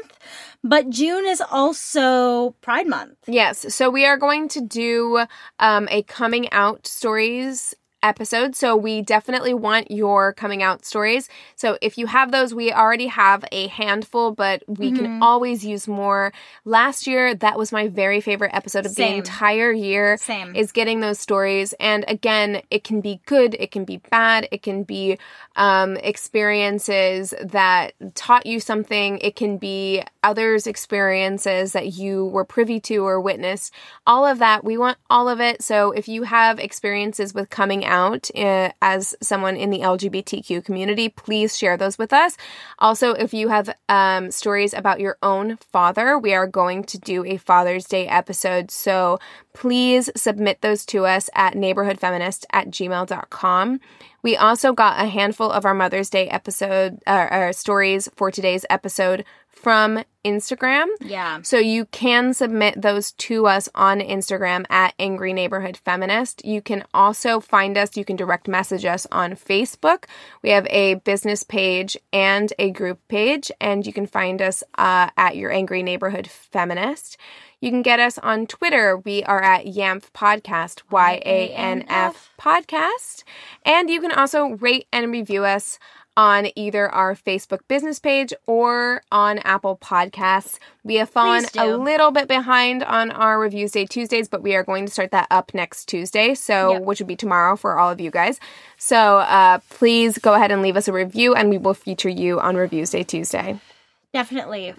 but 0.69 0.91
June 0.91 1.27
is 1.27 1.41
also 1.41 2.51
Pride 2.61 2.87
Month. 2.87 3.17
Yes. 3.27 3.75
So 3.75 3.91
we 3.91 4.05
are 4.07 4.17
going 4.17 4.49
to 4.49 4.61
do 4.61 5.25
um, 5.59 5.89
a 5.91 6.03
coming 6.03 6.51
out 6.53 6.87
stories 6.87 7.75
episode. 8.03 8.55
So 8.55 8.77
we 8.77 9.03
definitely 9.03 9.53
want 9.55 9.91
your 9.91 10.33
coming 10.33 10.63
out 10.63 10.85
stories. 10.85 11.29
So 11.57 11.77
if 11.83 11.99
you 11.99 12.07
have 12.07 12.31
those, 12.31 12.55
we 12.55 12.73
already 12.73 13.09
have 13.09 13.45
a 13.51 13.67
handful, 13.67 14.31
but 14.31 14.63
we 14.69 14.93
Mm-hmm. 14.93 14.97
can 14.97 15.23
always 15.23 15.65
use 15.65 15.89
more. 15.89 16.33
Last 16.65 17.09
year, 17.09 17.35
that 17.35 17.59
was 17.59 17.73
my 17.73 17.89
very 17.89 18.21
favorite 18.21 18.53
episode 18.55 18.87
of 18.87 18.95
the 18.95 19.07
entire 19.17 19.73
year. 19.73 20.19
Same. 20.19 20.55
Is 20.55 20.71
getting 20.71 21.01
those 21.01 21.19
stories. 21.19 21.75
And 21.81 22.05
again, 22.07 22.63
it 22.71 22.85
can 22.85 23.01
be 23.01 23.21
good, 23.27 23.57
it 23.59 23.73
can 23.73 23.85
be 23.85 23.97
bad, 23.97 24.47
it 24.53 24.63
can 24.63 24.85
be 24.85 25.19
um, 25.57 25.97
experiences 25.97 27.35
that 27.43 27.95
taught 28.15 28.47
you 28.47 28.61
something, 28.61 29.19
it 29.19 29.35
can 29.35 29.57
be 29.57 30.05
others' 30.27 30.67
experiences 30.67 31.73
that 31.73 31.95
you 31.95 32.27
were 32.27 32.45
privy 32.45 32.81
to 32.81 33.07
or 33.07 33.21
witnessed. 33.21 33.73
All 34.09 34.27
of 34.27 34.41
that, 34.41 34.65
we 34.65 34.77
want 34.77 34.99
all 35.09 35.29
of 35.29 35.41
it. 35.41 35.63
So 35.63 35.93
if 35.93 36.09
you 36.09 36.25
have 36.25 36.59
experiences 36.59 37.33
with 37.33 37.49
coming 37.49 37.85
out 37.85 38.29
uh, 38.35 38.71
as 38.83 39.15
someone 39.23 39.57
in 39.57 39.71
the 39.71 39.81
LGBTQ 39.81 40.65
community, 40.65 41.09
please 41.09 41.57
share 41.57 41.77
those 41.77 41.97
with 41.97 42.13
us. 42.13 42.37
Also, 42.81 43.13
if 43.13 43.33
you 43.33 43.49
have 43.49 43.73
um, 43.89 44.33
stories 44.33 44.75
about 44.75 44.99
your 44.99 45.17
own 45.23 45.59
father, 45.59 46.19
we 46.19 46.35
are 46.35 46.49
going 46.49 46.83
to 46.83 46.99
do 46.99 47.25
a 47.25 47.37
Father's 47.37 47.85
Day 47.85 48.09
episode. 48.09 48.73
So 48.73 49.21
please 49.53 50.11
submit 50.17 50.61
those 50.61 50.85
to 50.87 51.07
us 51.07 51.31
at 51.35 51.55
neighborhoodfeminist 51.55 52.47
at 52.53 52.69
gmail.com. 52.69 53.81
We 54.27 54.37
also 54.37 54.73
got 54.73 55.01
a 55.01 55.07
handful 55.07 55.53
of 55.53 55.65
our 55.65 55.73
Mother's 55.73 56.11
Day 56.11 56.29
episode, 56.29 56.99
uh, 57.07 57.53
stories 57.53 58.09
for 58.17 58.33
today's 58.33 58.67
episode 58.69 59.25
from 59.57 60.05
Instagram. 60.25 60.87
Yeah. 61.01 61.41
So 61.43 61.59
you 61.59 61.87
can 61.87 62.35
submit 62.35 62.81
those 62.81 63.13
to 63.13 63.47
us 63.47 63.69
on 63.75 64.01
Instagram 64.01 64.65
at 64.71 64.95
Angry 64.99 65.33
Neighborhood 65.33 65.77
Feminist. 65.77 66.45
You 66.45 66.61
can 66.61 66.85
also 66.93 67.41
find 67.41 67.79
us, 67.79 67.97
you 67.97 68.05
can 68.05 68.17
direct 68.17 68.47
message 68.47 68.85
us 68.85 69.07
on 69.11 69.33
Facebook. 69.33 70.05
We 70.43 70.51
have 70.51 70.67
a 70.69 70.95
business 70.95 71.43
page 71.43 71.97
and 72.13 72.53
a 72.59 72.71
group 72.71 73.01
page, 73.09 73.51
and 73.61 73.87
you 73.87 73.93
can 73.93 74.07
find 74.07 74.43
us 74.43 74.63
uh, 74.77 75.11
at 75.17 75.37
Your 75.37 75.51
Angry 75.51 75.83
Neighborhood 75.83 76.29
Feminist. 76.29 77.17
You 77.61 77.71
can 77.71 77.83
get 77.83 77.99
us 77.99 78.19
on 78.19 78.47
Twitter. 78.47 78.99
We 78.99 79.25
are 79.25 79.43
at 79.43 79.65
YANF 79.65 80.11
Podcast, 80.13 80.83
Y 80.91 81.23
A 81.25 81.49
N 81.55 81.87
F 81.89 82.31
Podcast. 82.39 83.25
And 83.65 83.89
you 83.89 84.01
can 84.01 84.13
also 84.13 84.49
rate 84.49 84.87
and 84.93 85.11
review 85.11 85.45
us 85.45 85.79
on 86.17 86.49
either 86.57 86.89
our 86.89 87.15
Facebook 87.15 87.61
business 87.69 87.99
page 87.99 88.33
or 88.47 89.03
on 89.13 89.39
Apple 89.41 89.77
Podcasts. 89.77 90.59
We 90.83 90.95
have 90.97 91.11
fallen 91.11 91.45
a 91.59 91.77
little 91.77 92.11
bit 92.11 92.27
behind 92.29 92.83
on 92.83 93.11
our 93.11 93.39
Reviews 93.39 93.73
Day 93.73 93.85
Tuesdays, 93.85 94.29
but 94.29 94.43
we 94.43 94.55
are 94.55 94.63
going 94.63 94.87
to 94.87 94.93
start 94.93 95.11
that 95.11 95.27
up 95.31 95.53
next 95.53 95.87
Tuesday, 95.87 96.35
so 96.35 96.73
Yep. 96.73 96.83
which 96.83 97.01
would 97.01 97.07
be 97.09 97.17
tomorrow 97.17 97.57
for 97.57 97.79
all 97.79 97.91
of 97.91 98.01
you 98.01 98.11
guys. 98.11 98.41
So 98.79 99.19
uh, 99.19 99.59
please 99.71 100.17
go 100.19 100.35
ahead 100.35 100.51
and 100.51 100.63
leave 100.63 100.77
us 100.77 100.89
a 100.89 100.93
review, 100.93 101.35
and 101.35 101.51
we 101.51 101.59
will 101.59 101.75
feature 101.75 102.09
you 102.09 102.41
on 102.41 102.57
Reviews 102.57 102.91
Day 102.91 103.03
Tuesday. 103.03 103.61
Definitely. 104.15 104.75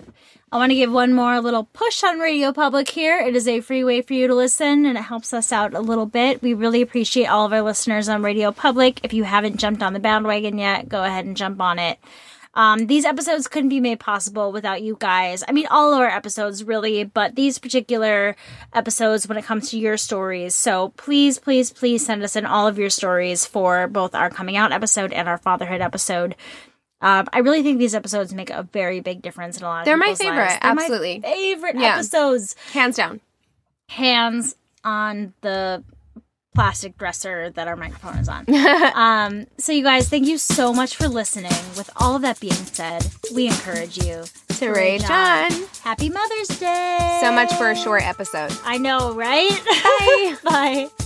I 0.50 0.56
want 0.56 0.70
to 0.70 0.76
give 0.76 0.90
one 0.90 1.12
more 1.14 1.42
little 1.42 1.66
push 1.66 2.06
on 2.06 2.20
Radio 2.20 2.54
Public 2.54 2.88
here. 2.88 3.20
It 3.20 3.36
is 3.36 3.50
a 3.50 3.60
free 3.60 3.84
way 3.84 4.02
for 4.02 4.14
you 4.14 4.28
to 4.28 4.34
listen 4.34 4.86
and 4.86 4.98
it 4.98 5.02
helps 5.02 5.34
us 5.34 5.52
out 5.52 5.74
a 5.74 5.82
little 5.82 6.06
bit. 6.06 6.42
We 6.42 6.54
really 6.54 6.82
appreciate 6.82 7.26
all 7.26 7.46
of 7.46 7.52
our 7.52 7.62
listeners 7.62 8.08
on 8.08 8.24
Radio 8.24 8.54
Public. 8.54 9.02
If 9.04 9.12
you 9.12 9.26
haven't 9.26 9.58
jumped 9.58 9.84
on 9.84 9.92
the 9.92 10.00
bandwagon 10.00 10.58
yet, 10.58 10.88
go 10.88 11.04
ahead 11.04 11.26
and 11.26 11.36
jump 11.36 11.60
on 11.60 11.80
it. 11.80 12.00
Um, 12.54 12.88
these 12.88 13.04
episodes 13.04 13.50
couldn't 13.50 13.70
be 13.70 13.82
made 13.82 14.00
possible 14.00 14.54
without 14.54 14.82
you 14.82 14.96
guys. 14.98 15.44
I 15.46 15.52
mean, 15.52 15.68
all 15.68 15.94
of 15.94 16.00
our 16.00 16.08
episodes 16.08 16.64
really, 16.64 17.04
but 17.04 17.36
these 17.36 17.60
particular 17.60 18.38
episodes 18.74 19.28
when 19.28 19.38
it 19.38 19.44
comes 19.44 19.70
to 19.72 19.78
your 19.78 19.98
stories. 19.98 20.56
So 20.56 20.94
please, 20.96 21.40
please, 21.40 21.72
please 21.72 22.06
send 22.06 22.24
us 22.24 22.38
in 22.38 22.46
all 22.46 22.68
of 22.68 22.80
your 22.80 22.90
stories 22.90 23.46
for 23.46 23.88
both 23.88 24.16
our 24.16 24.30
coming 24.30 24.56
out 24.56 24.72
episode 24.72 25.12
and 25.12 25.28
our 25.28 25.38
fatherhood 25.38 25.82
episode. 25.82 26.36
Um, 27.02 27.28
I 27.32 27.40
really 27.40 27.62
think 27.64 27.78
these 27.80 27.94
episodes 27.94 28.34
make 28.34 28.50
a 28.50 28.64
very 28.64 29.00
big 29.02 29.22
difference 29.22 29.58
in 29.58 29.64
a 29.64 29.68
lot 29.68 29.80
of 29.82 29.86
They're 29.86 29.98
my 29.98 30.16
favorite, 30.16 30.38
lives. 30.38 30.58
They're 30.62 30.74
my 30.74 30.82
absolutely. 30.82 31.20
favorite 31.22 31.76
Yeah. 31.78 31.94
episodes. 31.96 32.56
Hands 32.74 32.96
down. 32.96 33.22
Hands 33.90 34.56
on 34.84 35.34
the 35.42 35.84
plastic 36.56 36.98
dresser 36.98 37.52
that 37.52 37.68
our 37.68 37.76
microphone 37.76 38.18
is 38.18 38.28
on. 38.28 38.46
um, 38.96 39.46
so, 39.60 39.72
you 39.72 39.84
guys, 39.84 40.10
thank 40.10 40.26
you 40.26 40.40
so 40.40 40.74
much 40.74 40.96
for 40.96 41.08
listening. 41.08 41.52
With 41.78 41.90
all 41.98 42.16
of 42.16 42.24
that 42.24 42.40
being 42.40 42.54
said, 42.54 43.06
we 43.34 43.46
encourage 43.46 44.04
you 44.04 44.24
To 44.56 44.70
rage 44.72 45.04
on. 45.04 45.52
Happy 45.84 46.10
Mother's 46.10 46.48
Day. 46.60 47.20
So 47.22 47.32
much 47.32 47.54
for 47.54 47.70
a 47.70 47.76
short 47.76 48.02
episode. 48.02 48.52
I 48.66 48.80
know, 48.80 49.14
right? 49.14 49.52
Bye. 49.66 50.38
Bye. 50.98 51.06